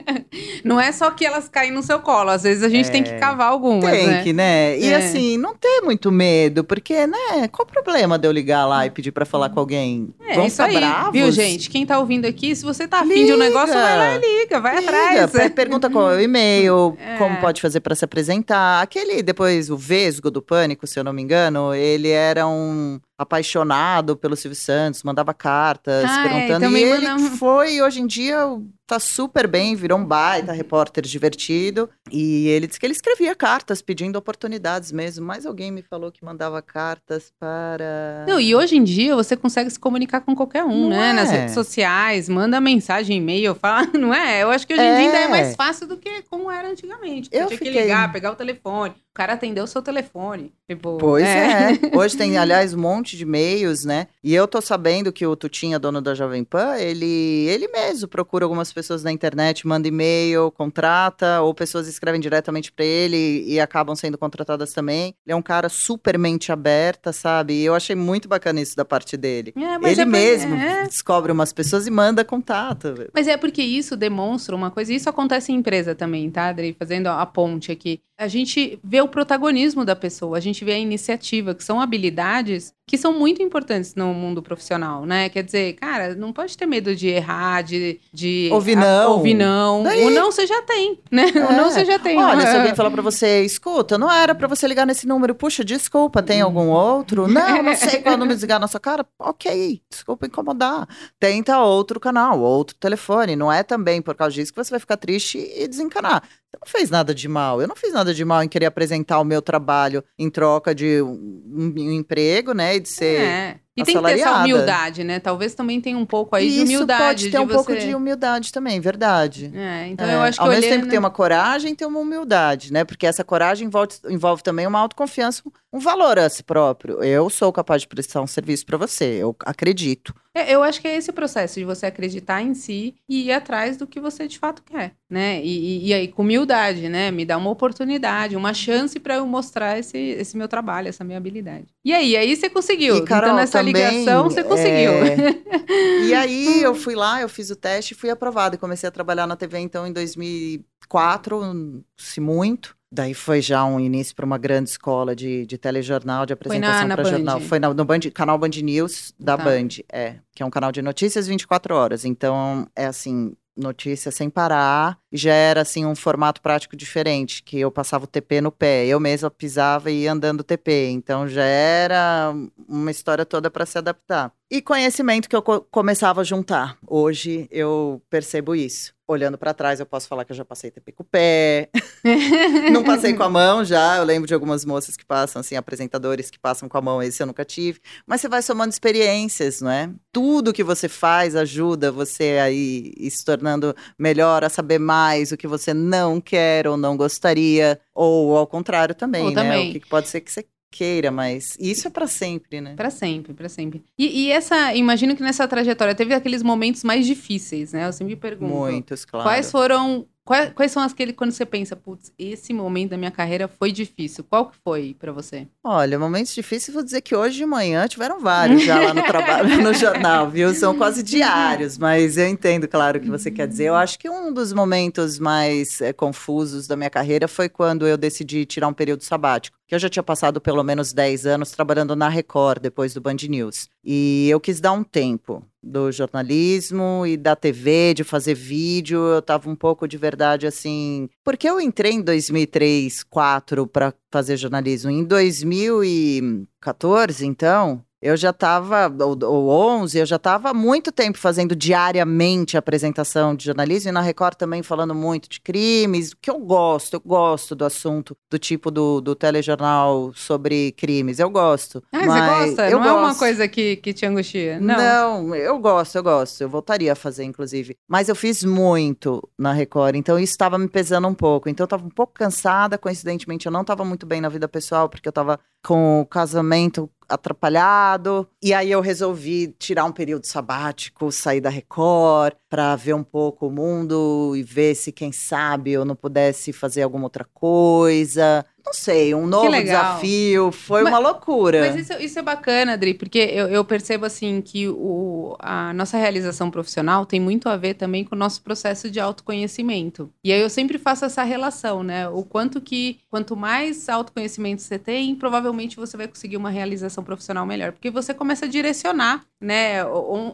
não 0.64 0.80
é 0.80 0.92
só 0.92 1.10
que 1.10 1.26
elas 1.26 1.48
caem 1.48 1.72
no 1.72 1.82
seu 1.82 1.98
colo. 1.98 2.30
Às 2.30 2.44
vezes 2.44 2.62
a 2.62 2.68
gente 2.68 2.90
tem 2.90 3.02
que 3.02 3.10
é. 3.10 3.18
cavar 3.18 3.48
algumas, 3.48 3.90
Tem 3.90 4.06
né? 4.06 4.22
que, 4.22 4.32
né? 4.32 4.78
E 4.78 4.86
é. 4.86 4.96
assim, 4.96 5.36
não 5.38 5.54
ter 5.54 5.80
muito 5.82 6.12
medo, 6.12 6.62
porque, 6.62 7.06
né? 7.06 7.48
Qual 7.50 7.66
o 7.66 7.70
problema 7.70 8.18
de 8.18 8.28
eu 8.28 8.32
ligar 8.32 8.57
lá 8.66 8.86
e 8.86 8.90
pedir 8.90 9.12
pra 9.12 9.24
falar 9.24 9.50
com 9.50 9.60
alguém? 9.60 10.08
É, 10.20 10.34
Vão 10.34 10.46
isso 10.46 10.62
aí, 10.62 10.74
bravos? 10.76 11.12
viu, 11.12 11.30
gente? 11.32 11.68
Quem 11.70 11.84
tá 11.86 11.98
ouvindo 11.98 12.26
aqui, 12.26 12.54
se 12.54 12.64
você 12.64 12.86
tá 12.86 13.00
afim 13.00 13.26
de 13.26 13.32
um 13.32 13.36
negócio, 13.36 13.74
vai 13.74 13.96
lá 13.96 14.16
e 14.16 14.40
liga, 14.40 14.60
vai 14.60 14.80
liga, 14.80 15.24
atrás. 15.24 15.52
Pergunta 15.52 15.90
qual 15.90 16.12
é 16.12 16.16
o 16.16 16.20
e-mail, 16.20 16.96
como 17.18 17.36
pode 17.38 17.60
fazer 17.60 17.80
pra 17.80 17.94
se 17.94 18.04
apresentar. 18.04 18.82
Aquele, 18.82 19.22
depois, 19.22 19.70
o 19.70 19.76
Vesgo 19.76 20.30
do 20.30 20.42
Pânico, 20.42 20.86
se 20.86 20.98
eu 20.98 21.04
não 21.04 21.12
me 21.12 21.22
engano, 21.22 21.74
ele 21.74 22.08
era 22.10 22.46
um 22.46 23.00
apaixonado 23.18 24.16
pelo 24.16 24.36
Silvio 24.36 24.56
Santos, 24.56 25.02
mandava 25.02 25.34
cartas 25.34 26.04
ah, 26.08 26.20
é, 26.20 26.28
perguntando. 26.28 26.76
É, 26.76 26.80
e 26.80 26.82
ele 26.84 27.30
foi, 27.30 27.82
hoje 27.82 28.00
em 28.00 28.06
dia, 28.06 28.38
tá 28.86 29.00
super 29.00 29.48
bem, 29.48 29.74
virou 29.74 29.98
um 29.98 30.04
baita 30.04 30.52
repórter 30.52 31.04
divertido. 31.04 31.90
E 32.12 32.46
ele 32.48 32.68
disse 32.68 32.78
que 32.78 32.86
ele 32.86 32.94
escrevia 32.94 33.34
cartas 33.34 33.82
pedindo 33.82 34.16
oportunidades 34.16 34.92
mesmo. 34.92 35.26
Mais 35.26 35.44
alguém 35.44 35.72
me 35.72 35.82
falou 35.82 36.12
que 36.12 36.24
mandava 36.24 36.62
cartas 36.62 37.32
para. 37.38 38.24
Não, 38.26 38.40
e 38.40 38.54
hoje 38.54 38.76
em 38.76 38.84
dia 38.84 39.16
você 39.16 39.36
consegue 39.36 39.68
se 39.68 39.78
comunicar 39.80 40.20
com 40.20 40.34
qualquer 40.34 40.64
um, 40.64 40.88
não 40.88 40.90
né? 40.90 41.10
É. 41.10 41.12
Nas 41.12 41.30
redes 41.30 41.54
sociais, 41.54 42.28
manda 42.28 42.60
mensagem, 42.60 43.18
e-mail, 43.18 43.54
fala, 43.54 43.86
não 43.98 44.14
é? 44.14 44.44
Eu 44.44 44.50
acho 44.50 44.66
que 44.66 44.72
hoje 44.72 44.82
em 44.82 44.86
dia 44.86 44.98
ainda 44.98 45.18
é 45.18 45.28
mais 45.28 45.56
fácil 45.56 45.88
do 45.88 45.96
que 45.96 46.22
como 46.30 46.50
era 46.50 46.70
antigamente. 46.70 47.28
Eu 47.32 47.48
tinha 47.48 47.58
fiquei... 47.58 47.72
que 47.72 47.80
ligar, 47.80 48.12
pegar 48.12 48.30
o 48.30 48.36
telefone. 48.36 48.94
O 49.18 49.20
cara 49.20 49.32
atendeu 49.32 49.64
o 49.64 49.66
seu 49.66 49.82
telefone. 49.82 50.52
Tipo, 50.70 50.96
pois 50.98 51.24
é. 51.24 51.72
é. 51.72 51.78
Hoje 51.96 52.16
tem, 52.16 52.38
aliás, 52.38 52.72
um 52.72 52.78
monte 52.78 53.16
de 53.16 53.24
e-mails, 53.24 53.84
né? 53.84 54.06
E 54.22 54.32
eu 54.32 54.46
tô 54.46 54.60
sabendo 54.60 55.12
que 55.12 55.26
o 55.26 55.34
Tutinha, 55.34 55.76
dono 55.76 56.00
da 56.00 56.14
Jovem 56.14 56.44
Pan, 56.44 56.76
ele, 56.76 57.48
ele 57.48 57.66
mesmo 57.66 58.06
procura 58.06 58.44
algumas 58.44 58.72
pessoas 58.72 59.02
na 59.02 59.10
internet, 59.10 59.66
manda 59.66 59.88
e-mail, 59.88 60.52
contrata, 60.52 61.40
ou 61.40 61.52
pessoas 61.52 61.88
escrevem 61.88 62.20
diretamente 62.20 62.70
para 62.70 62.84
ele 62.84 63.42
e 63.44 63.58
acabam 63.58 63.96
sendo 63.96 64.16
contratadas 64.16 64.72
também. 64.72 65.16
Ele 65.26 65.32
é 65.32 65.34
um 65.34 65.42
cara 65.42 65.68
super 65.68 66.16
mente 66.16 66.52
aberta, 66.52 67.12
sabe? 67.12 67.54
E 67.54 67.64
eu 67.64 67.74
achei 67.74 67.96
muito 67.96 68.28
bacana 68.28 68.60
isso 68.60 68.76
da 68.76 68.84
parte 68.84 69.16
dele. 69.16 69.52
É, 69.56 69.90
ele 69.90 70.00
é 70.00 70.04
mesmo 70.04 70.54
é... 70.54 70.84
descobre 70.84 71.32
umas 71.32 71.52
pessoas 71.52 71.88
e 71.88 71.90
manda 71.90 72.24
contato. 72.24 72.94
Mas 73.12 73.26
é 73.26 73.36
porque 73.36 73.62
isso 73.62 73.96
demonstra 73.96 74.54
uma 74.54 74.70
coisa, 74.70 74.92
isso 74.92 75.08
acontece 75.08 75.50
em 75.50 75.56
empresa 75.56 75.92
também, 75.92 76.30
tá, 76.30 76.50
Adri? 76.50 76.76
Fazendo 76.78 77.08
a 77.08 77.26
ponte 77.26 77.72
aqui. 77.72 78.00
A 78.18 78.26
gente 78.26 78.80
vê 78.82 79.00
o 79.00 79.06
protagonismo 79.06 79.84
da 79.84 79.94
pessoa, 79.94 80.36
a 80.36 80.40
gente 80.40 80.64
vê 80.64 80.72
a 80.72 80.78
iniciativa, 80.78 81.54
que 81.54 81.62
são 81.62 81.80
habilidades 81.80 82.74
que 82.88 82.96
são 82.96 83.12
muito 83.12 83.42
importantes 83.42 83.94
no 83.94 84.14
mundo 84.14 84.42
profissional, 84.42 85.04
né? 85.04 85.28
Quer 85.28 85.44
dizer, 85.44 85.74
cara, 85.74 86.14
não 86.14 86.32
pode 86.32 86.56
ter 86.56 86.64
medo 86.64 86.96
de 86.96 87.06
errar, 87.06 87.62
de. 87.62 88.00
de 88.12 88.48
ouvir 88.50 88.76
não. 88.76 89.12
Ouvir 89.12 89.34
não. 89.34 89.82
Daí... 89.82 90.06
O 90.06 90.10
não 90.10 90.32
você 90.32 90.46
já 90.46 90.62
tem, 90.62 90.98
né? 91.12 91.30
É. 91.34 91.44
O 91.44 91.52
não 91.52 91.70
você 91.70 91.84
já 91.84 91.98
tem. 91.98 92.18
Olha, 92.18 92.46
se 92.46 92.56
alguém 92.56 92.74
falar 92.74 92.90
pra 92.90 93.02
você, 93.02 93.44
escuta, 93.44 93.98
não 93.98 94.10
era 94.10 94.34
pra 94.34 94.48
você 94.48 94.66
ligar 94.66 94.86
nesse 94.86 95.06
número, 95.06 95.34
puxa, 95.34 95.62
desculpa, 95.62 96.22
tem 96.22 96.40
algum 96.40 96.68
outro? 96.68 97.28
Não, 97.38 97.62
não 97.62 97.76
sei 97.76 98.00
qual 98.00 98.16
número 98.16 98.34
desligar 98.34 98.58
na 98.58 98.66
sua 98.66 98.80
cara. 98.80 99.06
Ok, 99.18 99.82
desculpa 99.90 100.26
incomodar. 100.26 100.88
Tenta 101.20 101.58
outro 101.60 102.00
canal, 102.00 102.40
outro 102.40 102.74
telefone. 102.76 103.36
Não 103.36 103.52
é 103.52 103.62
também 103.62 104.00
por 104.00 104.14
causa 104.14 104.34
disso 104.34 104.52
que 104.52 104.64
você 104.64 104.70
vai 104.70 104.80
ficar 104.80 104.96
triste 104.96 105.38
e 105.38 105.68
desencanar. 105.68 106.22
Você 106.50 106.58
não 106.64 106.66
fez 106.66 106.90
nada 106.90 107.14
de 107.14 107.28
mal. 107.28 107.60
Eu 107.60 107.68
não 107.68 107.76
fiz 107.76 107.92
nada 107.92 108.14
de 108.14 108.24
mal 108.24 108.42
em 108.42 108.48
querer 108.48 108.66
apresentar 108.66 109.20
o 109.20 109.24
meu 109.24 109.42
trabalho 109.42 110.02
em 110.18 110.30
troca 110.30 110.74
de 110.74 111.02
um, 111.02 111.74
um 111.76 111.92
emprego, 111.92 112.52
né? 112.52 112.76
E 112.76 112.80
de 112.80 112.88
ser. 112.88 113.20
É. 113.20 113.60
E 113.76 113.84
tem 113.84 113.96
que 113.96 114.02
ter 114.02 114.18
essa 114.18 114.38
humildade, 114.38 115.04
né? 115.04 115.20
Talvez 115.20 115.54
também 115.54 115.80
tenha 115.80 115.96
um 115.96 116.06
pouco 116.06 116.34
aí 116.34 116.48
Isso 116.48 116.56
de 116.56 116.62
humildade. 116.64 117.04
pode 117.04 117.30
ter 117.30 117.38
um 117.38 117.46
você... 117.46 117.54
pouco 117.54 117.76
de 117.76 117.94
humildade 117.94 118.52
também, 118.52 118.80
verdade. 118.80 119.52
É, 119.54 119.86
então 119.86 120.04
é. 120.04 120.14
eu 120.16 120.20
acho 120.20 120.38
que 120.38 120.44
Ao 120.44 120.50
mesmo 120.50 120.68
tempo 120.68 120.84
que 120.84 120.90
tem 120.90 120.98
uma 120.98 121.10
coragem, 121.10 121.74
tem 121.76 121.86
uma 121.86 122.00
humildade, 122.00 122.72
né? 122.72 122.84
Porque 122.84 123.06
essa 123.06 123.22
coragem 123.22 123.68
envolve, 123.68 123.94
envolve 124.08 124.42
também 124.42 124.66
uma 124.66 124.80
autoconfiança, 124.80 125.42
um 125.72 125.78
valor 125.78 126.18
a 126.18 126.28
si 126.28 126.42
próprio. 126.42 127.04
Eu 127.04 127.30
sou 127.30 127.52
capaz 127.52 127.82
de 127.82 127.88
prestar 127.88 128.20
um 128.20 128.26
serviço 128.26 128.66
para 128.66 128.76
você, 128.76 129.04
eu 129.04 129.36
acredito. 129.44 130.12
É, 130.38 130.54
eu 130.54 130.62
acho 130.62 130.80
que 130.80 130.86
é 130.86 130.96
esse 130.96 131.10
processo 131.10 131.58
de 131.58 131.64
você 131.64 131.86
acreditar 131.86 132.40
em 132.40 132.54
si 132.54 132.94
e 133.08 133.24
ir 133.24 133.32
atrás 133.32 133.76
do 133.76 133.88
que 133.88 133.98
você 133.98 134.28
de 134.28 134.38
fato 134.38 134.62
quer, 134.62 134.94
né? 135.10 135.42
E, 135.42 135.48
e, 135.48 135.86
e 135.88 135.94
aí, 135.94 136.06
com 136.06 136.22
humildade, 136.22 136.88
né? 136.88 137.10
Me 137.10 137.24
dá 137.24 137.36
uma 137.36 137.50
oportunidade, 137.50 138.36
uma 138.36 138.54
chance 138.54 139.00
para 139.00 139.16
eu 139.16 139.26
mostrar 139.26 139.80
esse, 139.80 139.98
esse 139.98 140.36
meu 140.36 140.46
trabalho, 140.46 140.88
essa 140.88 141.02
minha 141.02 141.18
habilidade. 141.18 141.66
E 141.84 141.92
aí, 141.92 142.16
aí 142.16 142.36
você 142.36 142.48
conseguiu. 142.48 142.98
E, 142.98 143.04
Carol, 143.04 143.30
então, 143.30 143.36
nessa 143.36 143.58
também, 143.58 143.72
ligação, 143.72 144.24
você 144.24 144.44
conseguiu. 144.44 144.92
É... 144.92 146.06
e 146.06 146.14
aí, 146.14 146.62
eu 146.62 146.74
fui 146.74 146.94
lá, 146.94 147.20
eu 147.20 147.28
fiz 147.28 147.50
o 147.50 147.56
teste 147.56 147.94
e 147.94 147.96
fui 147.96 148.08
aprovada. 148.08 148.54
E 148.54 148.58
comecei 148.58 148.88
a 148.88 148.92
trabalhar 148.92 149.26
na 149.26 149.34
TV, 149.34 149.58
então, 149.58 149.86
em 149.88 149.92
2004, 149.92 151.82
se 151.96 152.20
muito. 152.20 152.77
Daí 152.90 153.12
foi 153.12 153.42
já 153.42 153.64
um 153.64 153.78
início 153.78 154.16
para 154.16 154.24
uma 154.24 154.38
grande 154.38 154.70
escola 154.70 155.14
de, 155.14 155.44
de 155.44 155.58
telejornal, 155.58 156.24
de 156.24 156.32
apresentação 156.32 156.88
para 156.88 157.04
jornal. 157.04 157.40
Foi 157.40 157.58
no 157.58 157.84
Band, 157.84 158.00
canal 158.14 158.38
Band 158.38 158.48
News 158.62 159.14
da 159.18 159.36
tá. 159.36 159.44
Band, 159.44 159.68
é, 159.92 160.16
que 160.34 160.42
é 160.42 160.46
um 160.46 160.50
canal 160.50 160.72
de 160.72 160.80
notícias 160.80 161.26
24 161.26 161.74
horas. 161.74 162.06
Então, 162.06 162.66
é 162.74 162.86
assim, 162.86 163.34
notícia 163.58 164.10
sem 164.10 164.30
parar. 164.30 164.98
já 165.12 165.34
era 165.34 165.62
assim 165.62 165.84
um 165.84 165.94
formato 165.94 166.40
prático 166.40 166.76
diferente, 166.76 167.42
que 167.42 167.58
eu 167.58 167.70
passava 167.70 168.04
o 168.04 168.06
TP 168.06 168.40
no 168.40 168.52
pé, 168.52 168.86
eu 168.86 169.00
mesma 169.00 169.30
pisava 169.30 169.90
e 169.90 170.02
ia 170.02 170.12
andando 170.12 170.40
o 170.40 170.44
TP, 170.44 170.88
então 170.90 171.26
já 171.26 171.44
era 171.44 172.32
uma 172.68 172.90
história 172.90 173.26
toda 173.26 173.50
para 173.50 173.66
se 173.66 173.76
adaptar. 173.76 174.32
E 174.50 174.62
conhecimento 174.62 175.28
que 175.28 175.36
eu 175.36 175.42
co 175.42 175.60
começava 175.70 176.20
a 176.20 176.24
juntar. 176.24 176.78
Hoje 176.86 177.48
eu 177.50 178.00
percebo 178.08 178.54
isso. 178.54 178.94
Olhando 179.10 179.38
para 179.38 179.54
trás, 179.54 179.80
eu 179.80 179.86
posso 179.86 180.06
falar 180.06 180.22
que 180.26 180.32
eu 180.32 180.36
já 180.36 180.44
passei 180.44 180.70
TP 180.70 180.92
com 180.92 181.02
o 181.02 181.06
pé. 181.06 181.70
não 182.70 182.84
passei 182.84 183.14
com 183.14 183.22
a 183.22 183.30
mão 183.30 183.64
já. 183.64 183.96
Eu 183.96 184.04
lembro 184.04 184.28
de 184.28 184.34
algumas 184.34 184.66
moças 184.66 184.98
que 184.98 185.04
passam, 185.04 185.40
assim, 185.40 185.56
apresentadores 185.56 186.30
que 186.30 186.38
passam 186.38 186.68
com 186.68 186.76
a 186.76 186.82
mão. 186.82 187.02
Esse 187.02 187.22
eu 187.22 187.26
nunca 187.26 187.42
tive. 187.42 187.80
Mas 188.06 188.20
você 188.20 188.28
vai 188.28 188.42
somando 188.42 188.70
experiências, 188.70 189.62
não 189.62 189.70
é? 189.70 189.90
Tudo 190.12 190.52
que 190.52 190.62
você 190.62 190.90
faz 190.90 191.34
ajuda 191.34 191.90
você 191.90 192.38
aí 192.38 192.92
se 193.10 193.24
tornando 193.24 193.74
melhor, 193.98 194.44
a 194.44 194.50
saber 194.50 194.78
mais 194.78 195.32
o 195.32 195.38
que 195.38 195.46
você 195.46 195.72
não 195.72 196.20
quer 196.20 196.68
ou 196.68 196.76
não 196.76 196.94
gostaria. 196.94 197.80
Ou 197.94 198.36
ao 198.36 198.46
contrário 198.46 198.94
também, 198.94 199.22
ou 199.22 199.30
né? 199.30 199.42
Também. 199.42 199.70
O 199.70 199.80
que 199.80 199.88
pode 199.88 200.08
ser 200.08 200.20
que 200.20 200.30
você 200.30 200.44
queira, 200.70 201.10
mas 201.10 201.56
isso 201.58 201.88
é 201.88 201.90
para 201.90 202.06
sempre, 202.06 202.60
né? 202.60 202.74
Para 202.74 202.90
sempre, 202.90 203.32
para 203.32 203.48
sempre. 203.48 203.82
E, 203.98 204.26
e, 204.26 204.30
essa, 204.30 204.74
imagino 204.74 205.16
que 205.16 205.22
nessa 205.22 205.46
trajetória 205.48 205.94
teve 205.94 206.14
aqueles 206.14 206.42
momentos 206.42 206.84
mais 206.84 207.06
difíceis, 207.06 207.72
né? 207.72 207.86
Eu 207.86 207.92
sempre 207.92 208.14
me 208.14 208.20
pergunto. 208.20 208.54
Muitos, 208.54 209.04
claro. 209.04 209.28
Quais 209.28 209.50
foram 209.50 210.06
Quais, 210.28 210.52
quais, 210.52 210.72
são 210.72 210.82
aqueles 210.82 211.16
quando 211.16 211.30
você 211.30 211.46
pensa, 211.46 211.74
putz, 211.74 212.12
esse 212.18 212.52
momento 212.52 212.90
da 212.90 212.98
minha 212.98 213.10
carreira 213.10 213.48
foi 213.48 213.72
difícil? 213.72 214.22
Qual 214.22 214.50
que 214.50 214.58
foi 214.62 214.94
para 215.00 215.10
você? 215.10 215.48
Olha, 215.64 215.98
momentos 215.98 216.34
difíceis, 216.34 216.74
vou 216.74 216.84
dizer 216.84 217.00
que 217.00 217.16
hoje 217.16 217.38
de 217.38 217.46
manhã 217.46 217.88
tiveram 217.88 218.20
vários 218.20 218.62
já 218.62 218.78
lá 218.78 218.92
no 218.92 219.02
trabalho, 219.08 219.62
no 219.62 219.72
jornal, 219.72 220.28
viu? 220.28 220.52
São 220.52 220.76
quase 220.76 221.02
diários, 221.02 221.78
mas 221.78 222.18
eu 222.18 222.28
entendo, 222.28 222.68
claro, 222.68 222.98
o 222.98 223.00
que 223.00 223.08
você 223.08 223.30
quer 223.30 223.48
dizer. 223.48 223.68
Eu 223.68 223.74
acho 223.74 223.98
que 223.98 224.10
um 224.10 224.30
dos 224.30 224.52
momentos 224.52 225.18
mais 225.18 225.80
é, 225.80 225.94
confusos 225.94 226.66
da 226.66 226.76
minha 226.76 226.90
carreira 226.90 227.26
foi 227.26 227.48
quando 227.48 227.86
eu 227.86 227.96
decidi 227.96 228.44
tirar 228.44 228.68
um 228.68 228.74
período 228.74 229.04
sabático 229.04 229.56
que 229.68 229.74
eu 229.74 229.78
já 229.78 229.88
tinha 229.88 230.02
passado 230.02 230.40
pelo 230.40 230.64
menos 230.64 230.94
10 230.94 231.26
anos 231.26 231.50
trabalhando 231.50 231.94
na 231.94 232.08
Record 232.08 232.62
depois 232.62 232.94
do 232.94 233.02
Band 233.02 233.16
News. 233.28 233.68
E 233.84 234.26
eu 234.30 234.40
quis 234.40 234.60
dar 234.60 234.72
um 234.72 234.82
tempo 234.82 235.44
do 235.62 235.90
jornalismo 235.90 237.04
e 237.06 237.16
da 237.16 237.34
TV, 237.34 237.94
de 237.94 238.04
fazer 238.04 238.34
vídeo. 238.34 238.98
Eu 238.98 239.22
tava 239.22 239.48
um 239.50 239.56
pouco 239.56 239.88
de 239.88 239.96
verdade 239.96 240.46
assim. 240.46 241.08
Porque 241.24 241.48
eu 241.48 241.60
entrei 241.60 241.92
em 241.92 242.02
2003, 242.02 242.88
2004 242.88 243.66
para 243.66 243.94
fazer 244.10 244.36
jornalismo. 244.36 244.90
Em 244.90 245.04
2014, 245.04 247.26
então, 247.26 247.84
eu 248.00 248.16
já 248.16 248.30
estava, 248.30 248.92
ou, 249.04 249.18
ou 249.24 249.48
11, 249.80 249.98
eu 249.98 250.06
já 250.06 250.16
estava 250.16 250.50
há 250.50 250.54
muito 250.54 250.92
tempo 250.92 251.18
fazendo 251.18 251.56
diariamente 251.56 252.56
apresentação 252.56 253.34
de 253.34 253.44
jornalismo 253.44 253.88
e 253.88 253.92
na 253.92 254.00
Record 254.00 254.36
também 254.36 254.62
falando 254.62 254.94
muito 254.94 255.28
de 255.28 255.40
crimes, 255.40 256.14
que 256.14 256.30
eu 256.30 256.38
gosto, 256.38 256.94
eu 256.94 257.00
gosto 257.00 257.54
do 257.56 257.64
assunto, 257.64 258.16
do 258.30 258.38
tipo 258.38 258.70
do, 258.70 259.00
do 259.00 259.14
telejornal 259.14 260.12
sobre 260.14 260.72
crimes, 260.72 261.18
eu 261.18 261.28
gosto. 261.28 261.82
Ah, 261.92 261.98
você 261.98 262.06
gosta? 262.06 262.70
Não 262.70 262.78
gosto. 262.78 262.88
é 262.88 262.92
uma 262.92 263.14
coisa 263.14 263.48
que, 263.48 263.76
que 263.76 263.92
te 263.92 264.06
angustia? 264.06 264.60
Não. 264.60 264.76
Não, 264.76 265.34
eu 265.34 265.58
gosto, 265.58 265.96
eu 265.96 266.02
gosto, 266.02 266.40
eu 266.40 266.48
voltaria 266.48 266.92
a 266.92 266.96
fazer, 266.96 267.24
inclusive. 267.24 267.76
Mas 267.88 268.08
eu 268.08 268.14
fiz 268.14 268.44
muito 268.44 269.28
na 269.36 269.52
Record, 269.52 269.96
então 269.96 270.18
isso 270.18 270.32
estava 270.32 270.56
me 270.56 270.68
pesando 270.68 271.08
um 271.08 271.14
pouco. 271.14 271.48
Então 271.48 271.64
eu 271.64 271.66
estava 271.66 271.84
um 271.84 271.90
pouco 271.90 272.12
cansada, 272.12 272.78
coincidentemente 272.78 273.46
eu 273.46 273.52
não 273.52 273.62
estava 273.62 273.84
muito 273.84 274.06
bem 274.06 274.20
na 274.20 274.28
vida 274.28 274.46
pessoal, 274.48 274.88
porque 274.88 275.08
eu 275.08 275.10
estava 275.10 275.40
com 275.64 276.00
o 276.00 276.06
casamento 276.06 276.88
atrapalhado. 277.08 278.28
E 278.42 278.52
aí 278.52 278.70
eu 278.70 278.80
resolvi 278.80 279.54
tirar 279.58 279.84
um 279.84 279.92
período 279.92 280.26
sabático, 280.26 281.10
sair 281.10 281.40
da 281.40 281.50
Record 281.50 282.34
para 282.48 282.76
ver 282.76 282.94
um 282.94 283.04
pouco 283.04 283.46
o 283.46 283.50
mundo 283.50 284.34
e 284.36 284.42
ver 284.42 284.74
se 284.74 284.92
quem 284.92 285.12
sabe 285.12 285.72
eu 285.72 285.84
não 285.84 285.96
pudesse 285.96 286.52
fazer 286.52 286.82
alguma 286.82 287.04
outra 287.04 287.24
coisa 287.24 288.44
não 288.68 288.74
sei, 288.74 289.14
um 289.14 289.26
novo 289.26 289.50
desafio. 289.50 290.52
Foi 290.52 290.82
mas, 290.82 290.92
uma 290.92 290.98
loucura. 290.98 291.60
Mas 291.60 291.76
isso, 291.76 292.02
isso, 292.02 292.18
é 292.18 292.22
bacana, 292.22 292.74
Adri, 292.74 292.92
porque 292.92 293.18
eu, 293.18 293.48
eu, 293.48 293.64
percebo 293.64 294.04
assim 294.04 294.42
que 294.42 294.68
o, 294.68 295.36
a 295.38 295.72
nossa 295.72 295.96
realização 295.96 296.50
profissional 296.50 297.06
tem 297.06 297.18
muito 297.18 297.48
a 297.48 297.56
ver 297.56 297.74
também 297.74 298.04
com 298.04 298.14
o 298.14 298.18
nosso 298.18 298.42
processo 298.42 298.90
de 298.90 299.00
autoconhecimento. 299.00 300.12
E 300.22 300.32
aí 300.32 300.40
eu 300.40 300.50
sempre 300.50 300.76
faço 300.76 301.06
essa 301.06 301.22
relação, 301.22 301.82
né? 301.82 302.08
O 302.10 302.22
quanto 302.22 302.60
que 302.60 302.98
quanto 303.10 303.34
mais 303.34 303.88
autoconhecimento 303.88 304.60
você 304.60 304.78
tem, 304.78 305.14
provavelmente 305.14 305.76
você 305.76 305.96
vai 305.96 306.06
conseguir 306.06 306.36
uma 306.36 306.50
realização 306.50 307.02
profissional 307.02 307.46
melhor. 307.46 307.72
Porque 307.72 307.90
você 307.90 308.12
começa 308.12 308.44
a 308.44 308.48
direcionar, 308.48 309.24
né? 309.40 309.82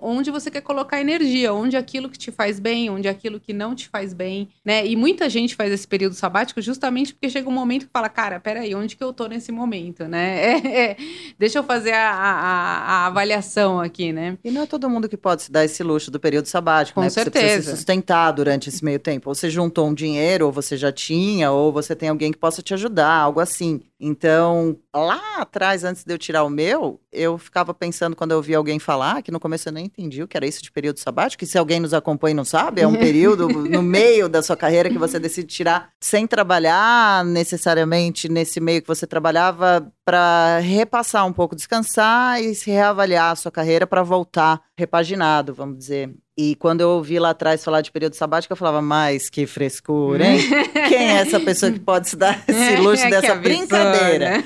Onde 0.03 0.33
você 0.33 0.51
quer 0.51 0.63
colocar 0.63 1.01
energia, 1.01 1.55
onde 1.55 1.77
aquilo 1.77 2.11
que 2.11 2.19
te 2.19 2.33
faz 2.33 2.59
bem, 2.59 2.91
onde 2.91 3.07
aquilo 3.07 3.39
que 3.39 3.53
não 3.53 3.77
te 3.77 3.89
faz 3.89 4.13
bem, 4.13 4.49
né? 4.65 4.85
E 4.85 4.97
muita 4.97 5.31
gente 5.31 5.55
faz 5.55 5.73
esse 5.73 5.87
período 5.87 6.15
sabático 6.15 6.61
justamente 6.61 7.13
porque 7.15 7.31
chega 7.31 7.49
um 7.49 7.53
momento 7.53 7.87
que 7.87 7.93
fala, 7.93 8.09
cara, 8.09 8.24
cara, 8.25 8.41
peraí, 8.41 8.75
onde 8.75 8.97
que 8.97 9.05
eu 9.05 9.13
tô 9.13 9.27
nesse 9.27 9.53
momento, 9.53 10.09
né? 10.09 10.35
É, 10.65 10.91
é, 10.91 10.97
deixa 11.39 11.59
eu 11.59 11.65
fazer 11.65 11.93
a, 11.93 12.11
a, 12.11 12.79
a, 12.79 13.07
avaliação 13.07 13.81
aqui, 13.81 14.13
né? 14.13 14.39
E 14.45 14.51
não 14.51 14.63
é 14.63 14.67
todo 14.67 14.89
mundo 14.89 15.09
que 15.09 15.17
pode 15.17 15.43
se 15.43 15.53
dar 15.53 15.65
esse 15.65 15.83
luxo 15.83 16.11
do 16.11 16.19
período 16.21 16.47
sabático, 16.47 16.95
Com 16.95 17.03
né? 17.03 17.11
certeza. 17.11 17.41
Você 17.41 17.41
precisa 17.41 17.71
se 17.71 17.77
sustentar 17.77 18.31
durante 18.33 18.69
esse 18.69 18.85
meio 18.85 18.99
tempo. 18.99 19.29
Ou 19.29 19.35
você 19.35 19.51
juntou 19.51 19.89
um 19.89 19.95
dinheiro, 19.95 20.47
ou 20.47 20.53
você 20.53 20.77
já 20.77 20.93
tinha, 20.93 21.51
ou 21.51 21.73
você 21.73 21.95
tem 21.95 22.09
alguém 22.09 22.33
que 22.33 22.39
possa 22.39 22.63
te 22.63 22.73
ajudar, 22.75 23.11
algo 23.11 23.41
assim. 23.41 23.81
Então, 24.07 24.77
lá 24.95 25.39
atrás, 25.39 25.83
antes 25.83 26.05
de 26.05 26.13
eu 26.13 26.19
tirar 26.19 26.45
o 26.45 26.51
meu, 26.51 27.01
eu 27.11 27.39
ficava 27.39 27.73
pensando 27.73 28.15
quando 28.15 28.33
eu 28.33 28.43
via 28.43 28.59
alguém 28.59 28.79
falar, 28.79 29.23
que 29.23 29.31
no 29.31 29.41
começo 29.41 29.67
eu 29.67 29.73
nem 29.73 29.87
entendi 29.87 30.23
o 30.23 30.29
que 30.29 30.37
era 30.37 30.47
isso 30.47 30.63
de 30.63 30.71
período 30.71 31.01
sabático, 31.01 31.41
que 31.41 31.47
se 31.47 31.57
alguém 31.57 31.81
nos 31.81 31.95
acompanha 31.95 32.33
e 32.33 32.35
não 32.35 32.45
sabe, 32.45 32.83
é 32.83 32.87
um 32.87 32.93
período 33.01 33.49
no 33.49 33.83
meio 33.83 34.29
da 34.29 34.43
sua 34.43 34.59
carreira 34.59 34.91
que 34.91 34.99
você 34.99 35.19
decide 35.19 35.47
tirar 35.47 35.89
sem 35.99 36.27
trabalhar 36.27 37.25
necessariamente 37.25 38.29
nesse 38.29 38.61
meio 38.61 38.83
que 38.83 38.89
você 38.89 39.07
trabalhava 39.07 39.91
para 40.05 40.59
repassar 40.59 41.27
um 41.27 41.33
pouco, 41.33 41.57
descansar 41.57 42.43
e 42.43 42.55
se 42.55 42.71
reavaliar 42.71 43.33
a 43.33 43.37
sua 43.37 43.51
carreira 43.51 43.87
para 43.87 44.03
voltar 44.03 44.61
repaginado, 44.77 45.55
vamos 45.55 45.79
dizer. 45.79 46.15
E 46.37 46.57
quando 46.57 46.81
eu 46.81 46.91
ouvi 46.91 47.19
lá 47.21 47.31
atrás 47.31 47.63
falar 47.63 47.81
de 47.81 47.93
período 47.93 48.15
sabático, 48.15 48.53
eu 48.53 48.57
falava, 48.57 48.83
mas 48.83 49.31
que 49.31 49.47
frescura, 49.47 50.27
hein? 50.27 50.41
Quem 50.89 50.99
é 50.99 51.21
essa 51.21 51.39
pessoa 51.39 51.71
que 51.71 51.79
pode 51.79 52.09
se 52.09 52.17
dar 52.17 52.43
esse 52.49 52.77
luxo 52.77 53.09
dessa 53.09 53.37
brincadeira? 53.37 54.43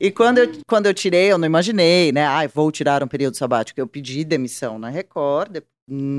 E 0.00 0.10
quando 0.10 0.38
eu, 0.38 0.52
quando 0.66 0.86
eu 0.86 0.94
tirei, 0.94 1.30
eu 1.30 1.38
não 1.38 1.46
imaginei, 1.46 2.10
né? 2.10 2.26
Ai, 2.26 2.46
ah, 2.46 2.50
vou 2.52 2.72
tirar 2.72 3.04
um 3.04 3.06
período 3.06 3.36
sabático. 3.36 3.80
Eu 3.80 3.86
pedi 3.86 4.24
demissão 4.24 4.80
na 4.80 4.88
Record, 4.88 5.58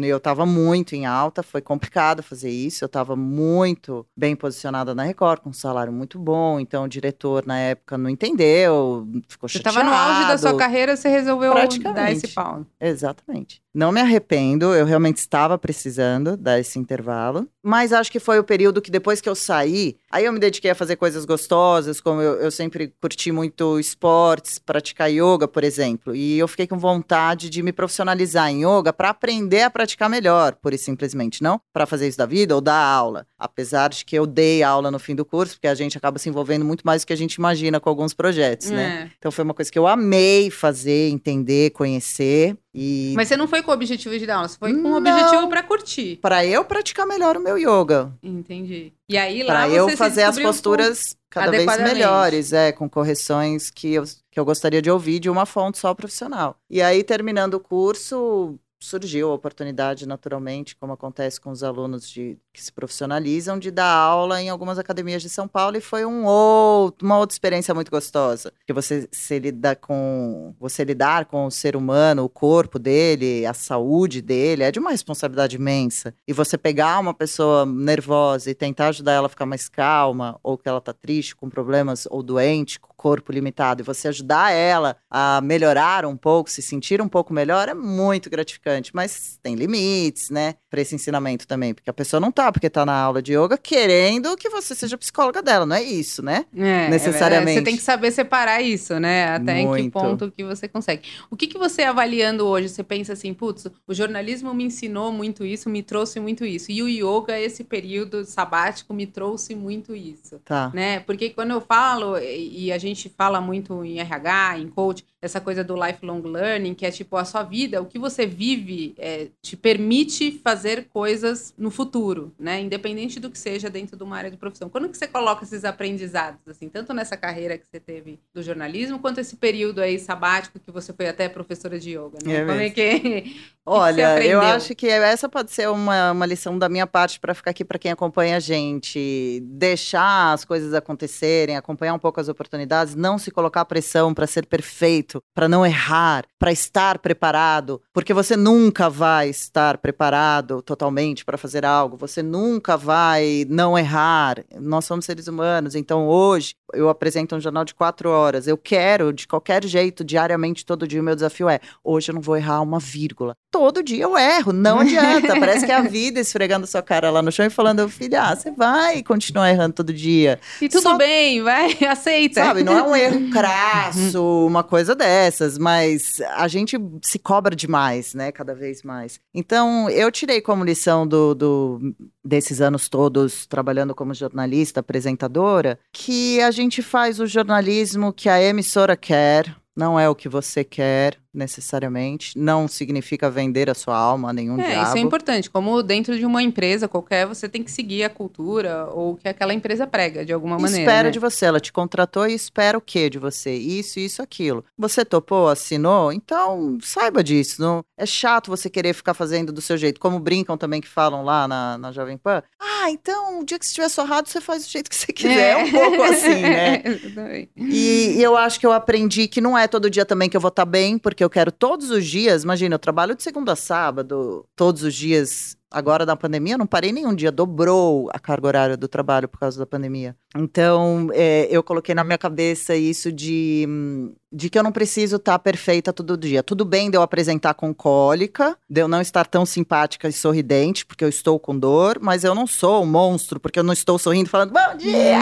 eu 0.03 0.17
estava 0.17 0.47
muito 0.47 0.95
em 0.95 1.05
alta, 1.05 1.43
foi 1.43 1.61
complicado 1.61 2.23
fazer 2.23 2.49
isso. 2.49 2.83
Eu 2.83 2.87
estava 2.87 3.15
muito 3.15 4.05
bem 4.17 4.35
posicionada 4.35 4.95
na 4.95 5.03
Record, 5.03 5.41
com 5.41 5.51
um 5.51 5.53
salário 5.53 5.93
muito 5.93 6.17
bom. 6.17 6.59
Então, 6.59 6.85
o 6.85 6.87
diretor, 6.87 7.45
na 7.45 7.59
época, 7.59 7.95
não 7.95 8.09
entendeu, 8.09 9.07
ficou 9.27 9.47
você 9.47 9.59
chateado. 9.59 9.75
Você 9.75 9.79
estava 9.79 9.83
no 9.83 9.95
auge 9.95 10.27
da 10.27 10.37
sua 10.37 10.57
carreira, 10.57 10.95
você 10.95 11.07
resolveu 11.07 11.53
dar 11.93 12.11
esse 12.11 12.29
pau. 12.29 12.65
Exatamente. 12.81 13.61
Não 13.73 13.91
me 13.91 14.01
arrependo, 14.01 14.73
eu 14.73 14.85
realmente 14.85 15.17
estava 15.17 15.57
precisando 15.57 16.35
dar 16.35 16.59
esse 16.59 16.79
intervalo. 16.79 17.47
Mas 17.63 17.93
acho 17.93 18.11
que 18.11 18.19
foi 18.19 18.39
o 18.39 18.43
período 18.43 18.81
que 18.81 18.89
depois 18.89 19.21
que 19.21 19.29
eu 19.29 19.35
saí, 19.35 19.97
aí 20.09 20.25
eu 20.25 20.33
me 20.33 20.39
dediquei 20.39 20.71
a 20.71 20.75
fazer 20.75 20.95
coisas 20.95 21.23
gostosas, 21.23 22.01
como 22.01 22.21
eu, 22.21 22.35
eu 22.35 22.49
sempre 22.49 22.93
curti 22.99 23.31
muito 23.31 23.79
esportes, 23.79 24.57
praticar 24.57 25.11
yoga, 25.11 25.47
por 25.47 25.63
exemplo. 25.63 26.15
E 26.15 26.39
eu 26.39 26.47
fiquei 26.47 26.65
com 26.65 26.79
vontade 26.79 27.49
de 27.49 27.61
me 27.61 27.71
profissionalizar 27.71 28.49
em 28.49 28.65
yoga 28.65 28.91
para 28.91 29.09
aprender 29.09 29.61
a 29.61 29.69
praticar 29.69 30.09
melhor, 30.09 30.55
por 30.55 30.73
e 30.73 30.77
simplesmente, 30.77 31.43
não 31.43 31.61
para 31.71 31.85
fazer 31.85 32.07
isso 32.07 32.17
da 32.17 32.25
vida 32.25 32.55
ou 32.55 32.61
dar 32.61 32.81
aula. 32.81 33.27
Apesar 33.37 33.89
de 33.89 34.03
que 34.03 34.15
eu 34.15 34.25
dei 34.25 34.63
aula 34.63 34.89
no 34.89 34.99
fim 34.99 35.13
do 35.13 35.25
curso, 35.25 35.55
porque 35.55 35.67
a 35.67 35.75
gente 35.75 35.97
acaba 35.97 36.17
se 36.17 36.27
envolvendo 36.27 36.65
muito 36.65 36.81
mais 36.83 37.03
do 37.03 37.07
que 37.07 37.13
a 37.13 37.17
gente 37.17 37.35
imagina 37.35 37.79
com 37.79 37.89
alguns 37.89 38.13
projetos, 38.13 38.69
né? 38.69 38.83
é. 38.83 38.87
né? 38.87 39.11
Então 39.17 39.31
foi 39.31 39.43
uma 39.43 39.53
coisa 39.53 39.71
que 39.71 39.77
eu 39.77 39.85
amei 39.85 40.49
fazer, 40.49 41.09
entender, 41.09 41.71
conhecer. 41.71 42.57
E... 42.73 43.13
Mas 43.15 43.27
você 43.27 43.35
não 43.35 43.47
foi 43.47 43.63
com 43.63 43.71
o 43.71 43.73
objetivo 43.73 44.17
de 44.17 44.25
dar 44.25 44.35
aula, 44.37 44.47
você 44.47 44.57
foi 44.57 44.73
com 44.73 44.91
o 44.91 44.97
objetivo 44.97 45.47
para 45.47 45.63
curtir. 45.63 46.17
Para 46.17 46.45
eu 46.45 46.63
praticar 46.63 47.05
melhor 47.05 47.35
o 47.37 47.39
meu 47.39 47.57
yoga. 47.57 48.13
Entendi. 48.21 48.93
E 49.07 49.17
aí 49.17 49.41
lá 49.41 49.53
Para 49.53 49.69
eu 49.69 49.89
fazer 49.97 50.23
as 50.23 50.37
posturas 50.37 51.15
cada 51.29 51.51
vez 51.51 51.65
melhores, 51.79 52.53
é, 52.53 52.71
com 52.71 52.89
correções 52.89 53.69
que 53.69 53.93
eu, 53.93 54.03
que 54.31 54.39
eu 54.39 54.45
gostaria 54.45 54.81
de 54.81 54.89
ouvir 54.89 55.19
de 55.19 55.29
uma 55.29 55.45
fonte 55.45 55.77
só 55.77 55.93
profissional. 55.93 56.57
E 56.69 56.81
aí, 56.81 57.03
terminando 57.03 57.55
o 57.55 57.59
curso, 57.59 58.59
surgiu 58.79 59.29
a 59.31 59.33
oportunidade 59.33 60.07
naturalmente, 60.07 60.75
como 60.75 60.93
acontece 60.93 61.39
com 61.39 61.51
os 61.51 61.63
alunos 61.63 62.09
de, 62.09 62.37
que 62.53 62.63
se 62.63 62.71
profissionalizam, 62.71 63.59
de 63.59 63.69
dar 63.69 63.91
aula 63.91 64.41
em 64.41 64.49
algumas 64.49 64.79
academias 64.79 65.21
de 65.21 65.29
São 65.29 65.47
Paulo 65.47 65.75
e 65.75 65.81
foi 65.81 66.05
um 66.05 66.25
outro, 66.25 67.05
uma 67.05 67.17
outra 67.17 67.33
experiência 67.33 67.73
muito 67.73 67.91
gostosa, 67.91 68.53
que 68.65 68.71
você 68.71 69.07
se 69.11 69.37
lida 69.37 69.75
com 69.75 70.55
você 70.59 70.83
lidar 70.83 71.25
com 71.25 71.45
o 71.45 71.51
ser 71.51 71.75
humano, 71.75 72.23
o 72.23 72.29
corpo 72.29 72.79
dele, 72.79 73.45
a 73.45 73.53
saúde 73.53 74.21
dele, 74.21 74.63
é 74.63 74.71
de 74.71 74.79
uma 74.79 74.91
responsabilidade 74.91 75.57
imensa. 75.57 76.13
E 76.27 76.31
você 76.31 76.57
pegar 76.57 76.99
uma 76.99 77.13
pessoa 77.13 77.65
nervosa 77.65 78.49
e 78.49 78.55
tentar 78.55 78.87
ajudar 78.89 79.13
ela 79.13 79.25
a 79.25 79.29
ficar 79.29 79.45
mais 79.45 79.67
calma, 79.67 80.39
ou 80.41 80.57
que 80.57 80.69
ela 80.69 80.79
tá 80.79 80.93
triste, 80.93 81.35
com 81.35 81.49
problemas 81.49 82.07
ou 82.09 82.23
doente, 82.23 82.79
com 82.79 82.93
corpo 82.95 83.31
limitado, 83.31 83.81
e 83.81 83.85
você 83.85 84.09
ajudar 84.09 84.51
ela 84.51 84.97
a 85.09 85.39
melhorar 85.41 86.05
um 86.05 86.17
pouco, 86.17 86.49
se 86.49 86.61
sentir 86.61 87.01
um 87.01 87.07
pouco 87.07 87.33
melhor, 87.33 87.69
é 87.69 87.73
muito 87.73 88.29
gratificante 88.29 88.68
praticante, 88.69 88.91
mas 88.93 89.39
tem 89.41 89.55
limites, 89.55 90.29
né, 90.29 90.55
para 90.69 90.81
esse 90.81 90.93
ensinamento 90.93 91.47
também, 91.47 91.73
porque 91.73 91.89
a 91.89 91.93
pessoa 91.93 92.19
não 92.19 92.31
tá, 92.31 92.51
porque 92.51 92.69
tá 92.69 92.85
na 92.85 92.93
aula 92.93 93.21
de 93.21 93.33
yoga 93.33 93.57
querendo 93.57 94.35
que 94.37 94.49
você 94.49 94.75
seja 94.75 94.97
psicóloga 94.97 95.41
dela, 95.41 95.65
não 95.65 95.75
é 95.75 95.83
isso, 95.83 96.21
né? 96.21 96.45
É, 96.55 96.89
Necessariamente. 96.89 97.51
É, 97.51 97.53
você 97.55 97.63
tem 97.63 97.75
que 97.75 97.81
saber 97.81 98.11
separar 98.11 98.61
isso, 98.61 98.99
né? 98.99 99.29
Até 99.29 99.59
em 99.59 99.63
que 99.63 99.67
Muito. 99.67 99.93
ponto 99.93 100.31
que 100.31 100.43
você 100.43 100.67
consegue. 100.67 101.03
O 101.31 101.35
que, 101.35 101.47
que 101.47 101.57
você 101.57 101.83
avaliando 101.83 102.45
hoje? 102.45 102.69
Você 102.69 102.83
pensa 102.83 103.13
assim, 103.13 103.33
putz, 103.33 103.67
o 103.87 103.93
jornalismo 103.93 104.53
me 104.53 104.65
ensinou 104.65 105.11
muito 105.11 105.45
isso, 105.45 105.69
me 105.69 105.81
trouxe 105.81 106.19
muito 106.19 106.45
isso. 106.45 106.71
E 106.71 106.83
o 106.83 106.87
yoga, 106.87 107.39
esse 107.39 107.63
período 107.63 108.23
sabático, 108.25 108.93
me 108.93 109.07
trouxe 109.07 109.55
muito 109.55 109.95
isso. 109.95 110.39
Tá. 110.45 110.71
né? 110.73 110.99
Porque 111.01 111.29
quando 111.29 111.51
eu 111.51 111.61
falo, 111.61 112.17
e 112.17 112.59
e 112.59 112.71
a 112.71 112.77
gente 112.77 113.09
fala 113.09 113.39
muito 113.39 113.83
em 113.83 113.99
RH, 113.99 114.59
em 114.59 114.67
coach, 114.67 115.05
essa 115.21 115.41
coisa 115.41 115.63
do 115.63 115.75
lifelong 115.75 116.21
learning, 116.21 116.73
que 116.73 116.85
é 116.85 116.91
tipo 116.91 117.17
a 117.17 117.25
sua 117.25 117.43
vida, 117.43 117.81
o 117.81 117.85
que 117.85 117.99
você 117.99 118.25
vive 118.25 118.58
é, 118.97 119.27
te 119.41 119.55
permite 119.55 120.39
fazer 120.43 120.87
coisas 120.89 121.53
no 121.57 121.69
futuro, 121.69 122.33
né? 122.39 122.61
Independente 122.61 123.19
do 123.19 123.29
que 123.29 123.37
seja 123.37 123.69
dentro 123.69 123.97
de 123.97 124.03
uma 124.03 124.17
área 124.17 124.31
de 124.31 124.37
profissão. 124.37 124.69
Quando 124.69 124.89
que 124.89 124.97
você 124.97 125.07
coloca 125.07 125.43
esses 125.43 125.65
aprendizados, 125.65 126.39
assim, 126.47 126.69
tanto 126.69 126.93
nessa 126.93 127.17
carreira 127.17 127.57
que 127.57 127.65
você 127.65 127.79
teve 127.79 128.19
do 128.33 128.41
jornalismo, 128.41 128.99
quanto 128.99 129.19
esse 129.19 129.35
período 129.35 129.81
aí 129.81 129.99
sabático 129.99 130.59
que 130.59 130.71
você 130.71 130.93
foi 130.93 131.07
até 131.07 131.29
professora 131.29 131.79
de 131.79 131.91
yoga, 131.91 132.19
né? 132.23 132.35
É 132.35 132.45
Como 132.45 132.59
é 132.59 132.69
que... 132.69 133.35
Olha, 133.65 134.01
eu 134.01 134.09
aprendeu? 134.09 134.41
acho 134.41 134.75
que 134.75 134.87
essa 134.87 135.29
pode 135.29 135.51
ser 135.51 135.69
uma, 135.69 136.11
uma 136.11 136.25
lição 136.25 136.57
da 136.57 136.67
minha 136.67 136.87
parte 136.87 137.19
para 137.19 137.35
ficar 137.35 137.51
aqui 137.51 137.63
para 137.63 137.77
quem 137.77 137.91
acompanha 137.91 138.37
a 138.37 138.39
gente. 138.39 139.43
Deixar 139.45 140.33
as 140.33 140.43
coisas 140.43 140.73
acontecerem, 140.73 141.55
acompanhar 141.55 141.93
um 141.93 141.99
pouco 141.99 142.19
as 142.19 142.27
oportunidades, 142.27 142.95
não 142.95 143.19
se 143.19 143.29
colocar 143.29 143.63
pressão 143.65 144.11
para 144.11 144.25
ser 144.25 144.47
perfeito, 144.47 145.21
para 145.35 145.47
não 145.47 145.63
errar, 145.63 146.25
para 146.39 146.51
estar 146.51 146.97
preparado, 146.97 147.79
porque 147.93 148.13
você 148.13 148.35
nunca 148.35 148.48
vai 148.91 149.29
estar 149.29 149.77
preparado 149.77 150.61
totalmente 150.61 151.23
para 151.23 151.37
fazer 151.37 151.65
algo, 151.65 151.97
você 151.97 152.23
nunca 152.23 152.75
vai 152.77 153.45
não 153.49 153.77
errar. 153.77 154.43
Nós 154.59 154.85
somos 154.85 155.05
seres 155.05 155.27
humanos, 155.27 155.75
então 155.75 156.07
hoje 156.07 156.53
eu 156.73 156.89
apresento 156.89 157.35
um 157.35 157.39
jornal 157.41 157.65
de 157.65 157.73
quatro 157.73 158.09
horas. 158.09 158.47
Eu 158.47 158.57
quero, 158.57 159.11
de 159.11 159.27
qualquer 159.27 159.65
jeito, 159.65 160.03
diariamente, 160.03 160.65
todo 160.65 160.87
dia, 160.87 161.01
o 161.01 161.03
meu 161.03 161.15
desafio 161.15 161.49
é: 161.49 161.59
hoje 161.83 162.11
eu 162.11 162.15
não 162.15 162.21
vou 162.21 162.37
errar 162.37 162.61
uma 162.61 162.79
vírgula. 162.79 163.35
Todo 163.51 163.81
dia 163.83 164.03
eu 164.03 164.17
erro, 164.17 164.53
não 164.53 164.79
adianta. 164.81 165.39
Parece 165.39 165.65
que 165.65 165.71
é 165.71 165.75
a 165.75 165.81
vida 165.81 166.19
esfregando 166.19 166.67
sua 166.67 166.81
cara 166.81 167.09
lá 167.09 167.21
no 167.21 167.31
chão 167.31 167.45
e 167.45 167.49
falando: 167.49 167.87
filha, 167.89 168.35
você 168.35 168.51
vai 168.51 169.03
continuar 169.03 169.49
errando 169.49 169.73
todo 169.75 169.93
dia. 169.93 170.39
E 170.61 170.69
tudo 170.69 170.83
Só- 170.83 170.97
bem, 170.97 171.41
vai, 171.41 171.75
aceita. 171.87 172.43
Sabe, 172.43 172.63
não 172.63 172.77
é 172.77 172.83
um 172.83 172.95
erro 172.95 173.29
crasso, 173.31 174.45
uma 174.45 174.63
coisa 174.63 174.95
dessas, 174.95 175.57
mas 175.57 176.21
a 176.35 176.47
gente 176.47 176.77
se 177.01 177.17
cobra 177.19 177.55
demais, 177.55 178.13
né, 178.13 178.31
cada 178.39 178.55
vez 178.55 178.83
mais. 178.83 179.19
Então, 179.35 179.89
eu 179.89 180.09
tirei 180.09 180.39
como 180.39 180.63
lição 180.63 181.05
do, 181.05 181.35
do- 181.35 181.95
desses 182.23 182.61
anos 182.61 182.87
todos 182.87 183.45
trabalhando 183.45 183.93
como 183.93 184.13
jornalista, 184.13 184.79
apresentadora, 184.79 185.77
que 185.91 186.39
a 186.41 186.49
gente 186.49 186.81
faz 186.81 187.19
o 187.19 187.27
jornalismo 187.27 188.13
que 188.13 188.29
a 188.29 188.41
emissora 188.41 188.95
quer, 188.95 189.53
não 189.75 189.99
é 189.99 190.07
o 190.07 190.15
que 190.15 190.29
você 190.29 190.63
quer 190.63 191.17
necessariamente, 191.33 192.37
não 192.37 192.67
significa 192.67 193.29
vender 193.29 193.69
a 193.69 193.73
sua 193.73 193.97
alma 193.97 194.29
a 194.29 194.33
nenhum 194.33 194.59
É, 194.59 194.67
diabo. 194.71 194.87
isso 194.87 194.97
é 194.97 194.99
importante. 194.99 195.49
Como 195.49 195.81
dentro 195.83 196.17
de 196.17 196.25
uma 196.25 196.41
empresa 196.41 196.87
qualquer, 196.87 197.25
você 197.25 197.47
tem 197.47 197.63
que 197.63 197.71
seguir 197.71 198.03
a 198.03 198.09
cultura 198.09 198.87
ou 198.91 199.13
o 199.13 199.15
que 199.15 199.27
aquela 199.27 199.53
empresa 199.53 199.85
prega, 199.85 200.25
de 200.25 200.33
alguma 200.33 200.57
maneira. 200.57 200.81
espera 200.81 201.03
né? 201.05 201.11
de 201.11 201.19
você, 201.19 201.45
ela 201.45 201.59
te 201.59 201.71
contratou 201.71 202.27
e 202.27 202.33
espera 202.33 202.77
o 202.77 202.81
quê 202.81 203.09
de 203.09 203.19
você? 203.19 203.53
Isso, 203.55 203.99
isso, 203.99 204.21
aquilo. 204.21 204.63
Você 204.77 205.05
topou, 205.05 205.47
assinou, 205.47 206.11
então 206.11 206.77
saiba 206.81 207.23
disso. 207.23 207.61
Não 207.61 207.83
é 207.97 208.05
chato 208.05 208.47
você 208.47 208.69
querer 208.69 208.93
ficar 208.93 209.13
fazendo 209.13 209.51
do 209.51 209.61
seu 209.61 209.77
jeito, 209.77 209.99
como 209.99 210.19
brincam 210.19 210.57
também 210.57 210.81
que 210.81 210.87
falam 210.87 211.23
lá 211.23 211.47
na, 211.47 211.77
na 211.77 211.91
Jovem 211.91 212.17
Pan. 212.17 212.41
Ah, 212.59 212.89
então 212.89 213.39
o 213.39 213.45
dia 213.45 213.59
que 213.59 213.65
você 213.65 213.69
estiver 213.71 213.89
sorrado, 213.89 214.27
você 214.29 214.41
faz 214.41 214.65
do 214.65 214.69
jeito 214.69 214.89
que 214.89 214.95
você 214.95 215.11
quiser. 215.11 215.59
É, 215.59 215.63
um 215.63 215.71
pouco 215.71 216.03
assim, 216.03 216.41
né? 216.41 216.83
E, 217.57 218.15
e 218.17 218.23
eu 218.23 218.35
acho 218.37 218.59
que 218.59 218.65
eu 218.65 218.71
aprendi 218.71 219.27
que 219.27 219.41
não 219.41 219.57
é 219.57 219.67
todo 219.67 219.89
dia 219.89 220.05
também 220.05 220.29
que 220.29 220.35
eu 220.35 220.41
vou 220.41 220.49
estar 220.49 220.65
bem, 220.65 220.97
porque 220.97 221.18
eu 221.23 221.29
quero 221.29 221.51
todos 221.51 221.89
os 221.89 222.05
dias. 222.05 222.43
Imagina, 222.43 222.75
eu 222.75 222.79
trabalho 222.79 223.15
de 223.15 223.23
segunda 223.23 223.53
a 223.53 223.55
sábado, 223.55 224.45
todos 224.55 224.83
os 224.83 224.93
dias. 224.93 225.57
Agora 225.71 226.03
na 226.03 226.15
pandemia, 226.15 226.55
eu 226.55 226.57
não 226.57 226.65
parei 226.65 226.91
nenhum 226.91 227.13
dia, 227.13 227.31
dobrou 227.31 228.09
a 228.11 228.17
carga 228.17 228.47
horária 228.47 228.77
do 228.77 228.87
trabalho 228.87 229.27
por 229.27 229.39
causa 229.39 229.59
da 229.59 229.67
pandemia. 229.67 230.15
Então, 230.35 231.09
é, 231.13 231.47
eu 231.51 231.61
coloquei 231.61 231.93
na 231.93 232.03
minha 232.03 232.17
cabeça 232.17 232.75
isso 232.75 233.11
de, 233.11 233.67
hum, 233.69 234.11
de 234.31 234.49
que 234.49 234.57
eu 234.57 234.63
não 234.63 234.71
preciso 234.71 235.17
estar 235.17 235.37
perfeita 235.37 235.93
todo 235.93 236.17
dia. 236.17 236.41
Tudo 236.41 236.65
bem 236.65 236.89
de 236.89 236.97
eu 236.97 237.03
apresentar 237.03 237.53
com 237.53 237.71
cólica, 237.71 238.57
de 238.67 238.81
eu 238.81 238.87
não 238.87 238.99
estar 238.99 239.27
tão 239.27 239.45
simpática 239.45 240.07
e 240.07 240.13
sorridente, 240.13 240.83
porque 240.87 241.03
eu 241.03 241.09
estou 241.09 241.39
com 241.39 241.57
dor, 241.57 241.99
mas 242.01 242.23
eu 242.23 242.33
não 242.33 242.47
sou 242.47 242.81
um 242.81 242.87
monstro, 242.87 243.39
porque 243.39 243.59
eu 243.59 243.63
não 243.63 243.73
estou 243.73 243.99
sorrindo 243.99 244.29
falando 244.29 244.51
bom 244.51 244.75
dia! 244.75 245.19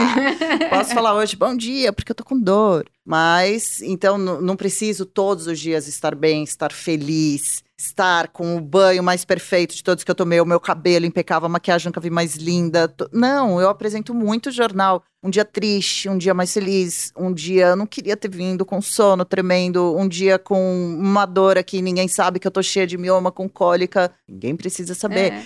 Posso 0.70 0.94
falar 0.94 1.14
hoje, 1.14 1.36
bom 1.36 1.58
dia, 1.58 1.92
porque 1.92 2.14
eu 2.14 2.16
tô 2.16 2.24
com 2.24 2.40
dor. 2.40 2.86
Mas, 3.10 3.82
então, 3.82 4.18
não 4.18 4.58
preciso 4.58 5.06
todos 5.06 5.48
os 5.48 5.58
dias 5.58 5.88
estar 5.88 6.14
bem, 6.14 6.44
estar 6.44 6.74
feliz, 6.74 7.64
estar 7.78 8.28
com 8.28 8.58
o 8.58 8.60
banho 8.60 9.02
mais 9.02 9.24
perfeito 9.24 9.74
de 9.74 9.82
todos 9.82 10.04
que 10.04 10.12
eu 10.12 10.16
tomei, 10.16 10.42
o 10.42 10.46
meu 10.46 10.60
cabelo 10.60 11.06
impecável, 11.06 11.46
a 11.46 11.50
maquiagem 11.50 11.88
nunca 11.88 12.02
vi 12.02 12.10
mais 12.10 12.36
linda. 12.36 12.94
Não, 13.14 13.62
eu 13.62 13.70
apresento 13.70 14.14
muito 14.14 14.52
jornal. 14.52 15.06
Um 15.28 15.30
dia 15.30 15.44
triste, 15.44 16.08
um 16.08 16.18
dia 16.18 16.34
mais 16.34 16.54
feliz, 16.54 17.12
um 17.18 17.34
dia 17.34 17.68
eu 17.68 17.76
não 17.76 17.86
queria 17.86 18.16
ter 18.16 18.30
vindo 18.30 18.64
com 18.66 18.82
sono 18.82 19.26
tremendo, 19.26 19.94
um 19.98 20.08
dia 20.08 20.40
com 20.40 20.96
uma 20.98 21.26
dor 21.26 21.58
aqui, 21.58 21.82
ninguém 21.82 22.08
sabe 22.08 22.40
que 22.40 22.48
eu 22.48 22.52
tô 22.52 22.64
cheia 22.64 22.88
de 22.88 22.98
mioma, 22.98 23.30
com 23.30 23.50
cólica, 23.50 24.10
ninguém 24.26 24.56
precisa 24.56 24.94
saber. 24.96 25.34
É. 25.34 25.44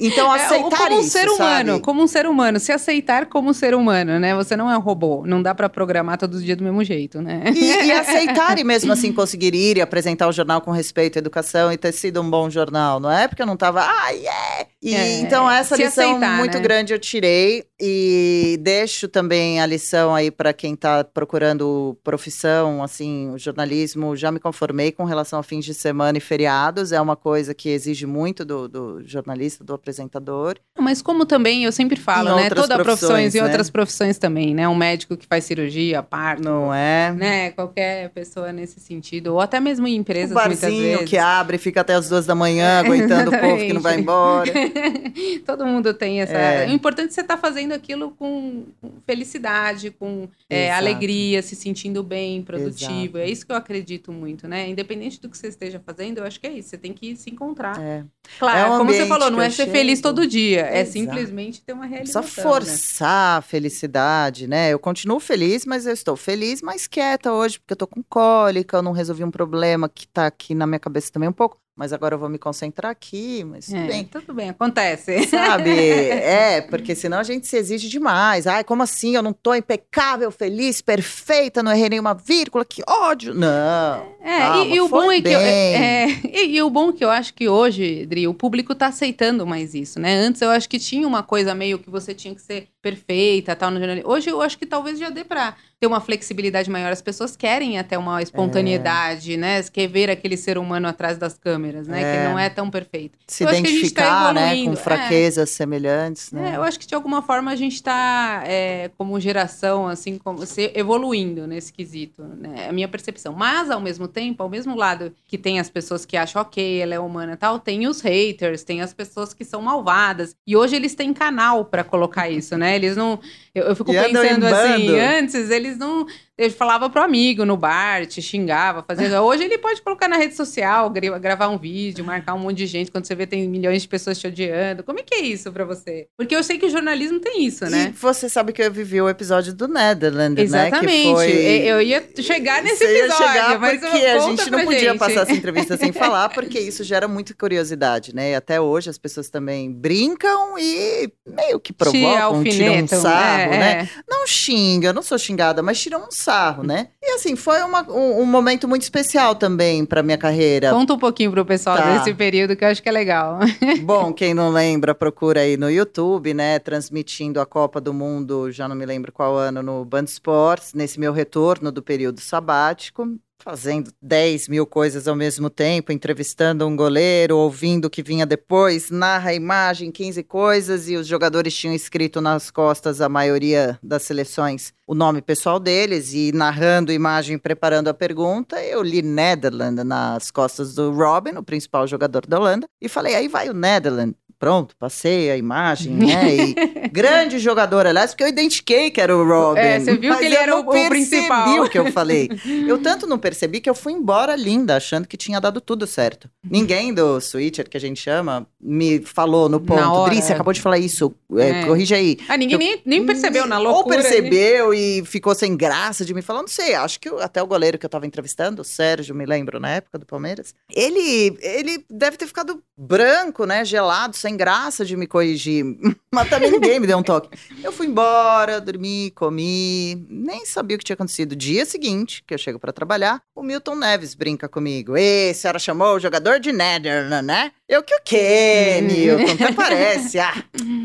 Então, 0.00 0.30
É, 0.40 0.44
aceitar 0.46 0.76
como 0.78 0.96
um 0.96 1.00
isso, 1.00 1.10
ser 1.10 1.28
humano, 1.28 1.72
sabe? 1.72 1.82
como 1.82 2.02
um 2.02 2.06
ser 2.06 2.26
humano, 2.26 2.60
se 2.60 2.70
aceitar 2.70 3.26
como 3.26 3.50
um 3.50 3.52
ser 3.52 3.74
humano, 3.74 4.20
né? 4.20 4.32
Você 4.36 4.56
não 4.56 4.70
é 4.70 4.78
um 4.78 4.80
robô, 4.80 5.24
não 5.26 5.42
dá 5.42 5.52
pra 5.56 5.68
programar 5.68 6.16
todos 6.16 6.38
os 6.38 6.44
dias 6.44 6.56
do 6.56 6.62
mesmo 6.62 6.84
jeito, 6.84 7.20
né? 7.20 7.42
E, 7.52 7.86
e 7.86 7.90
aceitar 7.92 8.58
e 8.58 8.64
mesmo 8.64 8.92
assim 8.92 9.12
conseguir 9.12 9.54
ir 9.56 9.78
e 9.78 9.80
apresentar 9.80 10.28
o 10.28 10.32
jornal 10.32 10.60
com 10.60 10.70
respeito 10.70 11.16
à 11.16 11.18
educação 11.18 11.72
e 11.72 11.76
ter 11.76 11.90
sido 11.92 12.20
um 12.20 12.30
bom 12.30 12.48
jornal, 12.48 13.00
não 13.00 13.10
é? 13.10 13.26
Porque 13.26 13.42
eu 13.42 13.46
não 13.46 13.56
tava, 13.56 13.80
ah, 13.82 14.10
yeah! 14.10 14.66
E, 14.80 14.94
É, 14.94 15.18
então 15.20 15.50
essa 15.50 15.74
se 15.76 15.82
lição 15.82 16.10
aceitar, 16.16 16.38
muito 16.38 16.56
né? 16.56 16.60
grande 16.60 16.92
eu 16.92 16.98
tirei 16.98 17.64
e 17.78 18.56
deixo 18.62 18.99
também 19.08 19.60
a 19.60 19.66
lição 19.66 20.14
aí 20.14 20.30
para 20.30 20.52
quem 20.52 20.74
tá 20.76 21.04
procurando 21.04 21.96
profissão, 22.02 22.82
assim, 22.82 23.30
o 23.30 23.38
jornalismo, 23.38 24.16
já 24.16 24.30
me 24.30 24.38
conformei 24.40 24.92
com 24.92 25.04
relação 25.04 25.38
a 25.38 25.42
fins 25.42 25.64
de 25.64 25.74
semana 25.74 26.18
e 26.18 26.20
feriados, 26.20 26.92
é 26.92 27.00
uma 27.00 27.16
coisa 27.16 27.54
que 27.54 27.68
exige 27.68 28.06
muito 28.06 28.44
do, 28.44 28.68
do 28.68 29.02
jornalista, 29.06 29.64
do 29.64 29.74
apresentador. 29.74 30.56
Mas 30.78 31.02
como 31.02 31.24
também 31.26 31.64
eu 31.64 31.72
sempre 31.72 31.98
falo, 31.98 32.30
Em 32.38 32.44
né? 32.44 32.50
Toda 32.50 32.78
profissões 32.82 33.34
e 33.34 33.38
né? 33.38 33.44
outras 33.44 33.70
profissões 33.70 34.18
também, 34.18 34.54
né? 34.54 34.68
Um 34.68 34.74
médico 34.74 35.16
que 35.16 35.26
faz 35.26 35.44
cirurgia, 35.44 36.02
parto, 36.02 36.42
Não 36.42 36.72
é? 36.72 37.12
né? 37.12 37.50
Qualquer 37.50 38.10
pessoa 38.10 38.52
nesse 38.52 38.80
sentido, 38.80 39.34
ou 39.34 39.40
até 39.40 39.60
mesmo 39.60 39.86
em 39.86 39.96
empresas 39.96 40.32
muitas 40.32 40.60
barzinho 40.60 40.98
vezes. 40.98 41.08
que 41.08 41.18
abre 41.18 41.56
e 41.56 41.58
fica 41.58 41.80
até 41.80 41.94
as 41.94 42.08
duas 42.08 42.26
da 42.26 42.34
manhã, 42.34 42.80
aguentando 42.84 43.30
o 43.30 43.38
povo 43.38 43.56
que 43.58 43.72
não 43.72 43.80
vai 43.80 43.98
embora. 43.98 44.52
Todo 45.46 45.66
mundo 45.66 45.92
tem 45.94 46.20
essa. 46.20 46.32
É. 46.32 46.66
O 46.68 46.70
importante 46.70 47.10
é 47.10 47.12
você 47.12 47.20
estar 47.20 47.36
fazendo 47.36 47.72
aquilo 47.72 48.10
com 48.18 48.64
felicidade, 49.06 49.90
com 49.90 50.28
é, 50.48 50.72
alegria, 50.72 51.42
se 51.42 51.54
sentindo 51.54 52.02
bem, 52.02 52.42
produtivo. 52.42 53.16
Exato. 53.16 53.18
É 53.18 53.28
isso 53.28 53.44
que 53.46 53.52
eu 53.52 53.56
acredito 53.56 54.12
muito, 54.12 54.48
né? 54.48 54.68
Independente 54.68 55.20
do 55.20 55.28
que 55.28 55.36
você 55.36 55.48
esteja 55.48 55.80
fazendo, 55.84 56.18
eu 56.18 56.24
acho 56.24 56.40
que 56.40 56.46
é 56.46 56.52
isso. 56.52 56.70
Você 56.70 56.78
tem 56.78 56.92
que 56.92 57.14
se 57.16 57.30
encontrar. 57.30 57.80
É. 57.80 58.04
Claro, 58.38 58.58
É 58.58 58.74
um 58.74 58.78
como 58.78 58.92
você 58.92 59.06
falou, 59.06 59.30
não 59.30 59.40
é 59.40 59.50
ser 59.50 59.64
chego. 59.64 59.72
feliz 59.72 60.00
todo 60.00 60.26
dia. 60.26 60.62
É 60.66 60.80
Exato. 60.80 60.92
simplesmente 60.92 61.62
ter 61.62 61.72
uma 61.72 61.86
Precisa 61.88 62.20
realização. 62.20 62.44
né? 62.44 62.50
forçar 62.60 63.38
a 63.38 63.42
felicidade, 63.42 64.46
né? 64.46 64.70
Eu 64.72 64.78
continuo 64.78 65.20
feliz, 65.20 65.64
mas 65.66 65.86
eu 65.86 65.92
estou 65.92 66.16
feliz, 66.16 66.62
mas 66.62 66.86
quieta 66.86 67.32
hoje, 67.32 67.58
porque 67.58 67.72
eu 67.72 67.76
tô 67.76 67.86
com 67.86 68.02
cólica, 68.02 68.76
eu 68.76 68.82
não 68.82 68.92
resolvi 68.92 69.24
um 69.24 69.30
problema 69.30 69.88
que 69.88 70.06
tá 70.06 70.26
aqui 70.26 70.54
na 70.54 70.66
minha 70.66 70.78
cabeça 70.78 71.10
também 71.12 71.28
um 71.28 71.32
pouco, 71.32 71.58
mas 71.76 71.92
agora 71.92 72.14
eu 72.14 72.18
vou 72.18 72.28
me 72.28 72.38
concentrar 72.38 72.90
aqui, 72.92 73.42
mas 73.44 73.66
tudo 73.66 73.76
É, 73.78 73.86
bem. 73.86 74.04
tudo 74.04 74.34
bem, 74.34 74.50
acontece. 74.50 75.26
Sabe? 75.28 75.70
É, 76.30 76.60
porque 76.60 76.94
senão 76.94 77.18
a 77.18 77.22
gente 77.22 77.46
se 77.46 77.56
exige 77.56 77.88
demais. 77.88 78.46
Ai, 78.46 78.62
como 78.64 78.82
assim? 78.82 79.14
Eu 79.14 79.22
não 79.22 79.32
tô 79.32 79.54
impecável, 79.54 80.30
feliz, 80.30 80.80
perfeita, 80.82 81.62
não 81.62 81.72
errei 81.72 81.88
nenhuma 81.90 82.14
vírgula, 82.14 82.64
que 82.64 82.82
ódio. 82.86 83.32
Não. 83.34 84.14
É, 84.22 84.38
Calma, 84.38 84.64
e, 84.66 84.74
e 84.74 84.80
o 84.80 84.88
bom 84.88 85.10
é 85.10 85.20
que 85.22 85.28
eu, 85.28 85.40
é, 85.40 86.06
e, 86.24 86.56
e 86.56 86.62
o 86.62 86.68
bom 86.70 86.90
é 86.90 86.92
que 86.92 87.04
eu 87.04 87.10
acho 87.10 87.32
que 87.34 87.48
hoje, 87.48 88.04
Dri, 88.06 88.28
o 88.28 88.34
público 88.34 88.74
tá 88.74 88.86
aceitando 88.88 89.46
mais 89.46 89.74
isso, 89.74 89.98
né? 89.98 90.14
Antes 90.16 90.42
eu 90.42 90.50
acho 90.50 90.68
que 90.68 90.78
tinha 90.78 91.06
uma 91.06 91.22
coisa 91.22 91.54
meio 91.54 91.78
que 91.78 91.88
você 91.88 92.14
tinha 92.14 92.34
que 92.34 92.42
ser 92.42 92.68
perfeita, 92.82 93.56
tal, 93.56 93.70
no 93.70 93.78
jornalismo. 93.78 94.10
Hoje 94.10 94.28
eu 94.30 94.42
acho 94.42 94.58
que 94.58 94.66
talvez 94.66 94.98
já 94.98 95.08
dê 95.10 95.24
para 95.24 95.54
ter 95.80 95.86
uma 95.86 96.00
flexibilidade 96.00 96.70
maior. 96.70 96.92
As 96.92 97.00
pessoas 97.00 97.34
querem 97.34 97.78
até 97.78 97.96
uma 97.96 98.22
espontaneidade, 98.22 99.34
é. 99.34 99.36
né? 99.38 99.62
Quer 99.62 99.88
ver 99.88 100.10
aquele 100.10 100.36
ser 100.36 100.58
humano 100.58 100.86
atrás 100.86 101.16
das 101.16 101.38
câmeras, 101.38 101.88
né? 101.88 102.02
É. 102.02 102.12
Que 102.12 102.28
não 102.28 102.38
é 102.38 102.50
tão 102.50 102.70
perfeito. 102.70 103.18
Se 103.26 103.44
eu 103.44 103.48
tá 103.48 103.56
identificar, 103.56 104.26
tá 104.26 104.32
né? 104.34 104.64
Com 104.66 104.76
fraquezas 104.76 105.50
é. 105.50 105.52
semelhantes, 105.52 106.32
né? 106.32 106.52
É, 106.52 106.56
eu 106.56 106.62
acho 106.62 106.78
que 106.78 106.86
de 106.86 106.94
alguma 106.94 107.22
forma 107.22 107.50
a 107.50 107.56
gente 107.56 107.76
está, 107.76 108.42
é, 108.44 108.90
como 108.98 109.18
geração, 109.18 109.88
assim, 109.88 110.18
como 110.18 110.44
se 110.44 110.70
evoluindo 110.74 111.46
nesse 111.46 111.72
quesito, 111.72 112.22
né? 112.24 112.66
É 112.66 112.68
a 112.68 112.72
minha 112.72 112.88
percepção. 112.88 113.32
Mas, 113.32 113.70
ao 113.70 113.80
mesmo 113.80 114.06
tempo, 114.06 114.42
ao 114.42 114.50
mesmo 114.50 114.76
lado 114.76 115.14
que 115.26 115.38
tem 115.38 115.58
as 115.58 115.70
pessoas 115.70 116.04
que 116.04 116.14
acham, 116.14 116.42
ok, 116.42 116.82
ela 116.82 116.94
é 116.94 117.00
humana 117.00 117.38
tal, 117.38 117.58
tem 117.58 117.88
os 117.88 118.02
haters, 118.02 118.62
tem 118.62 118.82
as 118.82 118.92
pessoas 118.92 119.32
que 119.32 119.46
são 119.46 119.62
malvadas. 119.62 120.36
E 120.46 120.54
hoje 120.54 120.76
eles 120.76 120.94
têm 120.94 121.14
canal 121.14 121.64
para 121.64 121.82
colocar 121.82 122.28
isso, 122.28 122.58
né? 122.58 122.76
Eles 122.76 122.98
não. 122.98 123.18
Eu, 123.54 123.64
eu 123.64 123.76
fico 123.76 123.92
e 123.92 123.98
pensando 123.98 124.44
assim, 124.44 124.98
antes 124.98 125.48
eles 125.48 125.69
não 125.76 126.06
ele 126.40 126.54
falava 126.54 126.88
pro 126.88 127.02
amigo 127.02 127.44
no 127.44 127.54
bar, 127.54 128.06
te 128.06 128.22
xingava, 128.22 128.82
fazendo. 128.82 129.14
Hoje 129.20 129.44
ele 129.44 129.58
pode 129.58 129.82
colocar 129.82 130.08
na 130.08 130.16
rede 130.16 130.34
social, 130.34 130.88
gravar 130.88 131.48
um 131.48 131.58
vídeo, 131.58 132.02
marcar 132.02 132.32
um 132.32 132.38
monte 132.38 132.56
de 132.56 132.66
gente. 132.66 132.90
Quando 132.90 133.04
você 133.04 133.14
vê, 133.14 133.26
tem 133.26 133.46
milhões 133.46 133.82
de 133.82 133.88
pessoas 133.88 134.18
te 134.18 134.26
odiando. 134.26 134.82
Como 134.82 134.98
é 134.98 135.02
que 135.02 135.14
é 135.14 135.20
isso 135.20 135.52
para 135.52 135.66
você? 135.66 136.08
Porque 136.16 136.34
eu 136.34 136.42
sei 136.42 136.58
que 136.58 136.64
o 136.64 136.70
jornalismo 136.70 137.20
tem 137.20 137.44
isso, 137.44 137.66
né? 137.66 137.92
E 137.94 137.98
você 138.00 138.26
sabe 138.26 138.54
que 138.54 138.62
eu 138.62 138.72
vivi 138.72 139.02
o 139.02 139.08
episódio 139.08 139.52
do 139.52 139.68
Netherlands, 139.68 140.42
Exatamente. 140.42 140.82
né? 140.82 140.94
Exatamente. 140.94 141.14
Foi... 141.14 141.68
Eu 141.68 141.82
ia 141.82 142.08
chegar 142.18 142.62
nesse 142.62 142.78
você 142.78 143.00
episódio, 143.00 143.22
ia 143.22 143.32
chegar 143.32 143.58
mas 143.60 143.80
porque 143.80 144.06
a 144.06 144.18
gente 144.20 144.50
não 144.50 144.64
podia 144.64 144.80
gente. 144.80 144.98
passar 144.98 145.20
essa 145.20 145.32
entrevista 145.32 145.76
sem 145.76 145.92
falar, 145.92 146.30
porque 146.30 146.58
isso 146.58 146.82
gera 146.82 147.06
muita 147.06 147.34
curiosidade, 147.34 148.14
né? 148.14 148.30
E 148.30 148.34
até 148.34 148.58
hoje 148.58 148.88
as 148.88 148.96
pessoas 148.96 149.28
também 149.28 149.70
brincam 149.70 150.58
e 150.58 151.12
meio 151.26 151.60
que 151.60 151.72
provocam, 151.72 152.42
tiram 152.44 152.82
um 152.82 152.86
sarro, 152.86 153.52
é, 153.52 153.58
né? 153.58 153.72
É. 153.82 154.02
Não 154.08 154.26
xinga, 154.26 154.88
eu 154.88 154.94
não 154.94 155.02
sou 155.02 155.18
xingada, 155.18 155.62
mas 155.62 155.78
tiram 155.78 156.06
um 156.06 156.10
sarro 156.10 156.29
sarro, 156.30 156.62
né? 156.62 156.88
E 157.02 157.14
assim, 157.14 157.34
foi 157.34 157.60
uma, 157.62 157.82
um, 157.90 158.20
um, 158.20 158.26
momento 158.26 158.68
muito 158.68 158.82
especial 158.82 159.34
também 159.34 159.84
para 159.84 160.02
minha 160.02 160.16
carreira. 160.16 160.70
Conta 160.70 160.94
um 160.94 160.98
pouquinho 160.98 161.30
pro 161.32 161.44
pessoal 161.44 161.76
tá. 161.76 161.98
desse 161.98 162.14
período 162.14 162.54
que 162.54 162.64
eu 162.64 162.68
acho 162.68 162.82
que 162.82 162.88
é 162.88 162.92
legal. 162.92 163.40
Bom, 163.82 164.12
quem 164.12 164.32
não 164.32 164.50
lembra, 164.50 164.94
procura 164.94 165.40
aí 165.40 165.56
no 165.56 165.70
YouTube, 165.70 166.32
né? 166.32 166.58
Transmitindo 166.58 167.40
a 167.40 167.46
Copa 167.46 167.80
do 167.80 167.92
Mundo, 167.92 168.52
já 168.52 168.68
não 168.68 168.76
me 168.76 168.86
lembro 168.86 169.10
qual 169.10 169.36
ano, 169.36 169.62
no 169.62 169.84
Band 169.84 170.04
Sports, 170.04 170.72
nesse 170.72 171.00
meu 171.00 171.12
retorno 171.12 171.72
do 171.72 171.82
período 171.82 172.20
sabático 172.20 173.18
fazendo 173.42 173.92
10 174.00 174.48
mil 174.48 174.66
coisas 174.66 175.08
ao 175.08 175.16
mesmo 175.16 175.48
tempo, 175.48 175.92
entrevistando 175.92 176.66
um 176.66 176.76
goleiro, 176.76 177.36
ouvindo 177.36 177.86
o 177.86 177.90
que 177.90 178.02
vinha 178.02 178.26
depois, 178.26 178.90
narra 178.90 179.30
a 179.30 179.34
imagem, 179.34 179.90
15 179.90 180.22
coisas, 180.24 180.88
e 180.88 180.96
os 180.96 181.06
jogadores 181.06 181.54
tinham 181.54 181.74
escrito 181.74 182.20
nas 182.20 182.50
costas, 182.50 183.00
a 183.00 183.08
maioria 183.08 183.78
das 183.82 184.02
seleções, 184.02 184.72
o 184.86 184.94
nome 184.94 185.22
pessoal 185.22 185.58
deles, 185.58 186.12
e 186.12 186.32
narrando 186.32 186.92
a 186.92 186.94
imagem, 186.94 187.38
preparando 187.38 187.88
a 187.88 187.94
pergunta, 187.94 188.62
eu 188.62 188.82
li 188.82 189.02
Netherlands 189.02 189.84
nas 189.84 190.30
costas 190.30 190.74
do 190.74 190.92
Robin, 190.92 191.36
o 191.36 191.42
principal 191.42 191.86
jogador 191.86 192.26
da 192.26 192.38
Holanda, 192.38 192.66
e 192.80 192.88
falei, 192.88 193.14
aí 193.14 193.28
vai 193.28 193.48
o 193.48 193.54
Netherlands 193.54 194.14
pronto, 194.40 194.74
passei 194.78 195.30
a 195.30 195.36
imagem, 195.36 195.92
né? 195.92 196.34
E 196.34 196.54
grande 196.88 197.38
jogador, 197.38 197.86
aliás, 197.86 198.12
porque 198.12 198.24
eu 198.24 198.28
identifiquei 198.28 198.90
que 198.90 198.98
era 198.98 199.14
o 199.14 199.22
Robin. 199.22 199.60
É, 199.60 199.78
você 199.78 199.96
viu 199.98 200.16
que 200.16 200.24
ele 200.24 200.34
era 200.34 200.56
o, 200.56 200.60
o 200.60 200.88
principal. 200.88 201.62
o 201.62 201.68
que 201.68 201.78
eu 201.78 201.92
falei. 201.92 202.30
Eu 202.66 202.78
tanto 202.78 203.06
não 203.06 203.18
percebi 203.30 203.60
que 203.60 203.68
eu 203.68 203.74
fui 203.74 203.92
embora 203.92 204.34
linda, 204.34 204.76
achando 204.76 205.06
que 205.06 205.16
tinha 205.16 205.40
dado 205.40 205.60
tudo 205.60 205.86
certo. 205.86 206.30
Ninguém 206.42 206.94
do 206.94 207.20
switcher, 207.20 207.68
que 207.68 207.76
a 207.76 207.80
gente 207.80 208.00
chama, 208.00 208.46
me 208.60 209.00
falou 209.00 209.48
no 209.48 209.60
ponto. 209.60 210.06
Dri, 210.06 210.22
você 210.22 210.32
acabou 210.32 210.52
de 210.52 210.60
falar 210.60 210.78
isso, 210.78 211.14
é, 211.36 211.50
é. 211.50 211.66
corrige 211.66 211.94
aí. 211.94 212.18
Ah, 212.28 212.36
ninguém 212.36 212.54
eu, 212.54 212.58
nem, 212.58 212.82
nem 212.84 213.06
percebeu 213.06 213.46
na 213.46 213.58
loucura. 213.58 213.96
Ou 213.96 214.02
percebeu 214.02 214.70
né? 214.70 214.76
e 214.76 215.04
ficou 215.04 215.34
sem 215.34 215.56
graça 215.56 216.04
de 216.04 216.14
me 216.14 216.22
falar, 216.22 216.40
não 216.40 216.48
sei, 216.48 216.74
acho 216.74 216.98
que 216.98 217.08
eu, 217.08 217.20
até 217.20 217.42
o 217.42 217.46
goleiro 217.46 217.78
que 217.78 217.84
eu 217.84 217.90
tava 217.90 218.06
entrevistando, 218.06 218.62
o 218.62 218.64
Sérgio, 218.64 219.14
me 219.14 219.26
lembro, 219.26 219.60
na 219.60 219.70
época 219.70 219.98
do 219.98 220.06
Palmeiras, 220.06 220.54
ele, 220.74 221.36
ele 221.40 221.84
deve 221.90 222.16
ter 222.16 222.26
ficado 222.26 222.62
branco, 222.76 223.44
né, 223.44 223.64
gelado, 223.64 224.16
sem 224.16 224.30
sem 224.30 224.36
graça 224.36 224.84
de 224.84 224.96
me 224.96 225.06
corrigir, 225.06 225.64
mas 226.14 226.28
também 226.28 226.50
ninguém 226.50 226.78
me 226.78 226.86
deu 226.86 226.98
um 226.98 227.02
toque. 227.02 227.36
Eu 227.62 227.72
fui 227.72 227.86
embora, 227.86 228.60
dormi, 228.60 229.10
comi, 229.10 230.06
nem 230.08 230.46
sabia 230.46 230.76
o 230.76 230.78
que 230.78 230.84
tinha 230.84 230.94
acontecido. 230.94 231.34
Dia 231.34 231.66
seguinte, 231.66 232.22
que 232.24 232.32
eu 232.32 232.38
chego 232.38 232.58
para 232.58 232.72
trabalhar, 232.72 233.19
o 233.34 233.42
Milton 233.42 233.74
Neves 233.74 234.14
brinca 234.14 234.48
comigo. 234.48 234.96
Ei, 234.96 235.30
a 235.30 235.34
senhora 235.34 235.58
chamou 235.58 235.96
o 235.96 236.00
jogador 236.00 236.38
de 236.40 236.52
Netherlands, 236.52 237.24
né? 237.24 237.52
Eu 237.68 237.82
que 237.82 237.94
o 237.94 238.00
quê, 238.04 238.80
Milton? 238.82 239.32
Até 239.32 239.52
parece. 239.52 240.18
Ah, 240.18 240.34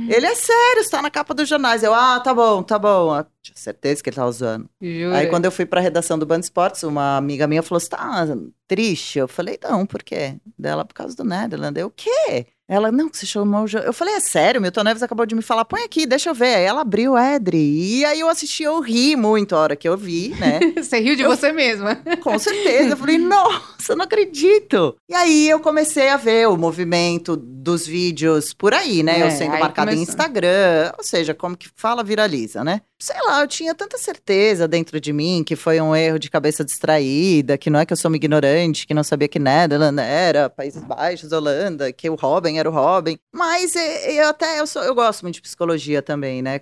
ele 0.09 0.25
é 0.25 0.35
sério, 0.35 0.81
está 0.81 1.01
na 1.01 1.09
capa 1.09 1.33
dos 1.33 1.49
jornais. 1.49 1.83
Eu, 1.83 1.93
ah, 1.93 2.19
tá 2.19 2.33
bom, 2.33 2.63
tá 2.63 2.77
bom. 2.77 3.11
Ah, 3.11 3.25
tinha 3.41 3.55
certeza 3.57 4.01
que 4.01 4.09
ele 4.09 4.15
tava 4.15 4.29
usando. 4.29 4.69
Jura? 4.81 5.17
Aí 5.17 5.27
quando 5.27 5.45
eu 5.45 5.51
fui 5.51 5.65
pra 5.65 5.81
redação 5.81 6.17
do 6.17 6.25
Band 6.25 6.39
Esportes, 6.39 6.83
uma 6.83 7.17
amiga 7.17 7.47
minha 7.47 7.63
falou: 7.63 7.79
você 7.79 7.89
tá 7.89 8.25
triste? 8.67 9.19
Eu 9.19 9.27
falei, 9.27 9.59
não, 9.61 9.85
por 9.85 10.03
quê? 10.03 10.35
Dela 10.57 10.85
por 10.85 10.93
causa 10.93 11.15
do 11.15 11.23
Netherlands. 11.23 11.79
Eu, 11.79 11.87
o 11.87 11.91
quê? 11.91 12.47
Ela, 12.67 12.91
não, 12.91 13.09
você 13.11 13.27
chamou. 13.27 13.65
Eu 13.67 13.93
falei, 13.93 14.15
é 14.15 14.19
sério, 14.19 14.59
Milton 14.59 14.83
Neves 14.83 15.03
acabou 15.03 15.25
de 15.25 15.35
me 15.35 15.43
falar, 15.43 15.65
põe 15.65 15.83
aqui, 15.83 16.05
deixa 16.05 16.29
eu 16.29 16.33
ver. 16.33 16.55
Aí 16.55 16.63
ela 16.63 16.81
abriu, 16.81 17.15
Edri. 17.15 17.99
E 17.99 18.05
aí 18.05 18.19
eu 18.19 18.27
assisti, 18.27 18.63
eu 18.63 18.79
ri 18.79 19.15
muito 19.15 19.55
a 19.55 19.59
hora 19.59 19.75
que 19.75 19.87
eu 19.87 19.95
vi, 19.95 20.29
né? 20.39 20.59
você 20.81 20.99
riu 20.99 21.15
de 21.15 21.21
eu, 21.21 21.29
você 21.29 21.51
mesma. 21.51 21.95
Com 22.23 22.39
certeza. 22.39 22.89
Eu 22.93 22.97
falei, 22.97 23.19
nossa, 23.19 23.91
eu 23.91 23.95
não 23.95 24.05
acredito. 24.05 24.95
E 25.07 25.13
aí 25.13 25.47
eu 25.47 25.59
comecei 25.59 26.09
a 26.09 26.17
ver 26.17 26.47
o 26.47 26.57
movimento 26.57 27.35
dos 27.35 27.85
vídeos 27.85 28.51
por 28.51 28.73
aí, 28.73 29.03
né? 29.03 29.19
É, 29.19 29.27
eu 29.27 29.31
sendo 29.31 29.57
marcada 29.59 29.93
em 29.93 30.01
Instagram, 30.01 30.91
ou 30.97 31.03
seja, 31.03 31.35
como 31.35 31.55
que 31.55 31.69
fala, 31.75 32.03
viraliza, 32.03 32.63
né? 32.63 32.81
Sei 32.97 33.15
lá, 33.25 33.41
eu 33.41 33.47
tinha 33.47 33.75
tanta 33.75 33.97
certeza 33.97 34.67
dentro 34.67 34.99
de 34.99 35.11
mim 35.11 35.43
que 35.45 35.55
foi 35.55 35.79
um 35.81 35.95
erro 35.95 36.17
de 36.17 36.29
cabeça 36.29 36.63
distraída, 36.63 37.57
que 37.57 37.69
não 37.69 37.79
é 37.79 37.85
que 37.85 37.93
eu 37.93 37.97
sou 37.97 38.09
uma 38.09 38.15
ignorante, 38.15 38.87
que 38.87 38.93
não 38.93 39.03
sabia 39.03 39.27
que 39.27 39.37
Netherlands 39.37 40.03
era 40.03 40.49
Países 40.49 40.83
Baixos, 40.83 41.31
Holanda, 41.31 41.91
que 41.91 42.09
o 42.09 42.15
Robin 42.15 42.54
era 42.59 42.69
o 42.69 42.73
Robin. 42.73 43.17
Mas 43.33 43.75
eu 43.75 44.29
até 44.29 44.59
eu, 44.59 44.67
sou, 44.67 44.83
eu 44.83 44.95
gosto 44.95 45.23
muito 45.23 45.35
de 45.35 45.41
psicologia 45.41 46.01
também, 46.01 46.41
né? 46.41 46.61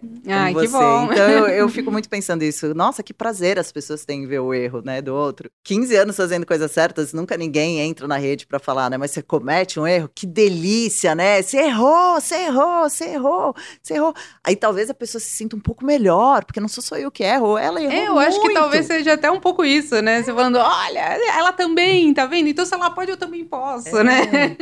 Você. 0.54 0.66
que 0.66 0.68
bom. 0.70 1.12
Então 1.12 1.30
eu, 1.30 1.48
eu 1.48 1.70
fico 1.70 1.92
muito 1.92 2.10
pensando 2.10 2.44
isso. 2.44 2.74
Nossa, 2.74 3.04
que 3.04 3.14
prazer 3.14 3.60
as 3.60 3.72
pessoas 3.72 4.06
têm 4.06 4.24
em 4.24 4.28
ver 4.28 4.40
o 4.40 4.54
erro, 4.54 4.82
né, 4.84 5.02
do 5.02 5.14
outro. 5.14 5.50
15 5.64 5.96
anos 5.96 6.16
fazendo 6.16 6.46
coisas 6.46 6.72
certas, 6.72 7.14
nunca 7.14 7.38
ninguém 7.38 7.80
entra 7.80 8.08
na 8.08 8.18
rede 8.18 8.46
para 8.46 8.60
falar, 8.60 8.90
né? 8.90 8.98
Mas 8.98 9.12
você 9.12 9.22
comete 9.22 9.80
um 9.80 9.88
erro, 9.88 10.10
que 10.14 10.26
delícia, 10.26 11.16
né? 11.16 11.42
Você 11.42 11.58
errou, 11.58 12.20
você 12.20 12.36
errou, 12.36 12.90
você 12.90 13.06
errou, 13.06 13.56
você 13.82 13.94
errou. 13.96 14.14
Aí 14.44 14.56
talvez 14.56 14.90
a 14.90 14.94
pessoa 14.94 15.22
se 15.22 15.30
sinta 15.30 15.56
um 15.56 15.60
pouco 15.60 15.86
melhor, 15.86 16.44
porque 16.46 16.60
não 16.60 16.68
sou 16.68 16.84
só 16.84 16.96
eu 16.98 17.12
que 17.12 17.24
erro, 17.24 17.58
ela 17.58 17.82
errou. 17.82 17.94
É, 17.94 18.08
eu 18.08 18.14
muito. 18.14 18.28
acho 18.28 18.42
que 18.42 18.54
talvez 18.54 18.86
seja 18.86 19.14
até 19.14 19.30
um 19.30 19.40
pouco 19.40 19.64
isso, 19.64 20.02
né? 20.02 20.22
Você 20.22 20.34
falando, 20.34 20.58
olha, 20.58 21.20
ela 21.38 21.52
também, 21.54 22.14
tá 22.14 22.26
vendo? 22.26 22.48
Então 22.50 22.66
se 22.66 22.74
ela 22.74 22.90
pode, 22.90 23.12
eu 23.12 23.18
também 23.18 23.44
posso, 23.44 23.98
é. 23.98 24.04
né? 24.04 24.58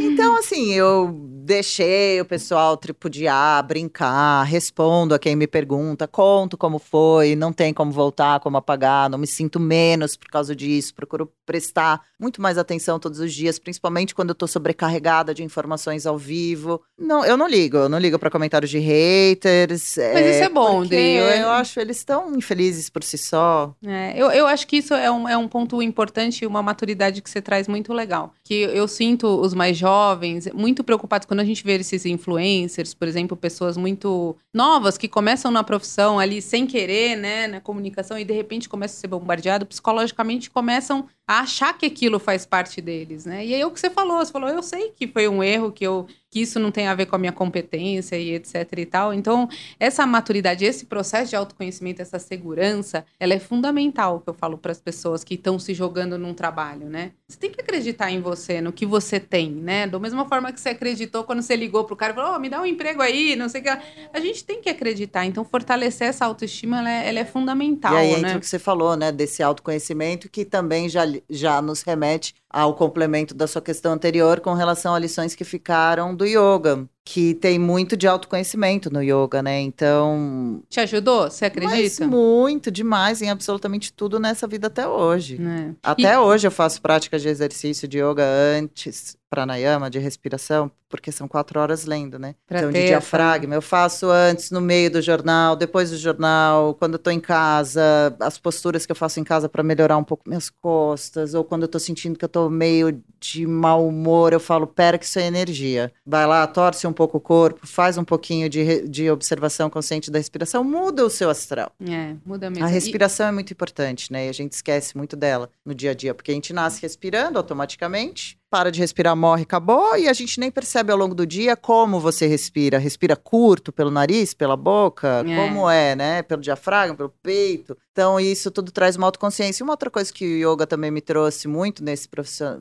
Então, 0.00 0.36
assim, 0.36 0.65
eu 0.72 1.12
deixei 1.46 2.20
o 2.20 2.24
pessoal 2.24 2.76
tripudiar, 2.76 3.64
brincar, 3.64 4.42
respondo 4.42 5.14
a 5.14 5.18
quem 5.18 5.36
me 5.36 5.46
pergunta, 5.46 6.08
conto 6.08 6.56
como 6.56 6.78
foi, 6.78 7.36
não 7.36 7.52
tem 7.52 7.72
como 7.72 7.92
voltar, 7.92 8.40
como 8.40 8.56
apagar, 8.56 9.08
não 9.08 9.18
me 9.18 9.26
sinto 9.26 9.60
menos 9.60 10.16
por 10.16 10.28
causa 10.28 10.56
disso, 10.56 10.94
procuro 10.94 11.30
prestar 11.46 12.02
muito 12.18 12.42
mais 12.42 12.58
atenção 12.58 12.98
todos 12.98 13.20
os 13.20 13.32
dias, 13.32 13.58
principalmente 13.58 14.14
quando 14.14 14.30
eu 14.30 14.34
tô 14.34 14.48
sobrecarregada 14.48 15.32
de 15.32 15.44
informações 15.44 16.04
ao 16.04 16.18
vivo. 16.18 16.82
Não, 16.98 17.24
eu 17.24 17.36
não 17.36 17.46
ligo, 17.46 17.76
eu 17.76 17.88
não 17.88 17.98
ligo 17.98 18.18
para 18.18 18.30
comentários 18.30 18.70
de 18.70 18.78
haters. 18.78 19.96
Mas 19.96 20.26
é, 20.26 20.30
isso 20.30 20.44
é 20.44 20.48
bom, 20.48 20.84
Dri. 20.84 21.14
Eu, 21.14 21.26
eu 21.26 21.50
acho 21.50 21.78
eles 21.78 22.02
tão 22.02 22.34
infelizes 22.34 22.90
por 22.90 23.04
si 23.04 23.16
só. 23.16 23.72
É, 23.86 24.20
eu, 24.20 24.30
eu 24.32 24.46
acho 24.46 24.66
que 24.66 24.78
isso 24.78 24.94
é 24.94 25.10
um, 25.10 25.28
é 25.28 25.36
um 25.36 25.46
ponto 25.46 25.80
importante 25.80 26.42
e 26.42 26.46
uma 26.46 26.62
maturidade 26.62 27.22
que 27.22 27.30
você 27.30 27.40
traz 27.40 27.68
muito 27.68 27.92
legal. 27.92 28.34
Que 28.46 28.62
eu 28.62 28.86
sinto 28.86 29.26
os 29.26 29.54
mais 29.54 29.76
jovens 29.76 30.46
muito 30.54 30.84
preocupados 30.84 31.26
quando 31.26 31.40
a 31.40 31.44
gente 31.44 31.64
vê 31.64 31.72
esses 31.72 32.06
influencers, 32.06 32.94
por 32.94 33.08
exemplo, 33.08 33.36
pessoas 33.36 33.76
muito 33.76 34.36
novas 34.54 34.96
que 34.96 35.08
começam 35.08 35.50
na 35.50 35.64
profissão 35.64 36.16
ali 36.16 36.40
sem 36.40 36.64
querer, 36.64 37.16
né, 37.16 37.48
na 37.48 37.60
comunicação 37.60 38.16
e 38.16 38.24
de 38.24 38.32
repente 38.32 38.68
começam 38.68 38.98
a 38.98 39.00
ser 39.00 39.08
bombardeados, 39.08 39.66
psicologicamente 39.66 40.48
começam 40.48 41.08
a 41.26 41.40
achar 41.40 41.76
que 41.76 41.86
aquilo 41.86 42.20
faz 42.20 42.46
parte 42.46 42.80
deles, 42.80 43.24
né? 43.24 43.44
E 43.44 43.52
aí 43.52 43.60
é 43.60 43.66
o 43.66 43.70
que 43.72 43.80
você 43.80 43.90
falou, 43.90 44.24
você 44.24 44.30
falou, 44.30 44.48
eu 44.48 44.62
sei 44.62 44.92
que 44.92 45.08
foi 45.08 45.26
um 45.26 45.42
erro, 45.42 45.72
que 45.72 45.84
eu 45.84 46.06
que 46.30 46.40
isso 46.40 46.58
não 46.58 46.70
tem 46.70 46.88
a 46.88 46.94
ver 46.94 47.06
com 47.06 47.16
a 47.16 47.18
minha 47.18 47.32
competência 47.32 48.16
e 48.16 48.34
etc 48.34 48.66
e 48.76 48.86
tal. 48.86 49.14
Então, 49.14 49.48
essa 49.78 50.06
maturidade, 50.06 50.64
esse 50.64 50.86
processo 50.86 51.30
de 51.30 51.36
autoconhecimento, 51.36 52.02
essa 52.02 52.18
segurança, 52.18 53.04
ela 53.18 53.34
é 53.34 53.38
fundamental, 53.38 54.20
que 54.20 54.28
eu 54.28 54.34
falo 54.34 54.58
para 54.58 54.72
as 54.72 54.80
pessoas 54.80 55.22
que 55.22 55.34
estão 55.34 55.58
se 55.58 55.72
jogando 55.72 56.18
num 56.18 56.34
trabalho, 56.34 56.88
né? 56.88 57.12
Você 57.28 57.38
tem 57.38 57.50
que 57.50 57.60
acreditar 57.60 58.10
em 58.10 58.20
você, 58.20 58.60
no 58.60 58.72
que 58.72 58.84
você 58.84 59.20
tem, 59.20 59.50
né? 59.50 59.86
Da 59.86 59.98
mesma 59.98 60.28
forma 60.28 60.52
que 60.52 60.60
você 60.60 60.70
acreditou 60.70 61.24
quando 61.24 61.42
você 61.42 61.56
ligou 61.56 61.84
pro 61.84 61.96
cara 61.96 62.12
e 62.12 62.16
falou, 62.16 62.34
oh, 62.34 62.38
me 62.38 62.48
dá 62.48 62.60
um 62.60 62.66
emprego 62.66 63.02
aí, 63.02 63.36
não 63.36 63.48
sei 63.48 63.60
o 63.60 63.64
que. 63.64 63.70
A 63.70 64.20
gente 64.20 64.44
tem 64.44 64.60
que 64.60 64.68
acreditar. 64.68 65.24
Então, 65.24 65.44
fortalecer 65.44 66.08
essa 66.08 66.24
autoestima, 66.24 66.80
ela 66.80 66.90
é, 66.90 67.08
ela 67.08 67.18
é 67.20 67.24
fundamental, 67.24 67.94
E 67.94 67.96
aí 67.96 68.12
né? 68.12 68.18
entra 68.18 68.38
o 68.38 68.40
que 68.40 68.46
você 68.46 68.58
falou, 68.58 68.96
né? 68.96 69.12
Desse 69.12 69.42
autoconhecimento 69.42 70.28
que 70.28 70.44
também 70.44 70.88
já, 70.88 71.04
já 71.30 71.62
nos 71.62 71.82
remete 71.82 72.34
ao 72.58 72.72
complemento 72.74 73.34
da 73.34 73.46
sua 73.46 73.60
questão 73.60 73.92
anterior 73.92 74.40
com 74.40 74.54
relação 74.54 74.94
a 74.94 74.98
lições 74.98 75.34
que 75.34 75.44
ficaram 75.44 76.14
do 76.14 76.24
yoga. 76.24 76.88
que 77.08 77.34
tem 77.34 77.56
muito 77.56 77.96
de 77.96 78.08
autoconhecimento 78.08 78.92
no 78.92 79.00
yoga, 79.00 79.40
né? 79.40 79.60
Então. 79.60 80.60
Te 80.68 80.80
ajudou? 80.80 81.30
Você 81.30 81.44
acredita? 81.44 82.04
Muito, 82.06 82.68
demais, 82.68 83.22
em 83.22 83.30
absolutamente 83.30 83.92
tudo 83.92 84.18
nessa 84.18 84.44
vida 84.48 84.66
até 84.66 84.88
hoje. 84.88 85.38
É. 85.40 85.70
Até 85.82 86.14
E- 86.14 86.16
hoje 86.18 86.48
eu 86.48 86.50
faço 86.50 86.82
prática 86.82 87.16
de 87.16 87.28
exercício 87.28 87.86
de 87.86 87.98
yoga 87.98 88.24
antes, 88.58 89.16
pranayama, 89.36 89.90
de 89.90 89.98
respiração, 89.98 90.70
porque 90.88 91.12
são 91.12 91.28
quatro 91.28 91.60
horas 91.60 91.84
lendo, 91.84 92.18
né? 92.18 92.34
Pra 92.46 92.60
então, 92.60 92.72
de 92.72 92.86
diafragma. 92.86 93.54
Eu 93.54 93.60
faço 93.60 94.08
antes, 94.10 94.50
no 94.50 94.60
meio 94.62 94.90
do 94.90 95.02
jornal, 95.02 95.54
depois 95.54 95.90
do 95.90 95.96
jornal, 95.98 96.74
quando 96.74 96.94
eu 96.94 96.98
tô 96.98 97.10
em 97.10 97.20
casa, 97.20 98.16
as 98.20 98.38
posturas 98.38 98.86
que 98.86 98.92
eu 98.92 98.96
faço 98.96 99.20
em 99.20 99.24
casa 99.24 99.46
para 99.48 99.62
melhorar 99.62 99.98
um 99.98 100.04
pouco 100.04 100.22
minhas 100.26 100.48
costas, 100.48 101.34
ou 101.34 101.44
quando 101.44 101.62
eu 101.62 101.68
tô 101.68 101.78
sentindo 101.78 102.18
que 102.18 102.24
eu 102.24 102.28
tô 102.28 102.48
meio 102.48 103.02
de 103.20 103.46
mau 103.46 103.86
humor, 103.86 104.32
eu 104.32 104.40
falo, 104.40 104.66
pera 104.66 104.96
que 104.96 105.04
isso 105.04 105.18
é 105.18 105.26
energia. 105.26 105.92
Vai 106.06 106.26
lá, 106.26 106.46
torce 106.46 106.86
um 106.86 106.92
pouco 106.92 107.18
o 107.18 107.20
corpo, 107.20 107.66
faz 107.66 107.98
um 107.98 108.04
pouquinho 108.04 108.48
de, 108.48 108.88
de 108.88 109.10
observação 109.10 109.68
consciente 109.68 110.10
da 110.10 110.18
respiração, 110.18 110.64
muda 110.64 111.04
o 111.04 111.10
seu 111.10 111.28
astral. 111.28 111.70
É, 111.86 112.14
muda 112.24 112.48
mesmo. 112.48 112.64
A 112.64 112.70
E- 112.70 112.72
respiração 112.72 113.26
é 113.26 113.32
muito 113.32 113.52
importante, 113.52 114.10
né? 114.10 114.26
E 114.26 114.28
a 114.28 114.32
gente 114.32 114.52
esquece 114.52 114.96
muito 114.96 115.14
dela 115.14 115.50
no 115.64 115.74
dia 115.74 115.90
a 115.90 115.94
dia, 115.94 116.14
porque 116.14 116.30
a 116.30 116.34
gente 116.34 116.52
nasce 116.54 116.80
respirando 116.80 117.36
automaticamente, 117.38 118.38
para 118.48 118.70
de 118.70 118.80
respirar, 118.80 119.16
morre, 119.16 119.42
acabou, 119.42 119.96
e 119.96 120.08
a 120.08 120.12
gente 120.12 120.38
nem 120.38 120.50
percebe 120.50 120.92
ao 120.92 120.98
longo 120.98 121.14
do 121.14 121.26
dia 121.26 121.56
como 121.56 121.98
você 121.98 122.26
respira. 122.26 122.78
Respira 122.78 123.16
curto 123.16 123.72
pelo 123.72 123.90
nariz, 123.90 124.32
pela 124.34 124.56
boca, 124.56 125.24
É. 125.26 125.36
como 125.36 125.68
é, 125.68 125.96
né? 125.96 126.22
Pelo 126.22 126.40
diafragma, 126.40 126.94
pelo 126.96 127.12
peito. 127.22 127.76
Então, 127.92 128.20
isso 128.20 128.50
tudo 128.50 128.70
traz 128.70 128.94
uma 128.96 129.06
autoconsciência. 129.06 129.62
E 129.62 129.64
uma 129.64 129.72
outra 129.72 129.90
coisa 129.90 130.12
que 130.12 130.44
o 130.44 130.52
yoga 130.52 130.66
também 130.66 130.90
me 130.90 131.00
trouxe 131.00 131.48
muito 131.48 131.82
nesse, 131.82 132.08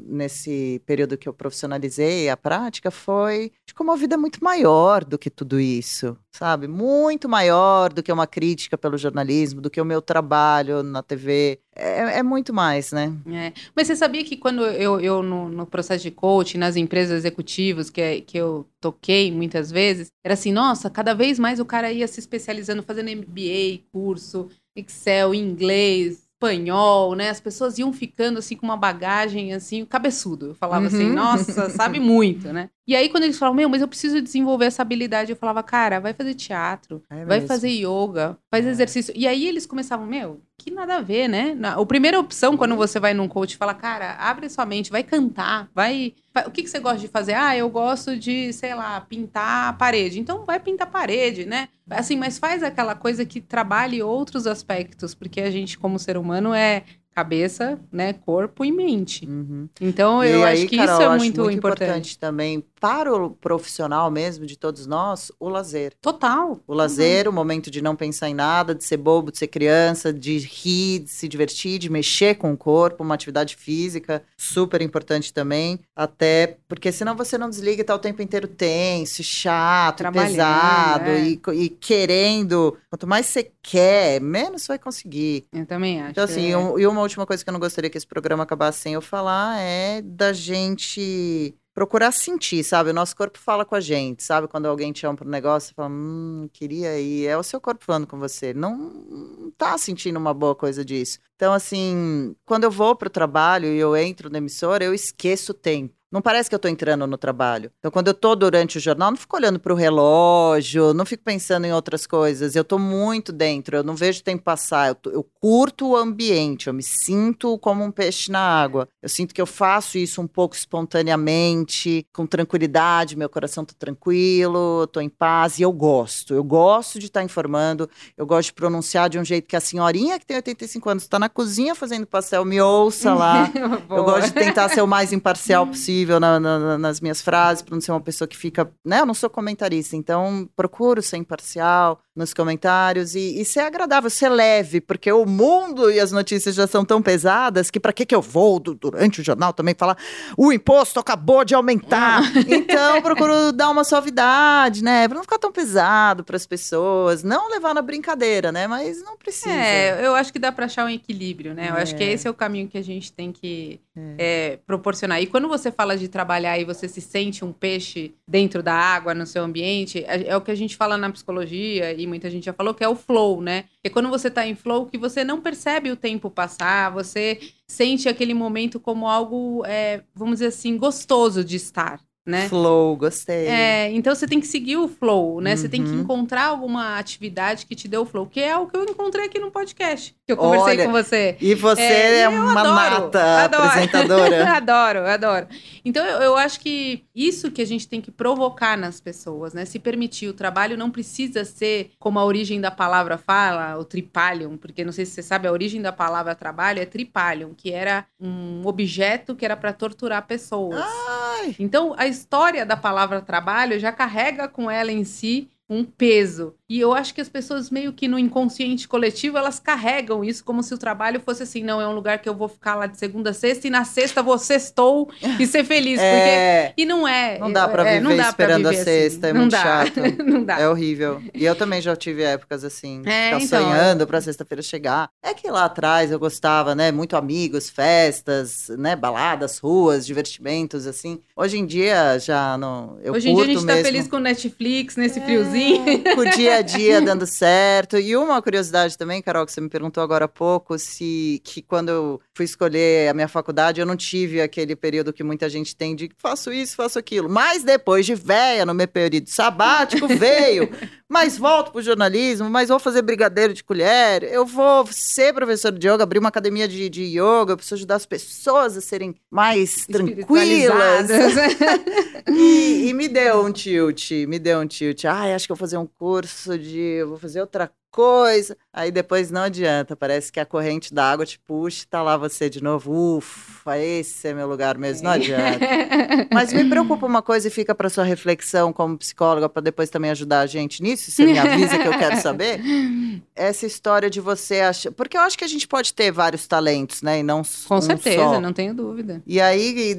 nesse 0.05 0.81
período 0.85 1.17
que 1.17 1.29
eu 1.29 1.33
profissionalizei 1.33 2.29
a 2.29 2.37
prática 2.37 2.89
foi 2.89 3.51
de 3.67 3.73
como 3.73 3.91
a 3.91 3.95
vida 3.95 4.15
é 4.15 4.17
muito 4.17 4.43
maior 4.43 5.03
do 5.03 5.17
que 5.17 5.29
tudo 5.29 5.59
isso, 5.59 6.17
sabe? 6.35 6.67
Muito 6.67 7.27
maior 7.29 7.91
do 7.91 8.03
que 8.03 8.11
uma 8.11 8.27
crítica 8.27 8.77
pelo 8.77 8.97
jornalismo, 8.97 9.61
do 9.61 9.69
que 9.69 9.79
o 9.79 9.85
meu 9.85 10.01
trabalho 10.01 10.83
na 10.83 11.01
TV. 11.01 11.59
É, 11.75 12.19
é 12.19 12.23
muito 12.23 12.53
mais, 12.53 12.91
né? 12.91 13.13
É. 13.27 13.53
Mas 13.75 13.87
você 13.87 13.95
sabia 13.95 14.23
que 14.23 14.37
quando 14.37 14.63
eu, 14.65 14.99
eu 14.99 15.23
no, 15.23 15.49
no 15.49 15.65
processo 15.65 16.03
de 16.03 16.11
coaching, 16.11 16.57
nas 16.57 16.75
empresas 16.75 17.17
executivas 17.19 17.89
que, 17.89 18.21
que 18.21 18.37
eu 18.37 18.67
toquei 18.79 19.31
muitas 19.31 19.71
vezes, 19.71 20.07
era 20.23 20.33
assim, 20.33 20.51
nossa, 20.51 20.89
cada 20.89 21.13
vez 21.13 21.39
mais 21.39 21.59
o 21.59 21.65
cara 21.65 21.91
ia 21.91 22.07
se 22.07 22.19
especializando, 22.19 22.83
fazendo 22.83 23.09
MBA, 23.09 23.83
curso, 23.91 24.49
Excel, 24.75 25.33
inglês, 25.33 26.25
espanhol, 26.35 27.15
né? 27.15 27.29
As 27.29 27.39
pessoas 27.39 27.77
iam 27.77 27.91
ficando 27.93 28.39
assim 28.39 28.55
com 28.55 28.65
uma 28.65 28.77
bagagem 28.77 29.53
assim, 29.53 29.85
cabeçudo. 29.85 30.47
Eu 30.47 30.55
falava 30.55 30.87
assim, 30.87 31.05
Uhum. 31.09 31.15
nossa, 31.15 31.69
sabe 31.69 31.99
muito, 31.99 32.51
né? 32.51 32.69
E 32.87 32.95
aí 32.95 33.09
quando 33.09 33.23
eles 33.23 33.37
falavam, 33.37 33.55
meu, 33.57 33.69
mas 33.69 33.81
eu 33.81 33.87
preciso 33.87 34.21
desenvolver 34.21 34.65
essa 34.65 34.81
habilidade, 34.81 35.31
eu 35.31 35.35
falava, 35.35 35.63
cara, 35.63 35.99
vai 35.99 36.13
fazer 36.13 36.35
teatro, 36.35 37.01
É 37.09 37.25
vai 37.25 37.41
fazer 37.41 37.69
yoga, 37.69 38.37
faz 38.51 38.65
É. 38.65 38.69
exercício. 38.69 39.13
E 39.17 39.27
aí 39.27 39.47
eles 39.47 39.65
começavam, 39.65 40.05
meu, 40.05 40.39
que 40.57 40.69
nada 40.69 40.97
a 40.97 41.01
ver, 41.01 41.27
né? 41.27 41.55
Na, 41.55 41.73
a 41.73 41.85
primeira 41.85 42.19
opção, 42.19 42.55
quando 42.55 42.75
você 42.75 42.99
vai 42.99 43.13
num 43.13 43.27
coach, 43.27 43.57
fala, 43.57 43.73
cara, 43.73 44.13
abre 44.13 44.47
sua 44.49 44.65
mente, 44.65 44.91
vai 44.91 45.03
cantar, 45.03 45.67
vai. 45.73 46.13
O 46.45 46.51
que, 46.51 46.61
que 46.63 46.69
você 46.69 46.79
gosta 46.79 46.99
de 46.99 47.07
fazer? 47.07 47.33
Ah, 47.33 47.57
eu 47.57 47.69
gosto 47.69 48.15
de, 48.17 48.53
sei 48.53 48.75
lá, 48.75 49.01
pintar 49.01 49.69
a 49.69 49.73
parede. 49.73 50.19
Então 50.19 50.45
vai 50.45 50.59
pintar 50.59 50.87
a 50.87 50.91
parede, 50.91 51.45
né? 51.45 51.69
Assim, 51.89 52.15
mas 52.17 52.37
faz 52.37 52.61
aquela 52.61 52.93
coisa 52.93 53.25
que 53.25 53.41
trabalhe 53.41 54.01
outros 54.03 54.45
aspectos, 54.45 55.15
porque 55.15 55.41
a 55.41 55.49
gente, 55.49 55.77
como 55.77 55.97
ser 55.97 56.17
humano, 56.17 56.53
é 56.53 56.83
cabeça, 57.15 57.79
né, 57.89 58.11
corpo 58.11 58.65
e 58.65 58.71
mente. 58.73 59.25
Uhum. 59.25 59.69
Então 59.79 60.21
eu 60.21 60.43
aí, 60.43 60.53
acho 60.63 60.67
que 60.67 60.75
Carol, 60.75 60.93
isso 60.93 61.01
é 61.01 61.05
acho 61.05 61.17
muito, 61.17 61.49
importante. 61.49 62.19
também 62.19 62.61
para 62.85 63.11
o 63.11 63.31
profissional 63.31 64.11
mesmo, 64.11 64.45
de 64.45 64.55
todos 64.55 64.85
nós, 64.85 65.31
o 65.39 65.49
lazer. 65.49 65.93
Total. 65.99 66.59
O 66.67 66.73
lazer, 66.75 67.27
o 67.27 67.33
momento 67.33 67.71
de 67.71 67.81
não 67.81 67.95
pensar 67.95 68.29
em 68.29 68.35
nada, 68.35 68.75
de 68.75 68.83
ser 68.83 68.97
bobo, 68.97 69.31
de 69.31 69.39
ser 69.39 69.47
criança, 69.47 70.13
de 70.13 70.37
rir, 70.37 70.99
de 70.99 71.09
se 71.09 71.27
divertir, 71.27 71.79
de 71.79 71.89
mexer 71.89 72.35
com 72.35 72.53
o 72.53 72.57
corpo, 72.57 73.03
uma 73.03 73.15
atividade 73.15 73.55
física 73.55 74.21
super 74.37 74.83
importante 74.83 75.33
também. 75.33 75.79
Até 75.95 76.57
porque 76.67 76.91
senão 76.91 77.15
você 77.15 77.39
não 77.39 77.49
desliga 77.49 77.81
e 77.81 77.83
tá 77.83 77.95
o 77.95 77.99
tempo 77.99 78.21
inteiro 78.21 78.47
tenso, 78.47 79.23
chato, 79.23 80.03
pesado 80.11 81.09
é. 81.09 81.23
e, 81.23 81.41
e 81.55 81.69
querendo. 81.69 82.77
Quanto 82.87 83.07
mais 83.07 83.25
você 83.25 83.49
quer, 83.63 84.21
menos 84.21 84.61
você 84.61 84.67
vai 84.67 84.79
conseguir. 84.79 85.45
Eu 85.51 85.65
também 85.65 86.01
acho. 86.01 86.11
Então, 86.11 86.23
assim, 86.23 86.51
é. 86.51 86.57
um- 86.57 86.77
e 86.77 86.85
uma 86.85 87.01
última 87.01 87.25
coisa 87.25 87.43
que 87.43 87.49
eu 87.49 87.53
não 87.53 87.59
gostaria 87.59 87.89
que 87.89 87.97
esse 87.97 88.05
programa 88.05 88.43
acabasse 88.43 88.77
sem 88.81 88.93
eu 88.93 89.01
falar 89.01 89.59
é 89.59 90.03
da 90.03 90.31
gente 90.31 91.55
procurar 91.75 92.13
sentir, 92.13 92.63
sabe? 92.63 92.89
O 92.89 92.93
nosso 92.93 93.13
corpo 93.15 93.37
fala 93.37 93.65
com 93.65 93.75
a 93.75 93.81
gente, 93.81 94.23
sabe? 94.23 94.47
Quando 94.47 94.65
alguém 94.65 94.93
te 94.93 95.01
chama 95.01 95.17
para 95.17 95.27
um 95.27 95.29
negócio, 95.29 95.69
você 95.69 95.75
fala, 95.75 95.89
hum, 95.89 96.49
queria 96.53 96.97
ir. 96.97 97.27
É 97.27 97.37
o 97.37 97.43
seu 97.43 97.59
corpo 97.59 97.83
falando 97.83 98.07
com 98.07 98.17
você. 98.17 98.53
Não, 98.53 99.51
tá 99.57 99.77
sentindo 99.77 100.17
uma 100.17 100.33
boa 100.33 100.55
coisa 100.55 100.85
disso. 100.85 101.19
Então, 101.35 101.51
assim, 101.51 102.33
quando 102.45 102.63
eu 102.63 102.71
vou 102.71 102.95
pro 102.95 103.09
trabalho 103.09 103.67
e 103.67 103.77
eu 103.77 103.95
entro 103.95 104.29
na 104.29 104.37
emissora, 104.37 104.85
eu 104.85 104.93
esqueço 104.93 105.51
o 105.51 105.55
tempo. 105.55 105.93
Não 106.15 106.21
parece 106.21 106.47
que 106.47 106.55
eu 106.55 106.59
tô 106.59 106.69
entrando 106.69 107.05
no 107.05 107.17
trabalho. 107.17 107.69
Então, 107.77 107.91
quando 107.91 108.07
eu 108.07 108.13
tô 108.13 108.35
durante 108.37 108.77
o 108.77 108.79
jornal, 108.81 109.09
eu 109.09 109.11
não 109.11 109.17
fico 109.17 109.35
olhando 109.35 109.59
pro 109.59 109.75
relógio, 109.75 110.93
não 110.93 111.05
fico 111.05 111.23
pensando 111.25 111.65
em 111.65 111.73
outras 111.73 112.07
coisas. 112.07 112.55
Eu 112.55 112.63
tô 112.63 112.79
muito 112.79 113.33
dentro, 113.33 113.75
eu 113.75 113.83
não 113.83 113.95
vejo 113.95 114.21
o 114.21 114.23
tempo 114.23 114.41
passar. 114.41 114.87
Eu, 114.87 114.95
tô- 114.95 115.09
eu 115.11 115.23
curto 115.41 115.89
o 115.89 115.97
ambiente, 115.97 116.67
eu 116.67 116.73
me 116.73 116.81
sinto 116.81 117.57
como 117.59 117.83
um 117.83 117.91
peixe 117.91 118.31
na 118.31 118.39
água. 118.39 118.87
Eu 119.01 119.09
sinto 119.09 119.33
que 119.35 119.41
eu 119.41 119.45
faço 119.45 119.97
isso 119.97 120.21
um 120.21 120.27
pouco 120.27 120.55
espontaneamente, 120.55 122.05
com 122.13 122.25
tranquilidade, 122.25 123.17
meu 123.17 123.27
coração 123.27 123.65
tá 123.65 123.73
tranquilo, 123.77 124.87
tô 124.87 125.01
em 125.01 125.09
paz 125.09 125.59
e 125.59 125.63
eu 125.63 125.71
gosto. 125.73 126.33
Eu 126.33 126.43
gosto 126.45 126.97
de 126.97 127.07
estar 127.07 127.23
informando, 127.23 127.89
eu 128.17 128.25
gosto 128.25 128.47
de 128.47 128.53
pronunciar 128.53 129.09
de 129.09 129.19
um 129.19 129.25
jeito 129.25 129.47
que 129.47 129.55
a 129.55 129.59
senhorinha 129.59 130.17
que 130.19 130.25
tem 130.25 130.37
85 130.37 130.89
anos 130.89 131.03
está 131.03 131.19
na 131.19 131.27
cozinha 131.27 131.75
fazendo 131.75 132.05
pastel, 132.07 132.45
me 132.45 132.61
ouça 132.61 133.13
lá. 133.13 133.51
Eu 133.89 134.03
gosto 134.03 134.27
de 134.27 134.33
tentar 134.33 134.69
ser 134.69 134.81
o 134.81 134.87
mais 134.87 135.11
imparcial 135.11 135.65
possível 135.67 136.04
na- 136.05 136.39
na- 136.39 136.59
na- 136.59 136.77
nas 136.77 137.01
minhas 137.01 137.21
frases, 137.21 137.61
para 137.61 137.75
não 137.75 137.81
ser 137.81 137.91
uma 137.91 138.01
pessoa 138.01 138.27
que 138.27 138.37
fica. 138.37 138.71
Né? 138.83 138.99
Eu 139.01 139.05
não 139.05 139.13
sou 139.13 139.29
comentarista, 139.29 139.95
então 139.95 140.47
procuro 140.55 141.01
ser 141.01 141.17
imparcial 141.17 141.99
nos 142.15 142.33
comentários 142.33 143.13
e, 143.13 143.41
e 143.41 143.43
ser 143.45 143.59
agradável, 143.59 144.09
ser 144.09 144.29
leve, 144.29 144.79
porque 144.79 145.11
o 145.11 145.25
mundo 145.25 145.91
e 145.91 145.99
as 145.99 146.11
notícias 146.11 146.55
já 146.55 146.65
são 146.65 146.85
tão 146.85 147.01
pesadas 147.01 147.69
que 147.69 147.79
para 147.79 147.91
que, 147.91 148.05
que 148.05 148.15
eu 148.15 148.21
vou 148.21 148.57
du- 148.59 148.73
durante 148.73 149.19
o 149.19 149.23
jornal 149.23 149.51
também 149.51 149.75
falar 149.77 149.97
o 150.37 150.51
imposto 150.53 150.99
acabou 150.99 151.43
de 151.43 151.53
aumentar? 151.53 152.21
então 152.47 153.01
procuro 153.01 153.51
dar 153.51 153.69
uma 153.69 153.83
suavidade, 153.83 154.83
né? 154.83 155.07
Para 155.07 155.15
não 155.17 155.23
ficar 155.23 155.37
tão 155.39 155.51
pesado 155.51 156.23
para 156.23 156.35
as 156.37 156.45
pessoas, 156.45 157.21
não 157.23 157.49
levar 157.49 157.73
na 157.73 157.81
brincadeira, 157.81 158.51
né? 158.51 158.65
Mas 158.67 159.01
não 159.03 159.17
precisa. 159.17 159.53
É, 159.53 160.05
eu 160.05 160.15
acho 160.15 160.31
que 160.31 160.39
dá 160.39 160.51
pra 160.51 160.65
achar 160.65 160.85
um 160.85 160.89
equilíbrio, 160.89 161.53
né? 161.53 161.69
Eu 161.69 161.75
acho 161.75 161.95
que 161.95 162.03
É. 162.03 162.11
esse 162.13 162.27
é 162.27 162.31
o 162.31 162.33
caminho 162.33 162.67
que 162.67 162.77
a 162.77 162.83
gente 162.83 163.11
tem 163.11 163.31
que 163.31 163.79
é, 164.17 164.59
proporcionar. 164.65 165.21
E 165.21 165.25
quando 165.27 165.47
você 165.47 165.71
fala 165.71 165.97
de 165.97 166.07
trabalhar 166.07 166.57
e 166.59 166.63
você 166.65 166.87
se 166.87 167.01
sente 167.01 167.43
um 167.43 167.51
peixe 167.51 168.13
dentro 168.27 168.61
da 168.63 168.73
água, 168.73 169.13
no 169.13 169.25
seu 169.25 169.43
ambiente, 169.43 170.03
é, 170.07 170.27
é 170.27 170.37
o 170.37 170.41
que 170.41 170.51
a 170.51 170.55
gente 170.55 170.75
fala 170.77 170.97
na 170.97 171.09
psicologia, 171.09 171.93
e 171.93 172.04
muita 172.07 172.29
gente 172.29 172.45
já 172.45 172.53
falou, 172.53 172.73
que 172.73 172.83
é 172.83 172.87
o 172.89 172.95
flow, 172.95 173.41
né? 173.41 173.65
É 173.83 173.89
quando 173.89 174.09
você 174.09 174.29
tá 174.29 174.45
em 174.47 174.55
flow 174.55 174.85
que 174.85 174.97
você 174.97 175.23
não 175.23 175.41
percebe 175.41 175.91
o 175.91 175.95
tempo 175.95 176.29
passar, 176.29 176.91
você 176.91 177.39
sente 177.67 178.07
aquele 178.09 178.33
momento 178.33 178.79
como 178.79 179.07
algo, 179.07 179.63
é, 179.65 180.01
vamos 180.13 180.35
dizer 180.35 180.47
assim, 180.47 180.77
gostoso 180.77 181.43
de 181.43 181.55
estar, 181.55 181.99
né? 182.25 182.47
Flow, 182.49 182.95
gostei. 182.95 183.47
É, 183.47 183.91
então 183.91 184.13
você 184.15 184.27
tem 184.27 184.39
que 184.39 184.47
seguir 184.47 184.77
o 184.77 184.87
flow, 184.87 185.39
né? 185.41 185.55
Você 185.55 185.69
tem 185.69 185.83
que 185.83 185.91
Uhum. 185.91 186.01
encontrar 186.01 186.45
alguma 186.45 186.97
atividade 186.97 187.65
que 187.65 187.75
te 187.75 187.87
dê 187.87 187.97
o 187.97 188.05
flow, 188.05 188.25
que 188.25 188.39
é 188.39 188.57
o 188.57 188.65
que 188.67 188.75
eu 188.75 188.83
encontrei 188.83 189.25
aqui 189.25 189.39
no 189.39 189.51
podcast, 189.51 190.15
que 190.25 190.31
eu 190.31 190.37
conversei 190.37 190.73
Olha, 190.73 190.85
com 190.85 190.91
você. 190.91 191.37
E 191.39 191.53
você 191.53 191.81
É, 191.81 192.21
é, 192.21 192.29
uma 192.29 192.59
adoro, 192.59 192.75
nata 192.75 193.43
adoro. 193.43 193.63
apresentadora. 193.63 194.49
adoro, 194.57 194.99
adoro. 195.07 195.47
Então 195.83 196.03
eu, 196.03 196.19
eu 196.21 196.35
acho 196.35 196.59
que 196.59 197.05
isso 197.13 197.51
que 197.51 197.61
a 197.61 197.65
gente 197.65 197.87
tem 197.87 198.01
que 198.01 198.09
provocar 198.09 198.75
nas 198.75 198.99
pessoas, 198.99 199.53
né? 199.53 199.65
Se 199.65 199.77
permitir. 199.77 200.27
O 200.27 200.33
trabalho 200.33 200.75
não 200.75 200.89
precisa 200.89 201.45
ser 201.45 201.91
como 201.99 202.17
a 202.17 202.25
origem 202.25 202.59
da 202.59 202.71
palavra 202.71 203.17
fala, 203.19 203.77
o 203.77 203.85
tripalium, 203.85 204.57
porque 204.57 204.83
não 204.83 204.91
sei 204.91 205.05
se 205.05 205.11
você 205.11 205.21
sabe, 205.21 205.47
a 205.47 205.51
origem 205.51 205.79
da 205.79 205.91
palavra 205.91 206.33
trabalho 206.33 206.81
é 206.81 206.85
tripalium, 206.85 207.53
que 207.53 207.71
era 207.71 208.05
um 208.19 208.63
objeto 208.65 209.35
que 209.35 209.45
era 209.45 209.55
para 209.55 209.73
torturar 209.73 210.25
pessoas. 210.25 210.83
Ai, 210.83 211.55
Então, 211.59 211.93
a 211.97 212.07
história 212.07 212.65
da 212.65 212.75
palavra 212.75 213.21
trabalho 213.21 213.79
já 213.79 213.91
carrega 213.91 214.47
com 214.47 214.71
ela 214.71 214.91
em 214.91 215.03
si 215.03 215.49
um 215.69 215.83
peso. 215.83 216.53
E 216.69 216.79
eu 216.79 216.93
acho 216.93 217.13
que 217.13 217.21
as 217.21 217.29
pessoas 217.29 217.69
meio 217.69 217.93
que 217.93 218.07
no 218.07 218.17
inconsciente 218.17 218.87
coletivo, 218.87 219.37
elas 219.37 219.59
carregam 219.59 220.23
isso 220.23 220.43
como 220.43 220.63
se 220.63 220.73
o 220.73 220.77
trabalho 220.77 221.19
fosse 221.19 221.43
assim, 221.43 221.63
não, 221.63 221.79
é 221.79 221.87
um 221.87 221.93
lugar 221.93 222.19
que 222.19 222.27
eu 222.27 222.33
vou 222.35 222.47
ficar 222.47 222.75
lá 222.75 222.87
de 222.87 222.97
segunda 222.97 223.29
a 223.29 223.33
sexta 223.33 223.67
e 223.67 223.69
na 223.69 223.85
sexta 223.85 224.23
vou 224.23 224.37
sextou 224.37 225.09
e 225.39 225.45
ser 225.45 225.63
feliz. 225.63 225.99
É. 226.05 226.67
Porque... 226.67 226.81
E 226.81 226.85
não 226.85 227.07
é. 227.07 227.39
Não 227.39 227.51
dá 227.51 227.67
pra 227.67 227.83
é, 227.83 227.93
viver 227.95 228.03
não 228.03 228.15
dá 228.15 228.29
esperando 228.29 228.61
pra 228.61 228.69
a 228.69 228.71
viver 228.71 228.83
sexta, 228.83 229.27
assim. 229.27 229.35
é 229.35 229.39
muito 229.39 229.51
dá. 229.51 229.61
chato. 229.61 229.99
não 230.23 230.43
dá. 230.43 230.59
É 230.59 230.69
horrível. 230.69 231.21
E 231.33 231.43
eu 231.45 231.55
também 231.55 231.81
já 231.81 231.95
tive 231.95 232.21
épocas 232.21 232.63
assim, 232.63 233.01
É, 233.05 233.39
ficar 233.39 233.41
então, 233.41 233.63
sonhando 233.63 234.05
pra 234.05 234.21
sexta-feira 234.21 234.61
chegar. 234.61 235.09
É 235.23 235.33
que 235.33 235.49
lá 235.49 235.65
atrás 235.65 236.11
eu 236.11 236.19
gostava, 236.19 236.75
né? 236.75 236.91
Muito 236.91 237.15
amigos, 237.15 237.69
festas, 237.69 238.69
né? 238.77 238.95
Baladas, 238.95 239.57
ruas, 239.57 240.05
divertimentos, 240.05 240.85
assim. 240.85 241.19
Hoje 241.35 241.57
em 241.57 241.65
dia 241.65 242.19
já 242.19 242.57
não. 242.57 242.99
Eu 243.01 243.13
Hoje 243.13 243.29
em 243.29 243.35
dia 243.35 243.43
a 243.43 243.47
gente 243.47 243.65
tá 243.65 243.73
mesmo. 243.73 243.85
feliz 243.85 244.07
com 244.07 244.19
Netflix, 244.19 244.95
nesse 244.95 245.19
friozinho. 245.21 245.54
Com 246.15 246.21
o 246.21 246.29
dia 246.31 246.57
a 246.57 246.61
dia 246.61 247.01
dando 247.01 247.25
certo. 247.25 247.97
E 247.97 248.15
uma 248.15 248.41
curiosidade 248.41 248.97
também, 248.97 249.21
Carol, 249.21 249.45
que 249.45 249.51
você 249.51 249.61
me 249.61 249.69
perguntou 249.69 250.03
agora 250.03 250.25
há 250.25 250.27
pouco, 250.27 250.77
se 250.77 251.41
que 251.43 251.61
quando 251.61 251.89
eu 251.89 252.21
fui 252.33 252.45
escolher 252.45 253.09
a 253.09 253.13
minha 253.13 253.27
faculdade, 253.27 253.79
eu 253.79 253.85
não 253.85 253.95
tive 253.95 254.41
aquele 254.41 254.75
período 254.75 255.13
que 255.13 255.23
muita 255.23 255.49
gente 255.49 255.75
tem 255.75 255.95
de 255.95 256.09
faço 256.17 256.51
isso, 256.51 256.75
faço 256.75 256.99
aquilo. 256.99 257.29
Mas 257.29 257.63
depois 257.63 258.05
de 258.05 258.15
véia, 258.15 258.65
no 258.65 258.73
meu 258.73 258.87
período 258.87 259.29
sabático, 259.29 260.07
veio. 260.15 260.69
Mas 261.07 261.37
volto 261.37 261.71
pro 261.71 261.81
jornalismo, 261.81 262.49
mas 262.49 262.69
vou 262.69 262.79
fazer 262.79 263.01
brigadeiro 263.03 263.53
de 263.53 263.63
colher, 263.63 264.23
eu 264.23 264.43
vou 264.43 264.87
ser 264.87 265.33
professor 265.33 265.71
de 265.71 265.87
yoga, 265.87 266.03
abrir 266.03 266.17
uma 266.17 266.29
academia 266.29 266.67
de, 266.67 266.89
de 266.89 267.03
yoga, 267.03 267.53
eu 267.53 267.57
preciso 267.57 267.75
ajudar 267.75 267.95
as 267.95 268.05
pessoas 268.07 268.75
a 268.75 268.81
serem 268.81 269.15
mais 269.29 269.85
tranquilas. 269.85 271.09
E, 272.27 272.89
e 272.89 272.93
me 272.93 273.07
deu 273.07 273.45
um 273.45 273.51
tilt, 273.51 274.11
me 274.27 274.39
deu 274.39 274.59
um 274.59 274.65
tilt. 274.65 275.05
Ai, 275.05 275.33
acho 275.33 275.44
que 275.45 275.51
eu 275.51 275.55
vou 275.55 275.59
fazer 275.59 275.77
um 275.77 275.87
curso 275.87 276.57
de. 276.57 277.03
Vou 277.05 277.17
fazer 277.17 277.41
outra 277.41 277.71
coisa. 277.95 278.57
Aí 278.73 278.91
depois 278.91 279.31
não 279.31 279.43
adianta, 279.43 279.95
parece 279.95 280.29
que 280.29 280.37
a 280.37 280.45
corrente 280.45 280.93
da 280.93 281.09
água 281.09 281.25
te 281.25 281.39
puxa 281.39 281.83
e 281.83 281.87
tá 281.87 282.03
lá 282.03 282.17
você 282.17 282.49
de 282.49 282.61
novo. 282.61 283.15
Ufa, 283.17 283.77
esse 283.77 284.27
é 284.27 284.33
meu 284.33 284.49
lugar 284.49 284.77
mesmo, 284.77 285.05
não 285.05 285.11
adianta. 285.11 285.65
Mas 286.29 286.51
me 286.51 286.65
preocupa 286.69 287.05
uma 287.05 287.21
coisa 287.21 287.47
e 287.47 287.51
fica 287.51 287.73
para 287.73 287.89
sua 287.89 288.03
reflexão 288.03 288.73
como 288.73 288.97
psicóloga, 288.97 289.47
para 289.47 289.61
depois 289.61 289.89
também 289.89 290.11
ajudar 290.11 290.41
a 290.41 290.45
gente 290.45 290.83
nisso, 290.83 291.09
você 291.09 291.25
me 291.25 291.39
avisa 291.39 291.79
que 291.79 291.87
eu 291.87 291.97
quero 291.97 292.17
saber. 292.17 292.59
Essa 293.33 293.65
história 293.65 294.09
de 294.09 294.19
você 294.19 294.59
achar. 294.59 294.91
Porque 294.91 295.15
eu 295.15 295.21
acho 295.21 295.37
que 295.37 295.45
a 295.45 295.47
gente 295.47 295.65
pode 295.65 295.93
ter 295.93 296.11
vários 296.11 296.45
talentos, 296.45 297.01
né? 297.01 297.19
E 297.19 297.23
não 297.23 297.43
Com 297.67 297.77
um 297.77 297.81
certeza, 297.81 298.23
só. 298.23 298.41
não 298.41 298.51
tenho 298.51 298.73
dúvida. 298.73 299.23
E 299.25 299.39
aí, 299.39 299.97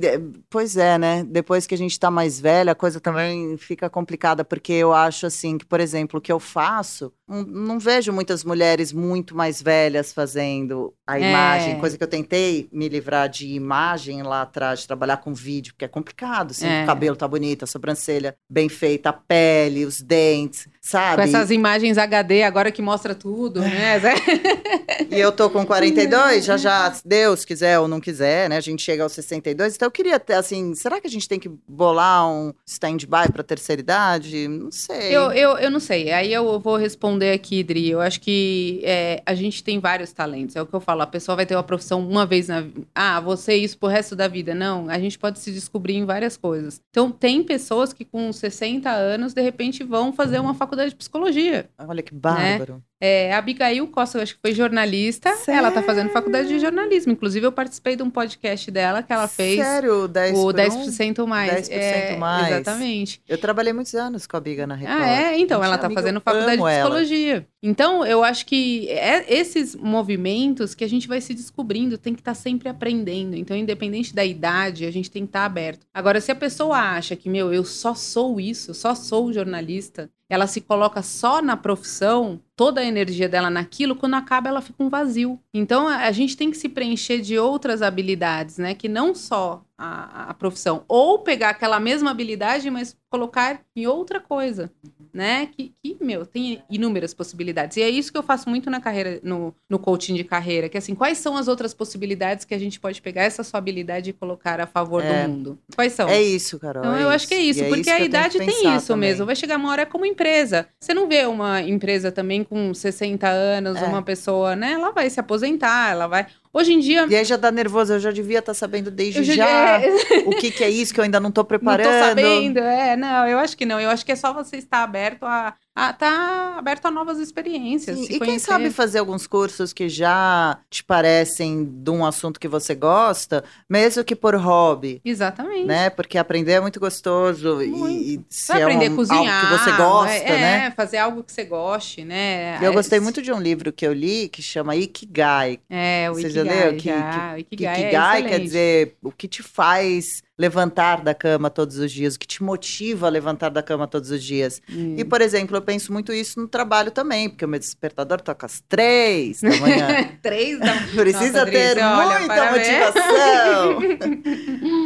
pois 0.51 0.77
é, 0.77 0.99
né? 0.99 1.25
Depois 1.27 1.67
que 1.67 1.75
a 1.75 1.79
gente 1.79 1.99
tá 1.99 2.11
mais 2.11 2.39
velha, 2.39 2.73
a 2.73 2.75
coisa 2.75 3.01
também 3.01 3.57
fica 3.57 3.89
complicada, 3.89 4.45
porque 4.45 4.75
eu 4.75 4.93
acho 4.93 5.25
assim 5.25 5.57
que, 5.57 5.65
por 5.65 5.81
exemplo, 5.81 6.19
o 6.19 6.21
que 6.21 6.31
eu 6.31 6.39
faço, 6.39 7.11
não 7.27 7.79
vejo 7.87 8.13
muitas 8.13 8.45
mulheres 8.45 8.93
muito 8.93 9.35
mais 9.37 9.63
velhas 9.63 10.13
fazendo 10.13 10.93
a 11.07 11.19
É. 11.19 11.29
imagem, 11.31 11.79
coisa 11.79 11.97
que 11.97 12.03
eu 12.05 12.09
tentei 12.09 12.69
me 12.73 12.89
livrar 12.89 13.29
de 13.29 13.47
imagem 13.49 14.23
lá 14.23 14.43
atrás, 14.43 14.81
de 14.81 14.87
trabalhar 14.87 15.19
com 15.19 15.33
vídeo, 15.33 15.73
porque 15.73 15.85
é 15.85 15.89
complicado, 15.89 16.51
assim, 16.51 16.67
É. 16.67 16.83
o 16.83 16.87
cabelo 16.87 17.17
tá 17.17 17.27
bonito, 17.29 17.63
a 17.63 17.67
sobrancelha 17.67 18.35
bem 18.51 18.69
feita, 18.69 19.11
a 19.11 19.13
pele, 19.13 19.85
os 19.85 20.01
dentes, 20.03 20.69
sabe? 20.81 21.17
Com 21.17 21.23
essas 21.29 21.51
imagens 21.51 21.97
HD 21.97 22.43
agora 22.43 22.71
que 22.73 22.83
mostra 22.83 23.15
tudo, 23.15 23.61
né? 23.61 24.01
E 25.11 25.21
eu 25.21 25.31
tô 25.31 25.49
com 25.49 25.65
42, 25.65 26.45
já 26.45 26.57
já, 26.57 26.93
se 26.93 27.07
Deus 27.07 27.45
quiser 27.45 27.79
ou 27.79 27.87
não 27.87 28.01
quiser, 28.01 28.49
né? 28.51 28.57
A 28.57 28.61
gente 28.61 28.83
chega 28.83 29.03
aos 29.03 29.13
62. 29.13 29.75
Então 29.77 29.87
eu 29.87 29.91
queria 29.91 30.19
ter, 30.19 30.35
assim, 30.35 30.75
será 30.75 31.01
que 31.01 31.07
a 31.07 31.11
gente 31.11 31.29
tem 31.29 31.39
que 31.39 31.49
bolar 31.69 32.29
um 32.29 32.53
stand-by 32.67 33.31
pra 33.33 33.43
terceira 33.43 33.81
idade? 33.81 34.49
Não 34.49 34.71
sei. 34.73 35.15
Eu, 35.17 35.31
eu, 35.33 35.57
eu 35.59 35.71
não 35.71 35.79
sei. 35.81 36.11
Aí 36.11 36.33
eu 36.33 36.59
vou 36.59 36.77
responder 36.77 37.33
aqui, 37.33 37.63
Dri. 37.63 37.76
Eu 37.85 38.01
acho 38.01 38.21
que 38.21 38.81
é, 38.85 39.23
a 39.27 39.35
gente 39.35 39.63
tem 39.63 39.79
vários 39.79 40.13
talentos. 40.13 40.57
É 40.57 40.63
o 40.63 40.67
que 40.67 40.75
eu 40.75 40.81
falo. 40.81 41.03
A 41.03 41.07
pessoa 41.07 41.37
vai 41.37 41.47
ter 41.47 41.55
uma 41.55 41.63
profissão 41.63 42.01
uma 42.01 42.25
vez 42.25 42.49
na 42.49 42.61
vida. 42.61 42.87
Ah, 42.95 43.21
você 43.21 43.55
isso 43.55 43.79
pro 43.79 43.89
resto 43.89 44.15
da 44.15 44.29
vida. 44.29 44.55
Não. 44.55 44.89
A 44.89 44.99
gente 44.99 45.19
pode 45.19 45.39
se 45.39 45.53
descobrir 45.53 45.95
em 45.95 46.05
várias 46.05 46.37
coisas. 46.37 46.81
Então, 46.91 47.11
tem 47.11 47.43
pessoas 47.43 47.93
que 47.93 48.05
com 48.05 48.33
60 48.33 48.91
anos, 48.91 49.35
de 49.35 49.43
repente, 49.43 49.83
vão 49.83 50.13
fazer 50.13 50.39
uma 50.39 50.55
faculdade 50.55 50.91
de 50.91 50.97
psicologia. 50.97 51.69
Olha 51.79 52.03
que 52.03 52.15
bárbaro. 52.15 52.83
É, 53.01 53.33
a 53.35 53.39
Abigail 53.39 53.87
Costa, 53.89 54.17
eu 54.17 54.23
acho 54.23 54.35
que 54.35 54.41
foi 54.41 54.55
jornalista. 54.55 55.31
Ela 55.49 55.71
tá 55.71 55.83
fazendo 55.83 56.09
faculdade 56.11 56.49
de 56.49 56.59
jornalismo. 56.59 57.13
Inclusive, 57.13 57.47
eu 57.47 57.53
participei 57.53 57.95
de 57.95 58.03
um 58.03 58.09
podcast 58.09 58.71
dela 58.71 59.03
que 59.03 59.13
ela 59.13 59.29
fez. 59.29 59.61
Sério, 59.61 60.09
10 60.09 60.39
O 60.39 60.43
por 60.43 60.55
10% 60.55 61.23
um? 61.23 61.27
mais. 61.27 61.69
10% 61.69 61.73
é, 61.73 62.17
mais. 62.17 62.53
Exatamente. 62.53 63.21
Eu 63.29 63.37
trabalhei 63.37 63.73
muitos 63.73 63.95
anos 63.95 64.27
com 64.27 64.37
a 64.37 64.41
Biga 64.41 64.67
na 64.67 64.75
Record. 64.75 64.99
Ah, 64.99 65.07
é? 65.07 65.39
Então, 65.39 65.59
Gente, 65.59 65.67
ela 65.67 65.79
tá 65.79 65.91
fazendo 65.91 66.21
faculdade 66.21 66.53
de 66.53 66.59
amo 66.59 66.69
ela. 66.69 66.81
psicologia. 66.85 67.47
Então, 67.63 68.07
eu 68.07 68.25
acho 68.25 68.47
que 68.47 68.89
é 68.89 69.25
esses 69.33 69.75
movimentos 69.75 70.75
que 70.75 70.85
a 70.85 70.89
gente 70.89 71.07
vai 71.07 71.21
se 71.21 71.35
descobrindo, 71.35 71.99
tem 71.99 72.15
que 72.15 72.21
estar 72.21 72.35
sempre 72.35 72.69
aprendendo. 72.69 73.37
Então, 73.37 73.57
independente 73.57 74.15
da 74.15 74.25
idade, 74.25 74.87
a 74.87 74.91
gente 74.91 75.11
tem 75.11 75.23
que 75.23 75.29
estar 75.31 75.45
aberto. 75.45 75.87
Agora, 75.93 76.21
se 76.21 76.31
a 76.31 76.35
pessoa 76.35 76.77
acha 76.79 77.15
que, 77.17 77.29
meu, 77.29 77.53
eu 77.53 77.65
só 77.65 77.95
sou 77.95 78.41
isso, 78.41 78.73
só 78.73 78.95
sou 78.95 79.33
jornalista, 79.33 80.09
ela 80.29 80.47
se 80.47 80.61
coloca 80.61 81.03
só 81.03 81.41
na 81.41 81.57
profissão, 81.57 82.41
toda 82.57 82.81
a 82.81 82.85
energia 82.85 83.29
dela 83.29 83.51
naquilo, 83.51 83.97
quando 83.97 84.15
acaba 84.15 84.49
ela 84.49 84.61
fica 84.61 84.83
um 84.83 84.89
vazio. 84.89 85.41
Então 85.55 85.87
a, 85.87 86.11
gente 86.11 86.37
tem 86.37 86.51
que 86.51 86.57
se 86.57 86.69
preencher 86.69 87.21
de 87.21 87.39
outras 87.39 87.83
habilidades, 87.83 88.59
né? 88.59 88.75
Que 88.75 88.89
não 88.89 89.15
só 89.15 89.66
a, 89.79 90.31
a 90.31 90.35
profissão. 90.35 90.85
Ou 90.89 91.19
pegar 91.21 91.51
aquela 91.51 91.79
mesma 91.79 92.11
habilidade, 92.11 92.71
mas 92.71 92.97
colocar 93.11 93.61
em 93.75 93.87
outra 93.87 94.21
coisa, 94.21 94.71
né? 95.13 95.47
Que, 95.57 95.73
que, 95.83 95.97
meu, 96.01 96.27
tem 96.27 96.63
inúmeras 96.71 97.15
possibilidades. 97.15 97.77
E 97.77 97.83
é 97.83 97.89
isso 97.89 98.11
que 98.13 98.19
eu 98.19 98.23
faço 98.23 98.49
muito 98.49 98.69
na 98.69 98.81
carreira, 98.81 99.21
no, 99.23 99.55
no 99.71 99.79
coaching 99.79 100.15
de 100.15 100.25
carreira, 100.25 100.69
que 100.69 100.77
é 100.77 100.79
assim, 100.79 100.95
quais 100.95 101.19
são 101.19 101.37
as 101.37 101.49
outras 101.49 101.73
possibilidades 101.73 102.45
que 102.45 102.55
a 102.55 102.59
gente 102.59 102.79
pode 102.81 103.01
pegar 103.01 103.23
essa 103.23 103.43
sua 103.43 103.59
habilidade 103.59 104.11
e 104.11 104.13
colocar 104.13 104.61
a 104.61 104.67
favor 104.67 105.03
É. 105.03 105.23
do 105.25 105.29
mundo? 105.31 105.59
Quais 105.75 105.93
são? 105.93 106.09
É 106.09 106.21
isso, 106.23 106.59
Carol. 106.59 106.83
Então, 106.83 106.97
é 106.97 107.03
eu 107.05 107.09
acho 107.09 107.27
que 107.29 107.35
é 107.35 107.39
isso, 107.41 107.63
E 107.63 107.69
porque 107.69 107.85
que 107.85 107.91
a 107.91 108.01
idade 108.01 108.39
tem 108.39 108.49
isso 108.77 108.89
também. 108.89 109.11
mesmo. 109.11 109.25
Vai 109.27 109.37
chegar 109.37 109.57
uma 109.57 109.71
hora 109.71 109.87
como 109.87 110.05
empresa. 110.05 110.69
Você 110.81 110.93
não 110.93 111.09
vê 111.09 111.25
uma 111.27 111.63
empresa 111.63 112.11
também 112.13 112.43
com 112.45 112.75
60 112.75 113.27
anos, 113.29 113.77
É. 113.81 113.85
uma 113.87 114.03
pessoa, 114.03 114.55
né? 114.57 114.73
Ela 114.73 114.91
vai 114.91 115.09
se 115.09 115.21
aposentar, 115.21 115.91
ela 115.93 116.07
vai. 116.07 116.27
Hoje 116.57 116.73
em 116.73 116.79
dia. 116.79 117.07
E 117.07 117.15
aí 117.15 117.23
já 117.23 117.37
dá 117.37 117.53
nervoso, 117.53 117.93
eu 117.93 118.01
já 118.01 118.11
devia 118.11 118.39
estar 118.39 118.55
sabendo 118.55 118.91
desde 118.91 119.19
eu 119.19 119.25
já, 119.25 119.79
é, 119.79 119.91
o 120.25 120.31
que, 120.31 120.51
que 120.51 120.65
é 120.65 120.71
isso 120.71 120.95
que 120.95 120.99
eu 120.99 121.05
ainda 121.05 121.21
não 121.21 121.29
não 121.37 121.45
preparando. 121.45 121.85
tô 121.87 122.09
sabendo. 122.09 122.59
É, 122.61 122.97
não, 122.97 123.29
eu 123.29 123.39
acho 123.39 123.55
que 123.55 123.67
não. 123.67 123.79
Eu 123.79 123.91
acho 123.91 124.07
que 124.07 124.13
é 124.13 124.17
só 124.17 124.33
você 124.33 124.57
estar 124.57 124.83
aberto 124.83 125.25
a. 125.25 125.55
a 125.77 125.93
tá 125.93 126.55
aberto 126.59 126.87
a 126.87 126.91
novas 126.91 127.19
experiências. 127.19 127.97
Sim, 127.99 128.05
e 128.05 128.09
quem 128.09 128.19
conhecer. 128.19 128.47
sabe 128.47 128.71
fazer 128.71 128.99
alguns 128.99 129.27
cursos 129.27 129.73
que 129.75 129.89
já 129.91 130.59
te 130.71 130.83
parecem 130.83 131.65
de 131.65 131.91
um 131.91 132.05
assunto 132.05 132.41
que 132.41 132.49
você 132.49 132.75
gosta, 132.75 133.45
mesmo 133.69 134.03
que 134.03 134.17
por 134.17 134.35
hobby, 134.35 135.01
Exatamente. 135.05 135.67
né? 135.67 135.91
Porque 135.91 136.17
aprender 136.17 136.53
é 136.53 136.61
muito 136.61 136.81
gostoso 136.81 137.63
e- 137.63 137.67
Muito. 137.69 137.93
e, 138.03 138.21
se 138.31 138.53
é 138.53 138.63
aprender 138.63 138.89
um- 138.91 138.95
a 138.95 138.97
cozinhar. 138.97 139.45
algo 139.45 139.59
que 139.59 139.65
você 139.65 139.77
gosta, 139.77 140.15
é, 140.17 140.41
né? 140.41 140.67
É, 140.67 140.71
fazer 140.71 140.97
algo 140.97 141.23
que 141.23 141.33
você 141.33 141.45
goste, 141.45 142.05
né? 142.05 142.59
Eu 142.65 142.71
É, 142.71 142.75
gostei 142.75 142.99
muito 142.99 143.21
de 143.21 143.31
um 143.33 143.39
livro 143.41 143.71
que 143.73 143.87
eu 143.87 143.93
li 143.93 144.29
que 144.31 144.41
chama 144.41 144.75
Ikigai. 144.75 145.61
É, 145.69 146.09
o 146.11 146.15
Você 146.15 146.31
já 146.31 146.41
Ikigai. 146.43 146.65
leu? 146.71 146.77
Que- 146.79 146.89
já. 146.89 147.35
Que 147.35 147.41
Ikigai, 147.43 147.81
Ikigai 147.83 148.21
é 148.23 148.29
quer 148.29 148.39
dizer 148.41 148.97
o 149.03 149.13
que 149.13 149.29
te 149.29 149.43
faz 149.43 150.23
levantar 150.39 151.03
da 151.03 151.15
cama 151.15 151.49
todos 151.49 151.79
os 151.79 151.91
dias, 151.91 152.15
o 152.15 152.19
que 152.19 152.27
te 152.27 152.43
motiva 152.43 153.07
a 153.07 153.11
levantar 153.11 153.49
da 153.49 153.63
cama 153.63 153.87
todos 153.87 154.11
os 154.11 154.23
dias. 154.23 154.61
Hum. 154.71 154.95
E, 154.99 155.05
por 155.05 155.21
exemplo, 155.21 155.57
eu 155.57 155.63
penso 155.63 155.93
muito 155.93 156.13
isso 156.13 156.39
no 156.39 156.47
trabalho 156.47 156.91
também, 156.91 157.29
porque 157.29 157.45
o 157.45 157.49
meu 157.49 157.59
despertador 157.59 158.21
toca 158.21 158.45
às 158.47 158.63
três 158.69 159.41
da 159.41 159.57
manhã. 159.57 159.87
Três 160.23 160.59
da 160.59 160.75
Precisa 160.95 161.41
Nossa, 161.41 161.51
ter 161.51 161.79
Adri, 161.79 161.83
olha, 161.83 162.19
muita 162.19 162.35
parabéns. 162.35 162.69
motivação. 162.69 163.79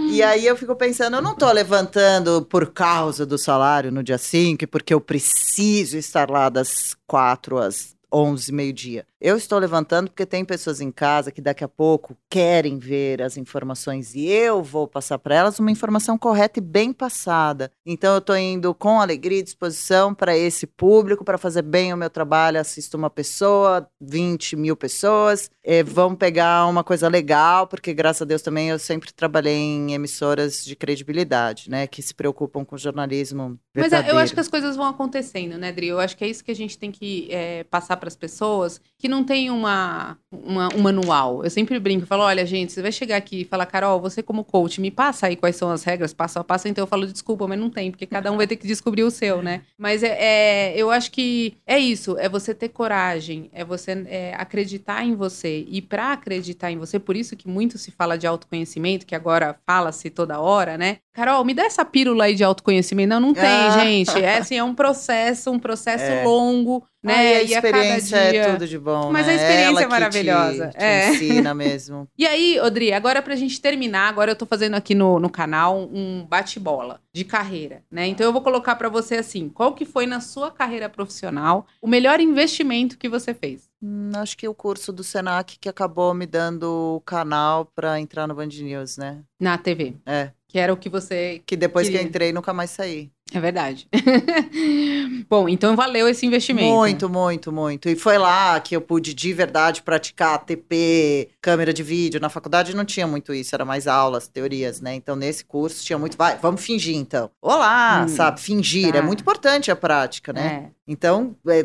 e 0.10 0.22
aí 0.22 0.46
eu 0.46 0.56
fico 0.56 0.76
pensando, 0.76 1.16
eu 1.16 1.22
não 1.22 1.34
tô 1.34 1.50
levantando 1.50 2.42
por 2.42 2.72
causa 2.72 3.24
do 3.24 3.38
salário 3.38 3.90
no 3.90 4.02
dia 4.02 4.18
5 4.18 4.64
e 4.64 4.66
porque 4.66 4.92
eu 4.92 5.00
preciso 5.00 5.96
estar 5.96 6.30
lá 6.30 6.48
das 6.48 6.94
quatro 7.06 7.58
às 7.58 7.96
11, 8.12 8.52
meio-dia. 8.52 9.06
Eu 9.20 9.36
estou 9.36 9.58
levantando 9.58 10.08
porque 10.08 10.24
tem 10.24 10.46
pessoas 10.46 10.80
em 10.80 10.90
casa 10.90 11.30
que 11.30 11.42
daqui 11.42 11.62
a 11.62 11.68
pouco 11.68 12.16
querem 12.30 12.78
ver 12.78 13.20
as 13.20 13.36
informações 13.36 14.14
e 14.14 14.26
eu 14.26 14.62
vou 14.62 14.88
passar 14.88 15.18
para 15.18 15.34
elas 15.34 15.58
uma 15.58 15.70
informação 15.70 16.16
correta 16.16 16.58
e 16.58 16.62
bem 16.62 16.90
passada. 16.90 17.70
Então 17.84 18.14
eu 18.14 18.18
estou 18.20 18.34
indo 18.34 18.72
com 18.72 18.98
alegria 18.98 19.40
e 19.40 19.42
disposição 19.42 20.14
para 20.14 20.34
esse 20.34 20.66
público, 20.66 21.22
para 21.22 21.36
fazer 21.36 21.60
bem 21.60 21.92
o 21.92 21.98
meu 21.98 22.08
trabalho. 22.08 22.58
Assisto 22.58 22.96
uma 22.96 23.10
pessoa, 23.10 23.86
20 24.00 24.56
mil 24.56 24.74
pessoas, 24.74 25.50
eh, 25.62 25.82
vão 25.82 26.14
pegar 26.14 26.66
uma 26.66 26.82
coisa 26.82 27.06
legal, 27.06 27.66
porque 27.66 27.92
graças 27.92 28.22
a 28.22 28.24
Deus 28.24 28.40
também 28.40 28.70
eu 28.70 28.78
sempre 28.78 29.12
trabalhei 29.12 29.54
em 29.54 29.92
emissoras 29.92 30.64
de 30.64 30.74
credibilidade, 30.74 31.68
né, 31.68 31.86
que 31.86 32.00
se 32.00 32.14
preocupam 32.14 32.64
com 32.64 32.78
jornalismo 32.78 33.60
Mas 33.74 33.90
verdadeiro. 33.90 34.16
é, 34.16 34.18
eu 34.18 34.22
acho 34.22 34.32
que 34.32 34.40
as 34.40 34.48
coisas 34.48 34.76
vão 34.76 34.86
acontecendo, 34.86 35.58
né, 35.58 35.70
Dri? 35.72 35.88
Eu 35.88 36.00
acho 36.00 36.16
que 36.16 36.24
é 36.24 36.28
isso 36.28 36.42
que 36.42 36.50
a 36.50 36.56
gente 36.56 36.78
tem 36.78 36.90
que 36.90 37.28
é, 37.30 37.64
passar 37.64 37.98
para 37.98 38.08
as 38.08 38.16
pessoas, 38.16 38.80
que 38.96 39.09
não 39.10 39.24
tem 39.24 39.50
uma, 39.50 40.16
uma, 40.32 40.68
um 40.74 40.80
manual. 40.80 41.44
Eu 41.44 41.50
sempre 41.50 41.78
brinco, 41.78 42.06
falo, 42.06 42.22
olha, 42.22 42.46
gente, 42.46 42.72
você 42.72 42.80
vai 42.80 42.92
chegar 42.92 43.16
aqui 43.16 43.42
e 43.42 43.44
falar, 43.44 43.66
Carol, 43.66 44.00
você 44.00 44.22
como 44.22 44.44
coach, 44.44 44.80
me 44.80 44.90
passa 44.90 45.26
aí 45.26 45.36
quais 45.36 45.56
são 45.56 45.70
as 45.70 45.84
regras, 45.84 46.14
passo 46.14 46.38
a 46.38 46.44
passo, 46.44 46.68
então 46.68 46.82
eu 46.82 46.86
falo, 46.86 47.06
desculpa, 47.06 47.46
mas 47.46 47.58
não 47.58 47.68
tem, 47.68 47.90
porque 47.90 48.06
cada 48.06 48.30
um 48.30 48.36
vai 48.36 48.46
ter 48.46 48.56
que 48.56 48.66
descobrir 48.66 49.02
o 49.02 49.10
seu, 49.10 49.42
né? 49.42 49.62
Mas 49.76 50.02
é, 50.02 50.16
é 50.20 50.74
eu 50.76 50.90
acho 50.90 51.10
que 51.10 51.54
é 51.66 51.78
isso, 51.78 52.16
é 52.18 52.28
você 52.28 52.54
ter 52.54 52.68
coragem, 52.68 53.50
é 53.52 53.64
você 53.64 54.04
é, 54.06 54.34
acreditar 54.36 55.04
em 55.04 55.14
você. 55.14 55.64
E 55.68 55.80
para 55.80 56.12
acreditar 56.12 56.70
em 56.70 56.76
você, 56.76 56.98
por 56.98 57.16
isso 57.16 57.36
que 57.36 57.48
muito 57.48 57.78
se 57.78 57.90
fala 57.90 58.16
de 58.16 58.26
autoconhecimento, 58.26 59.06
que 59.06 59.14
agora 59.14 59.56
fala-se 59.66 60.10
toda 60.10 60.38
hora, 60.38 60.76
né? 60.76 60.98
Carol, 61.12 61.44
me 61.44 61.54
dá 61.54 61.64
essa 61.64 61.84
pílula 61.84 62.24
aí 62.24 62.34
de 62.34 62.44
autoconhecimento. 62.44 63.08
Não, 63.08 63.20
não 63.20 63.34
tem, 63.34 63.44
ah. 63.44 63.70
gente. 63.70 64.22
É 64.22 64.38
assim, 64.38 64.56
é 64.56 64.62
um 64.62 64.74
processo, 64.74 65.50
um 65.50 65.58
processo 65.58 66.04
é. 66.04 66.24
longo, 66.24 66.84
né? 67.02 67.14
Ai, 67.14 67.36
a 67.36 67.42
experiência 67.42 68.20
a 68.20 68.30
dia... 68.30 68.42
é 68.42 68.52
tudo 68.52 68.66
de 68.66 68.78
bom. 68.78 69.10
Mas 69.10 69.26
né? 69.26 69.32
a 69.32 69.36
experiência 69.36 69.70
Ela 69.70 69.82
é 69.82 69.86
maravilhosa. 69.86 70.68
Te, 70.68 70.78
te 70.78 70.84
é. 70.84 71.10
ensina 71.10 71.52
mesmo. 71.54 72.08
e 72.16 72.26
aí, 72.26 72.60
Odri, 72.60 72.92
agora 72.92 73.22
pra 73.22 73.34
gente 73.36 73.60
terminar, 73.60 74.08
agora 74.08 74.32
eu 74.32 74.36
tô 74.36 74.46
fazendo 74.46 74.74
aqui 74.74 74.94
no, 74.94 75.18
no 75.18 75.30
canal 75.30 75.78
um 75.92 76.26
bate-bola 76.28 77.00
de 77.12 77.24
carreira, 77.24 77.82
né? 77.90 78.06
Então 78.06 78.26
eu 78.26 78.32
vou 78.32 78.42
colocar 78.42 78.76
para 78.76 78.88
você 78.88 79.16
assim: 79.16 79.48
qual 79.48 79.74
que 79.74 79.84
foi 79.84 80.06
na 80.06 80.20
sua 80.20 80.50
carreira 80.50 80.88
profissional 80.88 81.66
o 81.80 81.88
melhor 81.88 82.20
investimento 82.20 82.98
que 82.98 83.08
você 83.08 83.32
fez? 83.34 83.68
Hum, 83.82 84.10
acho 84.14 84.36
que 84.36 84.46
o 84.46 84.54
curso 84.54 84.92
do 84.92 85.02
Senac 85.02 85.58
que 85.58 85.68
acabou 85.68 86.12
me 86.12 86.26
dando 86.26 86.96
o 86.96 87.00
canal 87.00 87.64
para 87.64 87.98
entrar 87.98 88.26
no 88.26 88.34
Band 88.34 88.48
News, 88.48 88.98
né? 88.98 89.20
Na 89.40 89.56
TV. 89.56 89.94
É. 90.04 90.30
Que 90.46 90.58
era 90.58 90.72
o 90.72 90.76
que 90.76 90.88
você. 90.88 91.40
Que 91.46 91.56
depois 91.56 91.86
queria. 91.86 92.00
que 92.00 92.04
eu 92.04 92.08
entrei, 92.08 92.32
nunca 92.32 92.52
mais 92.52 92.70
saí. 92.70 93.10
É 93.32 93.40
verdade. 93.40 93.88
Bom, 95.28 95.48
então 95.48 95.76
valeu 95.76 96.08
esse 96.08 96.26
investimento. 96.26 96.74
Muito, 96.74 97.08
muito, 97.08 97.52
muito. 97.52 97.88
E 97.88 97.96
foi 97.96 98.18
lá 98.18 98.58
que 98.60 98.74
eu 98.74 98.80
pude 98.80 99.14
de 99.14 99.32
verdade 99.32 99.82
praticar 99.82 100.38
TP, 100.44 101.28
câmera 101.40 101.72
de 101.72 101.82
vídeo. 101.82 102.20
Na 102.20 102.28
faculdade 102.28 102.74
não 102.74 102.84
tinha 102.84 103.06
muito 103.06 103.32
isso, 103.32 103.54
era 103.54 103.64
mais 103.64 103.86
aulas, 103.86 104.28
teorias, 104.28 104.80
né? 104.80 104.94
Então 104.94 105.14
nesse 105.14 105.44
curso 105.44 105.84
tinha 105.84 105.98
muito. 105.98 106.16
Vai, 106.16 106.36
vamos 106.36 106.64
fingir 106.64 106.96
então. 106.96 107.30
Olá, 107.40 108.04
hum, 108.04 108.08
sabe? 108.08 108.40
Fingir. 108.40 108.92
Tá. 108.92 108.98
É 108.98 109.02
muito 109.02 109.20
importante 109.20 109.70
a 109.70 109.76
prática, 109.76 110.32
né? 110.32 110.70
É. 110.76 110.79
Então, 110.92 111.36
é, 111.46 111.62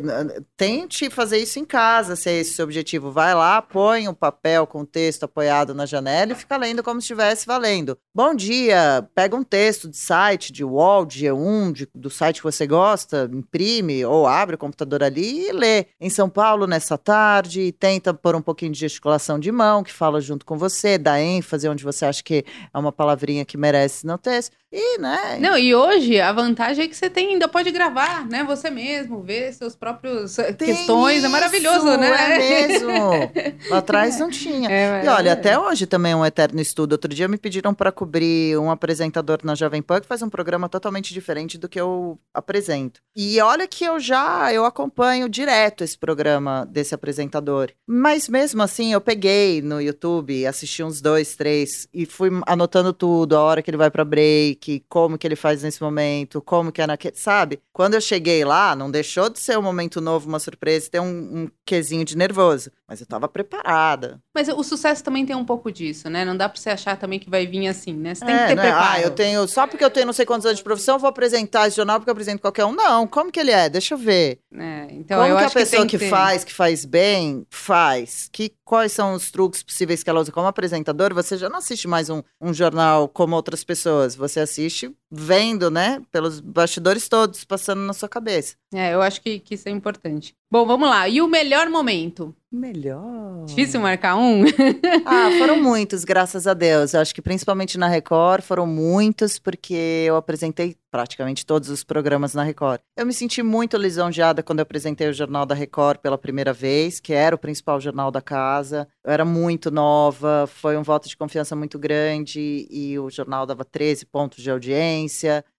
tente 0.55 1.09
fazer 1.09 1.39
isso 1.39 1.57
em 1.57 1.65
casa, 1.65 2.15
se 2.15 2.29
é 2.29 2.33
esse 2.33 2.51
o 2.51 2.53
seu 2.57 2.65
objetivo. 2.65 3.11
Vai 3.11 3.33
lá, 3.33 3.59
põe 3.59 4.07
um 4.07 4.13
papel 4.13 4.67
com 4.67 4.81
o 4.81 4.85
texto 4.85 5.23
apoiado 5.23 5.73
na 5.73 5.87
janela 5.87 6.33
e 6.33 6.35
fica 6.35 6.55
lendo 6.55 6.83
como 6.83 7.01
se 7.01 7.05
estivesse 7.05 7.47
valendo. 7.47 7.97
Bom 8.13 8.35
dia, 8.35 9.09
pega 9.15 9.35
um 9.35 9.43
texto 9.43 9.89
de 9.89 9.97
site, 9.97 10.53
de 10.53 10.63
wall, 10.63 11.07
de 11.07 11.25
G1, 11.25 11.71
de, 11.73 11.89
do 11.95 12.07
site 12.07 12.37
que 12.37 12.43
você 12.43 12.67
gosta, 12.67 13.27
imprime 13.33 14.05
ou 14.05 14.27
abre 14.27 14.53
o 14.53 14.59
computador 14.59 15.01
ali 15.01 15.47
e 15.47 15.51
lê. 15.51 15.87
Em 15.99 16.11
São 16.11 16.29
Paulo, 16.29 16.67
nessa 16.67 16.95
tarde, 16.95 17.71
tenta 17.71 18.13
pôr 18.13 18.35
um 18.35 18.43
pouquinho 18.43 18.73
de 18.73 18.79
gesticulação 18.79 19.39
de 19.39 19.51
mão, 19.51 19.83
que 19.83 19.91
fala 19.91 20.21
junto 20.21 20.45
com 20.45 20.55
você, 20.55 20.99
dá 20.99 21.19
ênfase 21.19 21.67
onde 21.67 21.83
você 21.83 22.05
acha 22.05 22.23
que 22.23 22.45
é 22.71 22.77
uma 22.77 22.91
palavrinha 22.91 23.43
que 23.43 23.57
merece 23.57 24.05
no 24.05 24.19
texto. 24.19 24.55
E, 24.77 24.97
né? 24.97 25.37
Não, 25.39 25.57
e 25.57 25.73
hoje 25.73 26.19
a 26.19 26.33
vantagem 26.33 26.83
é 26.83 26.87
que 26.89 26.97
você 26.97 27.09
tem, 27.09 27.29
ainda 27.29 27.47
pode 27.47 27.71
gravar, 27.71 28.27
né? 28.27 28.43
Você 28.43 28.69
mesmo, 28.69 29.21
ver 29.21 29.53
seus 29.53 29.73
próprios 29.73 30.37
eh, 30.37 30.51
tem 30.51 30.75
questões. 30.75 31.19
Isso, 31.19 31.27
é 31.27 31.29
maravilhoso, 31.29 31.85
né? 31.95 32.35
É 32.35 32.67
mesmo. 32.67 32.91
Lá 33.71 33.77
atrás 33.77 34.19
não 34.19 34.29
tinha. 34.29 34.69
É, 34.69 35.05
e 35.05 35.07
olha, 35.07 35.29
é. 35.29 35.31
até 35.31 35.57
hoje 35.57 35.85
também 35.85 36.11
é 36.11 36.15
um 36.15 36.25
eterno 36.25 36.59
estudo. 36.59 36.91
Outro 36.91 37.13
dia 37.13 37.25
me 37.25 37.37
pediram 37.37 37.73
para 37.73 37.89
cobrir 37.89 38.57
um 38.57 38.69
apresentador 38.69 39.39
na 39.45 39.55
Jovem 39.55 39.81
Pan 39.81 40.01
que 40.01 40.07
faz 40.07 40.21
um 40.21 40.29
programa 40.29 40.67
totalmente 40.67 41.13
diferente 41.13 41.57
do 41.57 41.69
que 41.69 41.79
eu 41.79 42.19
apresento. 42.33 42.99
E 43.15 43.39
olha 43.39 43.69
que 43.69 43.85
eu 43.85 43.97
já 43.97 44.51
eu 44.51 44.65
acompanho 44.65 45.29
direto 45.29 45.85
esse 45.85 45.97
programa 45.97 46.67
desse 46.69 46.93
apresentador. 46.93 47.71
Mas 47.87 48.27
mesmo 48.27 48.61
assim, 48.61 48.91
eu 48.91 48.99
peguei 48.99 49.61
no 49.61 49.79
YouTube, 49.79 50.45
assisti 50.45 50.83
uns 50.83 50.99
dois, 50.99 51.33
três 51.37 51.87
e 51.93 52.05
fui 52.05 52.29
anotando 52.45 52.91
tudo, 52.91 53.37
a 53.37 53.41
hora 53.41 53.61
que 53.61 53.69
ele 53.69 53.77
vai 53.77 53.89
para 53.89 54.03
break 54.03 54.64
que 54.65 54.83
como 54.89 55.15
que 55.15 55.27
ele 55.27 55.35
faz 55.35 55.61
nesse 55.61 55.79
momento, 55.79 56.41
como 56.41 56.71
que 56.71 56.81
é 56.81 56.87
naquele, 56.87 57.15
sabe? 57.15 57.59
Quando 57.71 57.93
eu 57.93 58.01
cheguei 58.01 58.43
lá, 58.43 58.75
não 58.75 58.89
deixou 58.89 59.29
de 59.29 59.39
ser 59.39 59.59
um 59.59 59.61
momento 59.61 60.01
novo, 60.01 60.27
uma 60.27 60.39
surpresa, 60.39 60.89
ter 60.89 60.99
um, 60.99 61.05
um 61.05 61.47
quesinho 61.63 62.03
de 62.03 62.17
nervoso, 62.17 62.71
mas 62.87 62.99
eu 62.99 63.05
tava 63.05 63.27
preparada. 63.27 64.19
Mas 64.33 64.47
o 64.47 64.63
sucesso 64.63 65.03
também 65.03 65.23
tem 65.23 65.35
um 65.35 65.45
pouco 65.45 65.71
disso, 65.71 66.09
né? 66.09 66.25
Não 66.25 66.35
dá 66.35 66.49
pra 66.49 66.59
você 66.59 66.71
achar 66.71 66.97
também 66.97 67.19
que 67.19 67.29
vai 67.29 67.45
vir 67.45 67.67
assim, 67.67 67.93
né? 67.93 68.15
Você 68.15 68.25
tem 68.25 68.33
é, 68.33 68.39
que 68.39 68.47
ter 68.47 68.55
né? 68.55 68.61
preparo. 68.63 68.89
Ah, 68.89 69.01
eu 69.01 69.11
tenho, 69.11 69.47
só 69.47 69.67
porque 69.67 69.85
eu 69.85 69.89
tenho 69.91 70.07
não 70.07 70.13
sei 70.13 70.25
quantos 70.25 70.47
anos 70.47 70.57
de 70.57 70.63
profissão, 70.63 70.95
eu 70.95 70.99
vou 70.99 71.09
apresentar 71.09 71.67
esse 71.67 71.77
jornal 71.77 71.99
porque 71.99 72.09
eu 72.09 72.13
apresento 72.13 72.41
qualquer 72.41 72.65
um. 72.65 72.71
Não, 72.71 73.05
como 73.05 73.31
que 73.31 73.39
ele 73.39 73.51
é? 73.51 73.69
Deixa 73.69 73.93
eu 73.93 73.99
ver. 73.99 74.39
É, 74.51 74.87
então 74.89 75.19
como 75.19 75.29
eu 75.29 75.37
que 75.37 75.43
acho 75.43 75.57
a 75.57 75.61
pessoa 75.61 75.85
que, 75.85 75.99
que, 75.99 76.09
faz, 76.09 76.43
que 76.43 76.53
faz 76.53 76.85
bem, 76.85 77.45
faz? 77.51 78.29
Que 78.31 78.51
quais 78.63 78.91
são 78.91 79.13
os 79.13 79.29
truques 79.29 79.61
possíveis 79.61 80.01
que 80.01 80.09
ela 80.09 80.21
usa 80.21 80.31
como 80.31 80.47
apresentador? 80.47 81.13
Você 81.13 81.37
já 81.37 81.49
não 81.49 81.59
assiste 81.59 81.87
mais 81.87 82.09
um, 82.09 82.23
um 82.41 82.51
jornal 82.51 83.07
como 83.07 83.35
outras 83.35 83.63
pessoas, 83.63 84.15
você 84.15 84.39
assiste 84.39 84.54
issue 84.57 84.95
vendo, 85.11 85.69
né, 85.69 86.01
pelos 86.11 86.39
bastidores 86.39 87.07
todos 87.07 87.43
passando 87.45 87.81
na 87.81 87.93
sua 87.93 88.09
cabeça. 88.09 88.55
É, 88.73 88.93
eu 88.93 89.01
acho 89.01 89.21
que, 89.21 89.39
que 89.39 89.55
isso 89.55 89.69
é 89.69 89.71
importante. 89.71 90.35
Bom, 90.51 90.65
vamos 90.65 90.87
lá. 90.87 91.09
E 91.09 91.21
o 91.21 91.27
melhor 91.27 91.69
momento? 91.69 92.35
Melhor. 92.51 93.45
Difícil 93.45 93.81
marcar 93.81 94.15
um? 94.15 94.45
ah, 95.05 95.29
foram 95.37 95.57
muitos, 95.61 96.05
graças 96.05 96.47
a 96.47 96.53
Deus. 96.53 96.93
Eu 96.93 97.01
acho 97.01 97.13
que 97.13 97.21
principalmente 97.21 97.77
na 97.77 97.87
Record 97.87 98.41
foram 98.41 98.65
muitos, 98.65 99.37
porque 99.37 100.05
eu 100.07 100.15
apresentei 100.15 100.77
praticamente 100.89 101.45
todos 101.45 101.69
os 101.69 101.83
programas 101.83 102.33
na 102.33 102.43
Record. 102.43 102.79
Eu 102.95 103.05
me 103.05 103.11
senti 103.11 103.43
muito 103.43 103.75
lisonjeada 103.75 104.41
quando 104.41 104.59
eu 104.59 104.63
apresentei 104.63 105.09
o 105.09 105.13
Jornal 105.13 105.45
da 105.45 105.53
Record 105.53 105.99
pela 105.99 106.17
primeira 106.17 106.53
vez, 106.53 107.01
que 107.01 107.11
era 107.11 107.35
o 107.35 107.39
principal 107.39 107.81
jornal 107.81 108.09
da 108.09 108.21
casa. 108.21 108.87
Eu 109.03 109.11
era 109.11 109.25
muito 109.25 109.69
nova, 109.69 110.47
foi 110.47 110.77
um 110.77 110.83
voto 110.83 111.09
de 111.09 111.17
confiança 111.17 111.53
muito 111.53 111.77
grande 111.77 112.65
e 112.69 112.97
o 112.97 113.09
jornal 113.09 113.45
dava 113.45 113.65
13 113.65 114.05
pontos 114.05 114.41
de 114.41 114.49
audiência, 114.49 115.04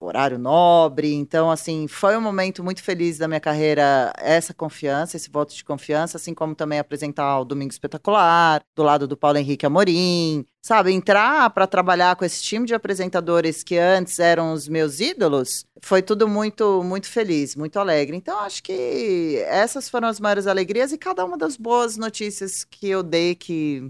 horário 0.00 0.38
nobre. 0.38 1.14
Então, 1.14 1.50
assim, 1.50 1.86
foi 1.88 2.16
um 2.16 2.20
momento 2.20 2.62
muito 2.62 2.82
feliz 2.82 3.18
da 3.18 3.28
minha 3.28 3.40
carreira, 3.40 4.12
essa 4.18 4.54
confiança, 4.54 5.16
esse 5.16 5.30
voto 5.30 5.54
de 5.54 5.64
confiança, 5.64 6.16
assim 6.16 6.34
como 6.34 6.54
também 6.54 6.78
apresentar 6.78 7.40
o 7.40 7.44
Domingo 7.44 7.72
Espetacular, 7.72 8.62
do 8.74 8.82
lado 8.82 9.06
do 9.06 9.16
Paulo 9.16 9.38
Henrique 9.38 9.66
Amorim, 9.66 10.46
sabe, 10.66 10.92
entrar 10.92 11.48
para 11.50 11.64
trabalhar 11.64 12.16
com 12.16 12.24
esse 12.24 12.42
time 12.42 12.66
de 12.66 12.74
apresentadores 12.74 13.62
que 13.62 13.78
antes 13.78 14.18
eram 14.18 14.52
os 14.52 14.66
meus 14.66 14.98
ídolos, 14.98 15.64
foi 15.80 16.02
tudo 16.02 16.26
muito, 16.26 16.82
muito 16.82 17.06
feliz, 17.08 17.54
muito 17.54 17.78
alegre. 17.78 18.16
Então, 18.16 18.40
acho 18.40 18.64
que 18.64 19.44
essas 19.46 19.88
foram 19.88 20.08
as 20.08 20.18
maiores 20.18 20.48
alegrias 20.48 20.92
e 20.92 20.98
cada 20.98 21.24
uma 21.24 21.38
das 21.38 21.56
boas 21.56 21.96
notícias 21.96 22.64
que 22.64 22.88
eu 22.88 23.04
dei, 23.04 23.36
que 23.36 23.88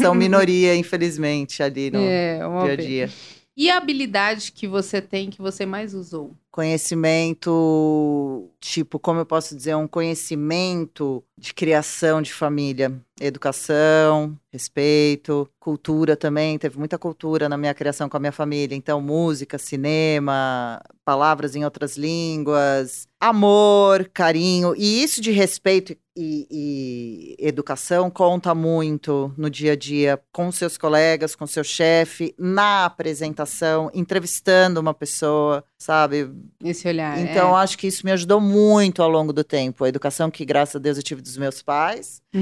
são 0.00 0.14
minoria, 0.16 0.74
infelizmente, 0.74 1.62
ali 1.62 1.92
no 1.92 2.00
é, 2.00 2.38
dia 2.64 2.72
a 2.72 2.76
dia. 2.76 3.10
E 3.56 3.68
a 3.70 3.78
habilidade 3.78 4.52
que 4.52 4.68
você 4.68 5.02
tem 5.02 5.30
que 5.30 5.42
você 5.42 5.66
mais 5.66 5.94
usou? 5.94 6.36
Conhecimento, 6.56 8.50
tipo, 8.58 8.98
como 8.98 9.20
eu 9.20 9.26
posso 9.26 9.54
dizer, 9.54 9.74
um 9.76 9.86
conhecimento 9.86 11.22
de 11.36 11.52
criação 11.52 12.22
de 12.22 12.32
família, 12.32 12.98
educação, 13.20 14.34
respeito, 14.50 15.46
cultura 15.60 16.16
também, 16.16 16.58
teve 16.58 16.78
muita 16.78 16.98
cultura 16.98 17.46
na 17.46 17.58
minha 17.58 17.74
criação 17.74 18.08
com 18.08 18.16
a 18.16 18.20
minha 18.20 18.32
família, 18.32 18.74
então 18.74 19.02
música, 19.02 19.58
cinema, 19.58 20.80
palavras 21.04 21.54
em 21.54 21.62
outras 21.62 21.98
línguas, 21.98 23.06
amor, 23.20 24.08
carinho, 24.14 24.74
e 24.76 25.02
isso 25.02 25.20
de 25.20 25.30
respeito 25.30 25.94
e, 26.16 26.46
e, 26.50 27.36
educação 27.38 28.10
conta 28.10 28.54
muito 28.54 29.32
no 29.36 29.50
dia 29.50 29.72
a 29.72 29.76
dia 29.76 30.18
com 30.32 30.50
seus 30.50 30.78
colegas, 30.78 31.36
com 31.36 31.46
seu 31.46 31.62
chefe, 31.62 32.34
na 32.38 32.86
apresentação, 32.86 33.90
entrevistando 33.92 34.80
uma 34.80 34.94
pessoa, 34.94 35.62
sabe? 35.78 36.30
Esse 36.64 36.88
olhar. 36.88 37.18
Então, 37.18 37.56
é. 37.56 37.62
acho 37.62 37.76
que 37.76 37.86
isso 37.86 38.04
me 38.04 38.12
ajudou 38.12 38.40
muito 38.40 39.02
ao 39.02 39.08
longo 39.08 39.32
do 39.32 39.44
tempo. 39.44 39.84
A 39.84 39.88
educação 39.88 40.30
que, 40.30 40.44
graças 40.44 40.76
a 40.76 40.78
Deus, 40.78 40.96
eu 40.96 41.02
tive 41.02 41.20
dos 41.20 41.36
meus 41.36 41.62
pais. 41.62 42.22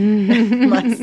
Mas, 0.68 0.98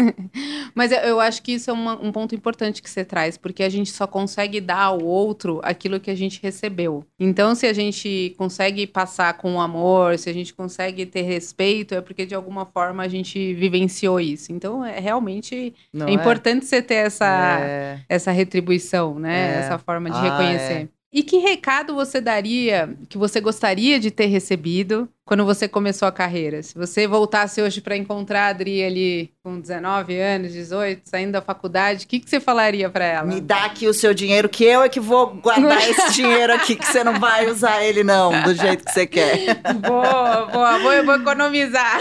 Mas 0.73 0.91
eu 0.91 1.19
acho 1.19 1.41
que 1.41 1.53
isso 1.53 1.69
é 1.69 1.73
uma, 1.73 1.93
um 2.01 2.11
ponto 2.11 2.33
importante 2.33 2.81
que 2.81 2.89
você 2.89 3.03
traz, 3.03 3.37
porque 3.37 3.63
a 3.63 3.69
gente 3.69 3.91
só 3.91 4.07
consegue 4.07 4.61
dar 4.61 4.83
ao 4.83 5.03
outro 5.03 5.59
aquilo 5.63 5.99
que 5.99 6.09
a 6.09 6.15
gente 6.15 6.39
recebeu. 6.41 7.05
Então, 7.19 7.53
se 7.53 7.67
a 7.67 7.73
gente 7.73 8.33
consegue 8.37 8.87
passar 8.87 9.33
com 9.37 9.59
amor, 9.59 10.17
se 10.17 10.29
a 10.29 10.33
gente 10.33 10.53
consegue 10.53 11.05
ter 11.05 11.21
respeito, 11.23 11.93
é 11.93 12.01
porque 12.01 12.25
de 12.25 12.35
alguma 12.35 12.65
forma 12.65 13.03
a 13.03 13.07
gente 13.07 13.53
vivenciou 13.53 14.19
isso. 14.19 14.51
Então, 14.51 14.83
é 14.83 14.99
realmente 14.99 15.73
é, 15.93 16.03
é 16.03 16.11
importante 16.11 16.65
você 16.65 16.81
ter 16.81 16.95
essa, 16.95 17.59
é. 17.61 17.99
essa 18.07 18.31
retribuição, 18.31 19.19
né? 19.19 19.55
É. 19.55 19.59
Essa 19.59 19.77
forma 19.77 20.09
de 20.09 20.17
ah, 20.17 20.21
reconhecer. 20.21 20.89
É. 21.13 21.19
E 21.19 21.23
que 21.23 21.37
recado 21.37 21.93
você 21.93 22.21
daria, 22.21 22.89
que 23.09 23.17
você 23.17 23.41
gostaria 23.41 23.99
de 23.99 24.09
ter 24.09 24.27
recebido 24.27 25.09
quando 25.25 25.45
você 25.45 25.67
começou 25.67 26.07
a 26.07 26.11
carreira? 26.11 26.63
Se 26.63 26.73
você 26.73 27.05
voltasse 27.05 27.61
hoje 27.61 27.81
para 27.81 27.97
encontrar 27.97 28.45
a 28.45 28.47
Adri 28.47 28.81
ali 28.83 29.29
com 29.43 29.59
19 29.59 30.17
anos, 30.17 30.53
18, 30.53 31.01
saindo 31.05 31.33
da 31.33 31.41
faculdade, 31.41 32.05
o 32.05 32.07
que, 32.07 32.19
que 32.19 32.29
você 32.29 32.39
falaria 32.39 32.89
para 32.89 33.05
ela? 33.05 33.27
Me 33.27 33.41
dá 33.41 33.65
aqui 33.65 33.87
o 33.87 33.93
seu 33.93 34.13
dinheiro, 34.13 34.47
que 34.47 34.63
eu 34.63 34.83
é 34.83 34.89
que 34.89 34.99
vou 34.99 35.35
guardar 35.35 35.89
esse 35.89 36.13
dinheiro 36.15 36.53
aqui, 36.53 36.75
que 36.75 36.85
você 36.85 37.03
não 37.03 37.19
vai 37.19 37.49
usar 37.49 37.83
ele 37.83 38.03
não, 38.03 38.41
do 38.43 38.53
jeito 38.53 38.85
que 38.85 38.91
você 38.91 39.05
quer. 39.05 39.61
Boa, 39.81 40.45
boa, 40.45 40.79
vou, 40.79 40.93
eu 40.93 41.05
vou 41.05 41.15
economizar. 41.15 41.99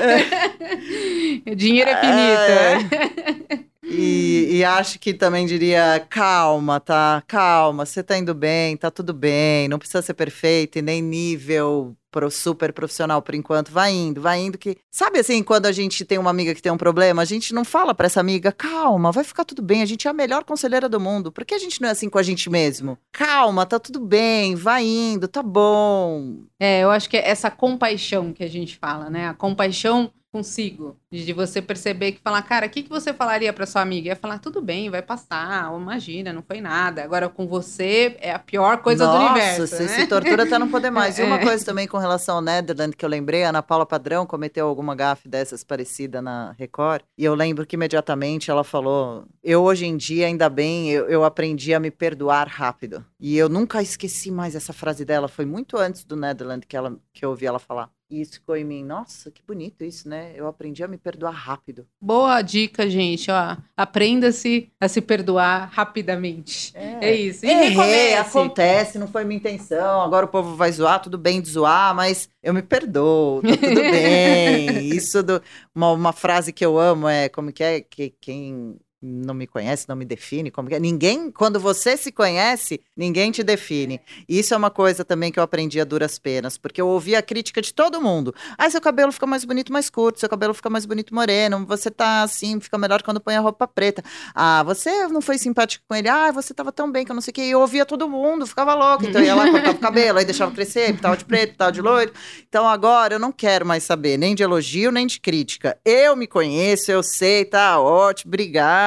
o 1.46 1.54
dinheiro 1.56 1.90
é 1.90 1.96
finito. 2.00 3.50
É. 3.50 3.64
E, 3.82 4.58
e, 4.58 4.64
acho 4.64 4.98
que 4.98 5.14
também 5.14 5.46
diria: 5.46 6.04
calma, 6.08 6.78
tá? 6.78 7.22
Calma, 7.26 7.86
você 7.86 8.02
tá 8.02 8.16
indo 8.18 8.34
bem, 8.34 8.76
tá 8.76 8.90
tudo 8.90 9.14
bem, 9.14 9.68
não 9.68 9.78
precisa 9.78 10.02
ser 10.02 10.14
perfeito 10.14 10.78
e 10.78 10.82
nem 10.82 11.00
nível 11.00 11.96
pro 12.10 12.30
super 12.30 12.72
profissional 12.72 13.22
por 13.22 13.34
enquanto. 13.34 13.70
Vai 13.70 13.92
indo, 13.92 14.20
vai 14.20 14.40
indo 14.40 14.58
que. 14.58 14.76
Sabe 14.90 15.20
assim, 15.20 15.42
quando 15.42 15.66
a 15.66 15.72
gente 15.72 16.04
tem 16.04 16.18
uma 16.18 16.30
amiga 16.30 16.54
que 16.54 16.62
tem 16.62 16.70
um 16.70 16.76
problema, 16.76 17.22
a 17.22 17.24
gente 17.24 17.54
não 17.54 17.64
fala 17.64 17.94
para 17.94 18.06
essa 18.06 18.20
amiga, 18.20 18.52
calma, 18.52 19.12
vai 19.12 19.24
ficar 19.24 19.44
tudo 19.44 19.62
bem, 19.62 19.82
a 19.82 19.86
gente 19.86 20.06
é 20.06 20.10
a 20.10 20.14
melhor 20.14 20.44
conselheira 20.44 20.88
do 20.88 21.00
mundo. 21.00 21.32
Por 21.32 21.44
que 21.44 21.54
a 21.54 21.58
gente 21.58 21.80
não 21.80 21.88
é 21.88 21.92
assim 21.92 22.10
com 22.10 22.18
a 22.18 22.22
gente 22.22 22.50
mesmo? 22.50 22.98
Calma, 23.12 23.64
tá 23.64 23.78
tudo 23.78 24.00
bem, 24.00 24.54
vai 24.54 24.84
indo, 24.84 25.26
tá 25.26 25.42
bom. 25.42 26.40
É, 26.58 26.80
eu 26.80 26.90
acho 26.90 27.08
que 27.08 27.16
é 27.16 27.28
essa 27.28 27.50
compaixão 27.50 28.32
que 28.32 28.44
a 28.44 28.48
gente 28.48 28.76
fala, 28.76 29.08
né? 29.08 29.28
A 29.28 29.34
compaixão 29.34 30.12
consigo. 30.32 30.96
De 31.10 31.32
você 31.32 31.60
perceber 31.60 32.12
que 32.12 32.20
falar, 32.20 32.42
cara, 32.42 32.66
o 32.66 32.70
que, 32.70 32.82
que 32.82 32.88
você 32.88 33.12
falaria 33.12 33.52
para 33.52 33.66
sua 33.66 33.82
amiga? 33.82 34.08
Ia 34.08 34.16
falar, 34.16 34.38
tudo 34.38 34.62
bem, 34.62 34.88
vai 34.88 35.02
passar, 35.02 35.74
imagina, 35.74 36.32
não 36.32 36.42
foi 36.42 36.60
nada. 36.60 37.02
Agora 37.02 37.28
com 37.28 37.46
você 37.46 38.16
é 38.20 38.32
a 38.32 38.38
pior 38.38 38.78
coisa 38.78 39.06
Nossa, 39.06 39.18
do 39.18 39.24
universo. 39.24 39.66
Você 39.66 39.82
né? 39.82 39.88
se 39.88 40.06
tortura 40.06 40.44
até 40.44 40.58
não 40.58 40.68
poder 40.68 40.90
mais. 40.90 41.18
E 41.18 41.22
uma 41.22 41.36
é. 41.40 41.44
coisa 41.44 41.64
também 41.64 41.86
com 41.86 41.98
relação 41.98 42.36
ao 42.36 42.42
Netherland 42.42 42.96
que 42.96 43.04
eu 43.04 43.08
lembrei, 43.08 43.44
a 43.44 43.48
Ana 43.48 43.62
Paula 43.62 43.84
Padrão 43.84 44.24
cometeu 44.24 44.66
alguma 44.66 44.94
gafe 44.94 45.28
dessas 45.28 45.64
parecida 45.64 46.22
na 46.22 46.52
Record. 46.52 47.02
E 47.18 47.24
eu 47.24 47.34
lembro 47.34 47.66
que 47.66 47.76
imediatamente 47.76 48.50
ela 48.50 48.64
falou: 48.64 49.24
Eu 49.42 49.62
hoje 49.62 49.86
em 49.86 49.96
dia, 49.96 50.26
ainda 50.26 50.48
bem, 50.48 50.90
eu, 50.90 51.08
eu 51.08 51.24
aprendi 51.24 51.74
a 51.74 51.80
me 51.80 51.90
perdoar 51.90 52.48
rápido. 52.48 53.04
E 53.18 53.36
eu 53.36 53.48
nunca 53.48 53.82
esqueci 53.82 54.30
mais 54.30 54.54
essa 54.54 54.72
frase 54.72 55.04
dela. 55.04 55.28
Foi 55.28 55.44
muito 55.44 55.76
antes 55.76 56.04
do 56.04 56.16
Netherland 56.16 56.66
que, 56.66 56.76
ela, 56.76 56.96
que 57.12 57.24
eu 57.24 57.30
ouvi 57.30 57.46
ela 57.46 57.58
falar. 57.58 57.90
E 58.10 58.20
isso 58.20 58.34
ficou 58.34 58.56
em 58.56 58.64
mim. 58.64 58.84
Nossa, 58.84 59.30
que 59.30 59.40
bonito 59.46 59.84
isso, 59.84 60.08
né? 60.08 60.32
Eu 60.34 60.48
aprendi 60.48 60.82
a 60.82 60.88
me 60.88 60.98
perdoar 60.98 61.30
rápido. 61.30 61.86
Boa 62.00 62.42
dica, 62.42 62.90
gente. 62.90 63.30
Ó, 63.30 63.56
aprenda-se 63.76 64.68
a 64.80 64.88
se 64.88 65.00
perdoar 65.00 65.70
rapidamente. 65.72 66.72
É, 66.74 67.10
é 67.10 67.14
isso. 67.14 67.46
E 67.46 67.48
Errei, 67.48 68.14
acontece, 68.14 68.98
não 68.98 69.06
foi 69.06 69.22
minha 69.24 69.38
intenção. 69.38 70.02
Agora 70.02 70.26
o 70.26 70.28
povo 70.28 70.56
vai 70.56 70.72
zoar, 70.72 71.00
tudo 71.00 71.16
bem 71.16 71.40
de 71.40 71.50
zoar, 71.50 71.94
mas 71.94 72.28
eu 72.42 72.52
me 72.52 72.62
perdoo, 72.62 73.42
tá 73.42 73.56
tudo 73.56 73.80
bem. 73.80 74.88
isso 74.88 75.22
do 75.22 75.40
uma, 75.72 75.92
uma 75.92 76.12
frase 76.12 76.52
que 76.52 76.66
eu 76.66 76.78
amo 76.78 77.06
é 77.06 77.28
como 77.28 77.52
que 77.52 77.62
é 77.62 77.80
que 77.80 78.12
quem 78.20 78.76
não 79.02 79.32
me 79.32 79.46
conhece, 79.46 79.88
não 79.88 79.96
me 79.96 80.04
define, 80.04 80.50
como 80.50 80.72
é? 80.74 80.78
Ninguém, 80.78 81.30
quando 81.30 81.58
você 81.58 81.96
se 81.96 82.12
conhece, 82.12 82.82
ninguém 82.94 83.30
te 83.30 83.42
define. 83.42 84.00
Isso 84.28 84.52
é 84.52 84.56
uma 84.56 84.70
coisa 84.70 85.04
também 85.04 85.32
que 85.32 85.38
eu 85.38 85.42
aprendi 85.42 85.80
a 85.80 85.84
duras 85.84 86.18
penas, 86.18 86.58
porque 86.58 86.80
eu 86.80 86.88
ouvi 86.88 87.16
a 87.16 87.22
crítica 87.22 87.62
de 87.62 87.72
todo 87.72 88.00
mundo. 88.00 88.34
Ah, 88.58 88.68
seu 88.68 88.80
cabelo 88.80 89.10
fica 89.10 89.26
mais 89.26 89.44
bonito 89.44 89.72
mais 89.72 89.88
curto, 89.88 90.20
seu 90.20 90.28
cabelo 90.28 90.52
fica 90.52 90.68
mais 90.68 90.84
bonito 90.84 91.14
moreno, 91.14 91.64
você 91.64 91.90
tá 91.90 92.22
assim, 92.22 92.60
fica 92.60 92.76
melhor 92.76 93.02
quando 93.02 93.20
põe 93.20 93.36
a 93.36 93.40
roupa 93.40 93.66
preta. 93.66 94.02
Ah, 94.34 94.62
você 94.62 95.08
não 95.08 95.22
foi 95.22 95.38
simpático 95.38 95.84
com 95.88 95.94
ele. 95.94 96.08
Ah, 96.08 96.30
você 96.30 96.52
tava 96.52 96.70
tão 96.70 96.90
bem 96.90 97.04
que 97.04 97.10
eu 97.10 97.14
não 97.14 97.22
sei 97.22 97.30
o 97.30 97.34
que. 97.34 97.42
E 97.42 97.50
eu 97.52 97.60
ouvia 97.60 97.86
todo 97.86 98.08
mundo, 98.08 98.46
ficava 98.46 98.74
louco. 98.74 99.06
Então 99.06 99.20
eu 99.20 99.26
ia 99.26 99.34
lá, 99.34 99.50
cortava 99.50 99.76
o 99.76 99.80
cabelo, 99.80 100.18
aí 100.18 100.24
deixava 100.24 100.52
crescer, 100.52 100.98
tava 101.00 101.16
de 101.16 101.24
preto, 101.24 101.56
tava 101.56 101.72
de 101.72 101.80
loiro. 101.80 102.12
Então 102.48 102.68
agora 102.68 103.14
eu 103.14 103.18
não 103.18 103.32
quero 103.32 103.64
mais 103.64 103.82
saber 103.82 104.18
nem 104.18 104.34
de 104.34 104.42
elogio, 104.42 104.92
nem 104.92 105.06
de 105.06 105.18
crítica. 105.20 105.78
Eu 105.84 106.14
me 106.14 106.26
conheço, 106.26 106.92
eu 106.92 107.02
sei, 107.02 107.44
tá 107.44 107.80
ótimo, 107.80 108.30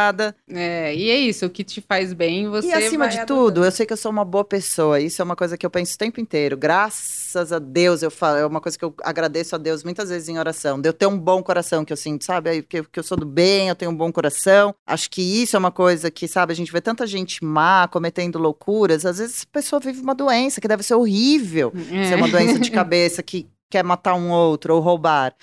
obrigada 0.03 0.35
é, 0.49 0.93
e 0.95 1.09
é 1.09 1.15
isso, 1.15 1.45
o 1.45 1.49
que 1.49 1.63
te 1.63 1.81
faz 1.81 2.13
bem, 2.13 2.49
você. 2.49 2.67
E 2.67 2.73
acima 2.73 3.07
de 3.07 3.19
adotando. 3.19 3.45
tudo, 3.45 3.65
eu 3.65 3.71
sei 3.71 3.85
que 3.85 3.93
eu 3.93 3.97
sou 3.97 4.11
uma 4.11 4.25
boa 4.25 4.43
pessoa. 4.43 4.99
Isso 4.99 5.21
é 5.21 5.25
uma 5.25 5.35
coisa 5.35 5.57
que 5.57 5.65
eu 5.65 5.69
penso 5.69 5.95
o 5.95 5.97
tempo 5.97 6.19
inteiro. 6.19 6.57
Graças 6.57 7.51
a 7.51 7.59
Deus, 7.59 8.03
eu 8.03 8.11
falo, 8.11 8.37
é 8.37 8.45
uma 8.45 8.59
coisa 8.59 8.77
que 8.77 8.83
eu 8.83 8.93
agradeço 9.03 9.55
a 9.55 9.57
Deus 9.57 9.83
muitas 9.83 10.09
vezes 10.09 10.27
em 10.27 10.37
oração. 10.37 10.79
De 10.79 10.89
eu 10.89 10.93
ter 10.93 11.05
um 11.05 11.17
bom 11.17 11.41
coração, 11.41 11.85
que 11.85 11.93
eu 11.93 11.97
sinto, 11.97 12.25
sabe? 12.25 12.61
Que, 12.63 12.83
que 12.83 12.99
eu 12.99 13.03
sou 13.03 13.17
do 13.17 13.25
bem, 13.25 13.69
eu 13.69 13.75
tenho 13.75 13.91
um 13.91 13.95
bom 13.95 14.11
coração. 14.11 14.75
Acho 14.85 15.09
que 15.09 15.21
isso 15.21 15.55
é 15.55 15.59
uma 15.59 15.71
coisa 15.71 16.11
que, 16.11 16.27
sabe, 16.27 16.51
a 16.51 16.55
gente 16.55 16.71
vê 16.71 16.81
tanta 16.81 17.07
gente 17.07 17.43
má 17.43 17.87
cometendo 17.87 18.37
loucuras. 18.37 19.05
Às 19.05 19.17
vezes 19.17 19.43
a 19.43 19.53
pessoa 19.53 19.79
vive 19.79 20.01
uma 20.01 20.15
doença 20.15 20.59
que 20.59 20.67
deve 20.67 20.83
ser 20.83 20.95
horrível. 20.95 21.71
É. 21.91 22.09
Ser 22.09 22.15
uma 22.15 22.27
doença 22.27 22.59
de 22.59 22.69
cabeça 22.71 23.23
que 23.23 23.47
quer 23.73 23.83
matar 23.83 24.13
um 24.13 24.29
outro 24.29 24.75
ou 24.75 24.79
roubar. 24.79 25.33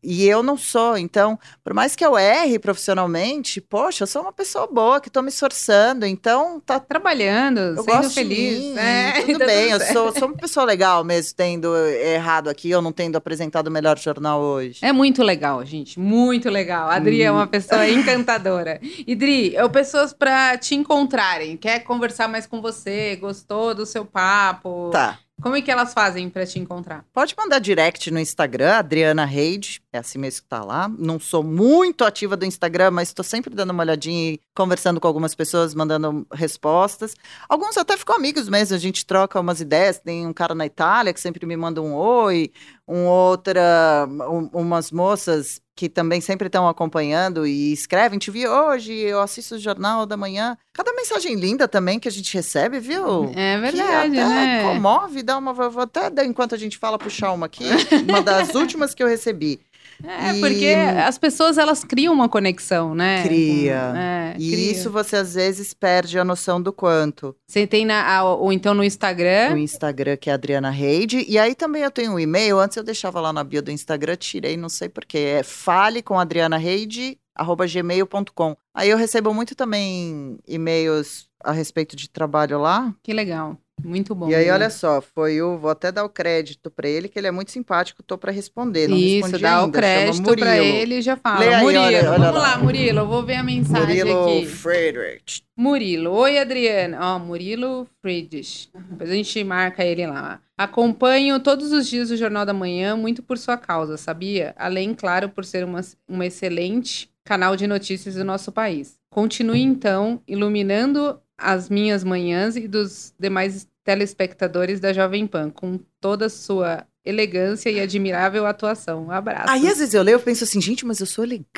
E 0.00 0.24
eu 0.24 0.44
não 0.44 0.56
sou. 0.56 0.96
Então, 0.96 1.36
por 1.64 1.74
mais 1.74 1.96
que 1.96 2.04
eu 2.04 2.16
erre 2.16 2.56
profissionalmente, 2.56 3.60
poxa, 3.60 4.04
eu 4.04 4.06
sou 4.06 4.22
uma 4.22 4.32
pessoa 4.32 4.68
boa 4.68 5.00
que 5.00 5.08
estou 5.08 5.24
me 5.24 5.28
esforçando. 5.28 6.06
Então, 6.06 6.60
tá 6.60 6.78
trabalhando, 6.78 7.58
eu 7.58 7.82
sendo 7.82 7.86
gosto 7.86 8.14
feliz. 8.14 8.60
Mim, 8.60 8.72
né? 8.74 9.22
Tudo 9.26 9.38
bem, 9.40 9.70
eu 9.70 9.80
sou, 9.80 10.12
sou 10.12 10.28
uma 10.28 10.36
pessoa 10.36 10.64
legal 10.64 11.02
mesmo 11.02 11.34
tendo 11.36 11.76
errado 11.76 12.48
aqui 12.48 12.72
ou 12.72 12.80
não 12.80 12.92
tendo 12.92 13.16
apresentado 13.16 13.66
o 13.66 13.72
melhor 13.72 13.98
jornal 13.98 14.40
hoje. 14.40 14.78
É 14.82 14.92
muito 14.92 15.24
legal, 15.24 15.64
gente, 15.64 15.98
muito 15.98 16.48
legal. 16.48 16.88
A 16.88 16.94
Adri 16.94 17.22
hum. 17.22 17.26
é 17.26 17.30
uma 17.32 17.46
pessoa 17.48 17.88
encantadora. 17.88 18.78
E 19.04 19.16
Dri, 19.16 19.52
eu 19.52 19.68
pessoas 19.68 20.12
para 20.12 20.56
te 20.56 20.76
encontrarem, 20.76 21.56
quer 21.56 21.80
conversar 21.80 22.28
mais 22.28 22.46
com 22.46 22.62
você, 22.62 23.16
gostou 23.16 23.74
do 23.74 23.84
seu 23.84 24.04
papo? 24.04 24.90
Tá. 24.92 25.18
Como 25.40 25.56
é 25.56 25.62
que 25.62 25.70
elas 25.70 25.94
fazem 25.94 26.28
para 26.28 26.44
te 26.44 26.58
encontrar? 26.58 27.04
Pode 27.14 27.34
mandar 27.36 27.58
direct 27.60 28.10
no 28.10 28.20
Instagram, 28.20 28.74
Adriana 28.74 29.24
Reid, 29.24 29.82
é 29.90 29.98
assim 29.98 30.18
mesmo 30.18 30.42
que 30.42 30.48
tá 30.48 30.62
lá. 30.62 30.86
Não 30.86 31.18
sou 31.18 31.42
muito 31.42 32.04
ativa 32.04 32.36
do 32.36 32.44
Instagram, 32.44 32.90
mas 32.90 33.08
estou 33.08 33.24
sempre 33.24 33.54
dando 33.54 33.70
uma 33.70 33.82
olhadinha 33.82 34.32
e 34.32 34.40
conversando 34.54 35.00
com 35.00 35.08
algumas 35.08 35.34
pessoas, 35.34 35.74
mandando 35.74 36.26
respostas. 36.30 37.14
Alguns 37.48 37.78
até 37.78 37.96
ficam 37.96 38.16
amigos 38.16 38.50
mesmo, 38.50 38.76
a 38.76 38.78
gente 38.78 39.06
troca 39.06 39.40
umas 39.40 39.62
ideias. 39.62 39.98
Tem 39.98 40.26
um 40.26 40.32
cara 40.32 40.54
na 40.54 40.66
Itália 40.66 41.14
que 41.14 41.20
sempre 41.20 41.46
me 41.46 41.56
manda 41.56 41.80
um 41.80 41.94
oi, 41.94 42.52
um 42.90 43.06
outra, 43.06 44.06
um, 44.08 44.50
umas 44.52 44.90
moças 44.90 45.62
que 45.76 45.88
também 45.88 46.20
sempre 46.20 46.48
estão 46.48 46.68
acompanhando 46.68 47.46
e 47.46 47.72
escrevem, 47.72 48.18
te 48.18 48.30
vi 48.30 48.46
hoje, 48.46 48.92
eu 48.92 49.20
assisto 49.20 49.54
o 49.54 49.58
Jornal 49.58 50.04
da 50.04 50.16
Manhã. 50.16 50.58
Cada 50.74 50.92
mensagem 50.92 51.36
linda 51.36 51.66
também 51.68 51.98
que 51.98 52.08
a 52.08 52.10
gente 52.10 52.34
recebe, 52.34 52.80
viu? 52.80 53.32
É 53.34 53.58
verdade, 53.58 54.10
que 54.12 54.18
até 54.18 54.28
né? 54.28 54.62
comove, 54.62 55.22
dá 55.22 55.38
uma... 55.38 55.54
Vou 55.54 55.82
até, 55.82 56.10
enquanto 56.24 56.54
a 56.54 56.58
gente 56.58 56.76
fala, 56.76 56.98
puxar 56.98 57.32
uma 57.32 57.46
aqui, 57.46 57.64
uma 58.06 58.20
das 58.20 58.52
últimas 58.56 58.92
que 58.92 59.02
eu 59.02 59.06
recebi. 59.06 59.60
É, 60.04 60.36
e... 60.36 60.40
porque 60.40 60.66
as 60.66 61.18
pessoas 61.18 61.58
elas 61.58 61.84
criam 61.84 62.12
uma 62.14 62.28
conexão, 62.28 62.94
né? 62.94 63.22
Cria. 63.22 63.92
É, 63.96 64.34
e 64.38 64.50
cria. 64.50 64.72
isso 64.72 64.90
você 64.90 65.16
às 65.16 65.34
vezes 65.34 65.74
perde 65.74 66.18
a 66.18 66.24
noção 66.24 66.60
do 66.60 66.72
quanto. 66.72 67.34
Você 67.46 67.66
tem 67.66 67.84
na, 67.84 68.24
ou 68.24 68.52
então 68.52 68.74
no 68.74 68.84
Instagram. 68.84 69.54
O 69.54 69.58
Instagram 69.58 70.16
que 70.16 70.30
é 70.30 70.32
Adriana 70.32 70.70
Reide. 70.70 71.24
E 71.28 71.38
aí 71.38 71.54
também 71.54 71.82
eu 71.82 71.90
tenho 71.90 72.12
um 72.12 72.20
e-mail. 72.20 72.58
Antes 72.58 72.76
eu 72.76 72.82
deixava 72.82 73.20
lá 73.20 73.32
na 73.32 73.44
bio 73.44 73.62
do 73.62 73.70
Instagram, 73.70 74.16
tirei, 74.16 74.56
não 74.56 74.68
sei 74.68 74.88
porquê. 74.88 75.18
É 75.18 75.42
fale 75.42 76.02
com 76.02 76.18
Adriana 76.18 76.56
Reide, 76.56 77.18
arroba 77.34 77.66
gmail.com. 77.66 78.56
Aí 78.74 78.88
eu 78.88 78.96
recebo 78.96 79.34
muito 79.34 79.54
também 79.54 80.38
e-mails 80.46 81.28
a 81.42 81.52
respeito 81.52 81.96
de 81.96 82.08
trabalho 82.08 82.60
lá. 82.60 82.94
Que 83.02 83.12
legal. 83.12 83.56
Muito 83.84 84.14
bom. 84.14 84.28
E 84.28 84.34
aí, 84.34 84.50
olha 84.50 84.70
só, 84.70 85.00
foi 85.00 85.40
o. 85.42 85.58
Vou 85.58 85.70
até 85.70 85.90
dar 85.90 86.04
o 86.04 86.08
crédito 86.08 86.70
para 86.70 86.88
ele, 86.88 87.08
que 87.08 87.18
ele 87.18 87.26
é 87.26 87.30
muito 87.30 87.50
simpático, 87.50 88.02
tô 88.02 88.16
para 88.18 88.32
responder. 88.32 88.88
Não 88.88 88.96
Isso, 88.96 89.38
dá 89.38 89.58
ainda, 89.60 89.66
o 89.66 89.72
crédito 89.72 90.36
para 90.36 90.58
ele 90.58 90.96
e 90.96 91.02
já 91.02 91.16
fala. 91.16 91.40
Aí, 91.40 91.62
Murilo, 91.62 91.84
olha, 91.84 91.98
olha 91.98 92.18
vamos 92.18 92.34
lá. 92.34 92.40
lá, 92.40 92.58
Murilo, 92.58 92.98
eu 93.00 93.06
vou 93.06 93.24
ver 93.24 93.36
a 93.36 93.42
mensagem 93.42 94.04
Murilo 94.04 94.24
aqui. 94.24 94.46
Friedrich. 94.46 95.42
Murilo, 95.56 96.10
oi 96.12 96.38
Adriana. 96.38 96.98
Ó, 97.00 97.18
Murilo 97.18 97.86
Friedrich. 98.00 98.70
Depois 98.72 99.10
a 99.10 99.14
gente 99.14 99.44
marca 99.44 99.84
ele 99.84 100.06
lá. 100.06 100.40
Acompanho 100.56 101.40
todos 101.40 101.72
os 101.72 101.88
dias 101.88 102.10
o 102.10 102.16
Jornal 102.16 102.44
da 102.44 102.52
Manhã, 102.52 102.96
muito 102.96 103.22
por 103.22 103.38
sua 103.38 103.56
causa, 103.56 103.96
sabia? 103.96 104.54
Além, 104.58 104.94
claro, 104.94 105.28
por 105.28 105.44
ser 105.44 105.64
uma, 105.64 105.80
uma 106.08 106.26
excelente 106.26 107.10
canal 107.24 107.56
de 107.56 107.66
notícias 107.66 108.14
do 108.14 108.24
nosso 108.24 108.50
país. 108.52 108.98
Continue, 109.10 109.62
então, 109.62 110.20
iluminando 110.26 111.20
as 111.38 111.70
minhas 111.70 112.04
manhãs 112.04 112.56
e 112.56 112.68
dos 112.68 113.14
demais 113.18 113.66
telespectadores 113.84 114.80
da 114.80 114.92
Jovem 114.92 115.26
Pan, 115.26 115.50
com 115.50 115.78
toda 116.00 116.26
a 116.26 116.30
sua 116.30 116.86
elegância 117.04 117.70
e 117.70 117.80
admirável 117.80 118.46
atuação. 118.46 119.06
Um 119.06 119.10
abraço. 119.10 119.48
Aí, 119.48 119.66
às 119.66 119.78
vezes, 119.78 119.94
eu 119.94 120.02
leio 120.02 120.18
e 120.18 120.22
penso 120.22 120.44
assim, 120.44 120.60
gente, 120.60 120.84
mas 120.84 121.00
eu 121.00 121.06
sou 121.06 121.24
elegante. 121.24 121.50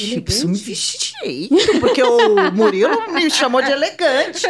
Elegante? 0.00 0.16
Eu 0.16 0.22
preciso 0.22 0.48
me 0.48 0.58
vestir 0.58 1.48
porque 1.80 2.02
o 2.02 2.50
Murilo 2.52 3.12
me 3.12 3.30
chamou 3.30 3.62
de 3.62 3.70
elegante. 3.70 4.44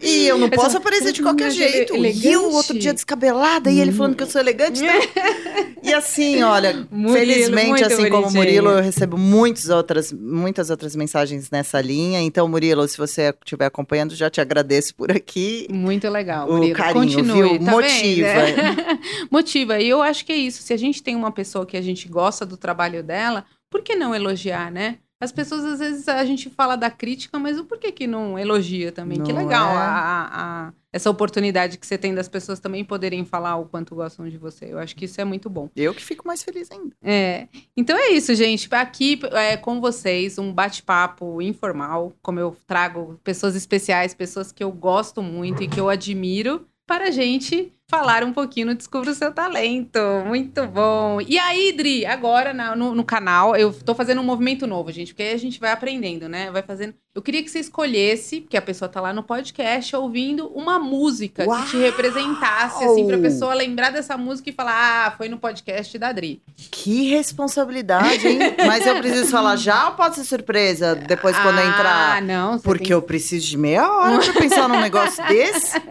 E 0.00 0.26
eu 0.26 0.38
não 0.38 0.48
posso 0.48 0.76
aparecer 0.78 1.12
de 1.12 1.22
qualquer 1.22 1.48
Ele- 1.48 1.54
jeito. 1.56 1.94
E 1.94 1.98
elegante? 1.98 2.26
eu, 2.28 2.50
outro 2.52 2.78
dia, 2.78 2.94
descabelada, 2.94 3.70
e 3.70 3.80
ele 3.80 3.92
falando 3.92 4.16
que 4.16 4.22
eu 4.22 4.26
sou 4.26 4.40
elegante. 4.40 4.82
então- 4.82 4.98
E 5.80 5.94
assim, 5.94 6.42
olha, 6.42 6.86
Murilo, 6.90 7.12
felizmente, 7.18 7.84
assim 7.84 8.10
como 8.10 8.26
o 8.26 8.30
bonitinho. 8.32 8.42
Murilo, 8.42 8.68
eu 8.70 8.82
recebo 8.82 9.16
muitas 9.16 9.68
outras, 9.70 10.12
muitas 10.12 10.70
outras 10.70 10.94
mensagens 10.96 11.50
nessa 11.50 11.80
linha. 11.80 12.20
Então, 12.20 12.46
Murilo, 12.48 12.86
se 12.88 12.98
você 12.98 13.32
estiver 13.42 13.66
acompanhando, 13.66 14.14
já 14.14 14.28
te 14.28 14.40
agradeço 14.40 14.94
por 14.94 15.10
aqui. 15.12 15.66
Muito 15.70 16.06
legal, 16.10 16.48
O 16.48 16.56
Murilo. 16.56 16.74
carinho, 16.74 17.04
Continue, 17.04 17.48
viu? 17.58 17.64
tá 17.64 17.70
Motiva. 17.70 18.28
vendo? 18.28 18.98
Motiva. 19.30 19.57
E 19.80 19.88
eu 19.88 20.02
acho 20.02 20.24
que 20.24 20.32
é 20.32 20.36
isso. 20.36 20.62
Se 20.62 20.72
a 20.72 20.76
gente 20.76 21.02
tem 21.02 21.14
uma 21.16 21.32
pessoa 21.32 21.66
que 21.66 21.76
a 21.76 21.82
gente 21.82 22.08
gosta 22.08 22.44
do 22.46 22.56
trabalho 22.56 23.02
dela, 23.02 23.44
por 23.70 23.82
que 23.82 23.94
não 23.94 24.14
elogiar, 24.14 24.70
né? 24.70 24.98
As 25.20 25.32
pessoas, 25.32 25.64
às 25.64 25.80
vezes, 25.80 26.06
a 26.06 26.24
gente 26.24 26.48
fala 26.48 26.76
da 26.76 26.88
crítica, 26.88 27.40
mas 27.40 27.58
o 27.58 27.64
por 27.64 27.76
que 27.76 27.90
que 27.90 28.06
não 28.06 28.38
elogia 28.38 28.92
também? 28.92 29.20
que 29.20 29.32
Não 29.32 29.42
legal 29.42 29.72
é? 29.72 29.76
a- 29.76 29.80
a- 29.82 30.28
a- 30.68 30.72
essa 30.92 31.10
oportunidade 31.10 31.76
que 31.76 31.84
você 31.84 31.98
tem 31.98 32.14
das 32.14 32.28
pessoas 32.28 32.60
também 32.60 32.84
poderem 32.84 33.24
falar 33.24 33.56
o 33.56 33.66
quanto 33.66 33.96
gostam 33.96 34.28
de 34.28 34.38
você. 34.38 34.66
Eu 34.72 34.78
acho 34.78 34.94
que 34.94 35.06
isso 35.06 35.20
é 35.20 35.24
muito 35.24 35.50
bom. 35.50 35.68
Eu 35.74 35.92
que 35.92 36.04
fico 36.04 36.24
mais 36.24 36.44
feliz 36.44 36.70
ainda. 36.70 36.94
É. 37.02 37.48
Então 37.76 37.96
é 37.98 38.10
isso, 38.12 38.32
gente. 38.36 38.68
Aqui 38.72 39.18
é, 39.32 39.56
com 39.56 39.80
vocês, 39.80 40.38
um 40.38 40.52
bate-papo 40.52 41.42
informal, 41.42 42.12
como 42.22 42.38
eu 42.38 42.56
trago 42.64 43.18
pessoas 43.24 43.56
especiais, 43.56 44.14
pessoas 44.14 44.52
que 44.52 44.62
eu 44.62 44.70
gosto 44.70 45.20
muito 45.20 45.64
e 45.64 45.68
que 45.68 45.80
eu 45.80 45.88
admiro, 45.88 46.64
para 46.86 47.08
a 47.08 47.10
gente 47.10 47.72
falar 47.90 48.22
um 48.22 48.34
pouquinho 48.34 48.66
no 48.66 48.74
Descubra 48.74 49.10
o 49.10 49.14
Seu 49.14 49.32
Talento. 49.32 49.98
Muito 50.26 50.66
bom. 50.66 51.20
E 51.26 51.38
aí, 51.38 51.72
Dri, 51.72 52.04
agora 52.04 52.52
na- 52.52 52.76
no, 52.76 52.94
no 52.94 53.02
canal, 53.02 53.56
eu 53.56 53.72
tô 53.72 53.94
fazendo 53.94 54.20
um 54.20 54.24
movimento 54.24 54.66
novo, 54.66 54.92
gente, 54.92 55.14
porque 55.14 55.22
aí 55.22 55.32
a 55.32 55.38
gente 55.38 55.58
vai 55.58 55.72
aprendendo, 55.72 56.28
né? 56.28 56.50
Vai 56.50 56.60
fazendo. 56.62 56.92
Eu 57.14 57.22
queria 57.22 57.42
que 57.42 57.50
você 57.50 57.58
escolhesse, 57.58 58.42
porque 58.42 58.56
a 58.58 58.62
pessoa 58.62 58.88
tá 58.90 59.00
lá 59.00 59.12
no 59.12 59.22
podcast 59.24 59.96
ouvindo 59.96 60.46
uma 60.48 60.78
música 60.78 61.44
Uau! 61.46 61.62
que 61.64 61.70
te 61.70 61.76
representasse, 61.78 62.84
assim, 62.84 63.06
pra 63.08 63.18
pessoa 63.18 63.54
lembrar 63.54 63.90
dessa 63.90 64.16
música 64.18 64.50
e 64.50 64.52
falar: 64.52 65.06
ah, 65.06 65.10
foi 65.12 65.28
no 65.30 65.38
podcast 65.38 65.98
da 65.98 66.12
Dri. 66.12 66.42
Que 66.70 67.08
responsabilidade, 67.08 68.28
hein? 68.28 68.38
Mas 68.66 68.86
eu 68.86 68.96
preciso 68.98 69.30
falar 69.30 69.56
já 69.56 69.88
ou 69.88 69.94
pode 69.94 70.14
ser 70.16 70.24
surpresa 70.24 70.94
depois 70.94 71.34
quando 71.38 71.58
eu 71.58 71.64
Ah, 71.64 71.68
entrar? 71.68 72.22
não. 72.22 72.58
você 72.58 72.62
Porque 72.64 72.84
tem- 72.84 72.92
eu 72.92 73.00
preciso 73.02 73.46
de 73.46 73.56
meia 73.56 73.90
hora 73.90 74.18
pra 74.22 74.34
pensar 74.34 74.68
num 74.68 74.78
negócio 74.80 75.26
desse. 75.26 75.80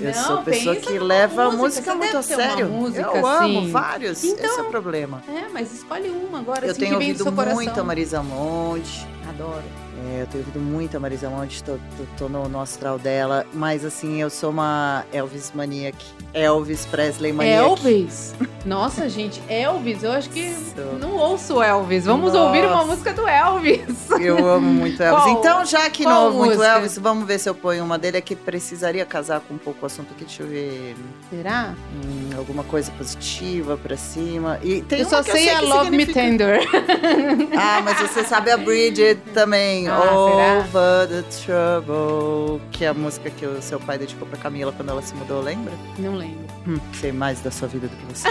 Eu 0.00 0.12
Não, 0.14 0.24
sou 0.24 0.42
pessoa 0.42 0.76
que 0.76 0.92
numa 0.92 0.98
leva 1.28 1.50
música, 1.56 1.64
música 1.64 1.94
muito 1.94 2.16
a 2.16 2.22
sério. 2.22 2.68
música, 2.68 3.00
eu 3.02 3.26
amo 3.26 3.58
assim. 3.60 3.70
vários. 3.70 4.24
Então- 4.24 4.44
Esse 4.46 4.58
é 4.60 4.62
o 4.62 4.66
problema. 4.70 5.22
É, 5.28 5.48
mas 5.52 5.72
escolhe 5.72 6.08
uma 6.08 6.38
agora, 6.38 6.66
Eu 6.66 6.70
assim, 6.70 6.80
tenho 6.80 6.94
ouvido 6.94 7.22
seu 7.22 7.32
coração. 7.32 7.54
muito 7.56 7.80
a 7.80 7.84
Marisa 7.84 8.22
Monte. 8.22 9.06
Adoro. 9.28 9.62
É, 9.98 10.22
eu 10.22 10.26
tenho 10.26 10.44
ouvido 10.44 10.60
muito 10.60 10.96
a 10.96 11.00
Marisa 11.00 11.30
Monte, 11.30 11.62
tô, 11.64 11.72
tô, 11.72 12.04
tô 12.18 12.28
no, 12.28 12.48
no 12.48 12.60
astral 12.60 12.98
dela. 12.98 13.46
Mas 13.54 13.84
assim, 13.84 14.20
eu 14.20 14.28
sou 14.28 14.50
uma 14.50 15.04
Elvis 15.12 15.52
maniac. 15.54 15.96
Elvis 16.34 16.84
Presley 16.84 17.32
maniac. 17.32 17.58
Elvis? 17.64 18.34
Nossa, 18.66 19.08
gente, 19.08 19.40
Elvis, 19.48 20.02
eu 20.02 20.12
acho 20.12 20.28
que 20.28 20.54
Sou. 20.74 20.98
não 20.98 21.12
ouço 21.16 21.62
Elvis. 21.62 22.04
Vamos 22.04 22.32
Nossa. 22.34 22.44
ouvir 22.46 22.66
uma 22.66 22.84
música 22.84 23.12
do 23.14 23.26
Elvis. 23.26 24.10
Eu 24.20 24.46
amo 24.50 24.68
muito 24.70 25.02
Elvis. 25.02 25.22
Qual- 25.24 25.38
então, 25.38 25.64
já 25.64 25.88
que 25.88 26.02
qual 26.02 26.14
não 26.14 26.24
ouvo 26.26 26.44
muito? 26.44 26.62
Elvis, 26.62 26.98
vamos 26.98 27.26
ver 27.26 27.38
se 27.38 27.48
eu 27.48 27.54
ponho 27.54 27.82
uma 27.84 27.96
dele. 27.98 28.18
É 28.18 28.20
que 28.20 28.36
precisaria 28.36 29.04
casar 29.06 29.40
com 29.40 29.54
um 29.54 29.58
pouco 29.58 29.78
o 29.82 29.86
assunto 29.86 30.12
aqui. 30.14 30.24
Deixa 30.24 30.42
eu 30.42 30.48
ver. 30.48 30.94
Será? 31.30 31.74
Hum, 32.04 32.30
alguma 32.36 32.64
coisa 32.64 32.90
positiva 32.92 33.76
pra 33.78 33.96
cima. 33.96 34.58
E 34.62 34.82
tem 34.82 35.00
eu 35.00 35.08
só 35.08 35.22
sei 35.22 35.48
eu 35.50 35.56
a 35.56 35.60
Love 35.60 35.90
Me 35.90 36.04
significa- 36.04 36.20
Tender. 36.20 36.68
Ah, 37.58 37.80
mas 37.82 37.98
você 38.00 38.24
sabe 38.24 38.50
a 38.50 38.56
Bridget 38.56 39.20
também. 39.32 39.85
Ah, 39.88 40.64
será? 40.64 40.64
Over 40.64 41.08
the 41.08 41.22
Trouble. 41.44 42.60
Que 42.70 42.84
é 42.84 42.88
a 42.88 42.94
música 42.94 43.30
que 43.30 43.46
o 43.46 43.60
seu 43.62 43.78
pai 43.80 43.98
dedicou 43.98 44.26
pra 44.26 44.38
Camila 44.38 44.72
quando 44.72 44.90
ela 44.90 45.02
se 45.02 45.14
mudou, 45.14 45.42
lembra? 45.42 45.72
Não 45.98 46.14
lembro. 46.14 46.46
Hum, 46.66 46.78
sei 46.94 47.12
mais 47.12 47.40
da 47.40 47.50
sua 47.50 47.68
vida 47.68 47.88
do 47.88 47.96
que 47.96 48.14
você. 48.14 48.28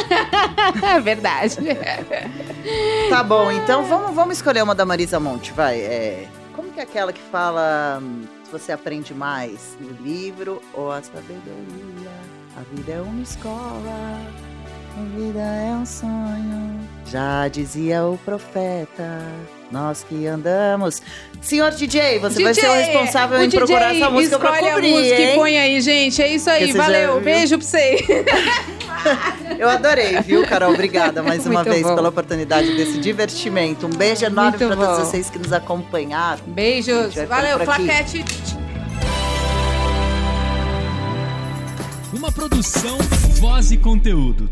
É 0.86 1.00
verdade. 1.02 1.58
tá 3.10 3.24
bom, 3.24 3.52
então 3.52 3.86
vamos, 3.86 4.14
vamos 4.14 4.38
escolher 4.38 4.64
uma 4.64 4.76
da 4.76 4.86
Marisa 4.86 5.20
Monte, 5.20 5.52
vai. 5.54 5.80
É, 5.80 6.28
como 6.54 6.72
que 6.72 6.80
é 6.80 6.84
aquela 6.84 7.14
que 7.14 7.22
fala 7.32 8.00
hum, 8.02 8.24
se 8.44 8.52
você 8.52 8.72
aprende 8.72 9.14
mais 9.14 9.78
no 9.80 9.92
livro 10.04 10.62
ou 10.74 10.92
a 10.92 11.02
sabedoria? 11.02 12.12
A 12.58 12.76
vida 12.76 12.94
é 12.94 13.02
uma 13.02 13.22
escola, 13.22 14.22
a 14.98 15.18
vida 15.18 15.40
é 15.40 15.72
um 15.74 15.86
sonho. 15.86 16.95
Já 17.06 17.48
dizia 17.48 18.04
o 18.04 18.18
profeta, 18.18 19.22
nós 19.72 20.04
que 20.04 20.26
andamos. 20.26 21.02
Senhor 21.40 21.72
DJ, 21.72 22.20
você 22.20 22.42
vai 22.42 22.54
ser 22.54 22.68
o 22.68 22.74
responsável 22.74 23.40
o 23.40 23.44
em 23.44 23.50
procurar 23.50 23.92
DJ 23.92 24.02
essa 24.02 24.10
música 24.10 24.40
pra 24.40 24.58
cobrir, 24.58 24.94
a 24.94 24.98
música 24.98 25.22
hein? 25.22 25.32
e 25.32 25.36
põe 25.36 25.58
aí, 25.58 25.82
gente. 25.82 26.22
É 26.22 26.28
isso 26.34 26.50
aí. 26.50 26.72
Já 26.72 26.84
Valeu. 26.84 27.14
viu. 27.14 27.22
Beijo 27.22 27.58
pra 27.58 27.68
você. 27.68 28.06
Eu 29.60 29.70
adorei, 29.70 30.20
viu, 30.22 30.46
Carol? 30.48 30.74
Obrigada 30.74 31.22
mais 31.22 31.46
uma 31.48 31.64
Muito 31.64 31.70
vez 31.70 31.84
bom. 31.84 31.96
pela 31.96 32.10
oportunidade 32.10 32.76
desse 32.76 33.00
divertimento. 33.00 33.86
Um 33.86 33.92
beijo 33.92 34.26
enorme 34.26 34.58
Muito 34.58 34.76
para 34.76 34.88
todos 34.88 35.08
vocês 35.08 35.30
que 35.30 35.38
nos 35.38 35.54
acompanharam. 35.54 36.44
Beijos. 36.48 37.14
Valeu. 37.30 37.60
Flaquete. 37.60 38.26
Uma 42.12 42.32
produção, 42.32 42.98
voz 43.40 43.72
e 43.72 43.78
conteúdo. 43.78 44.50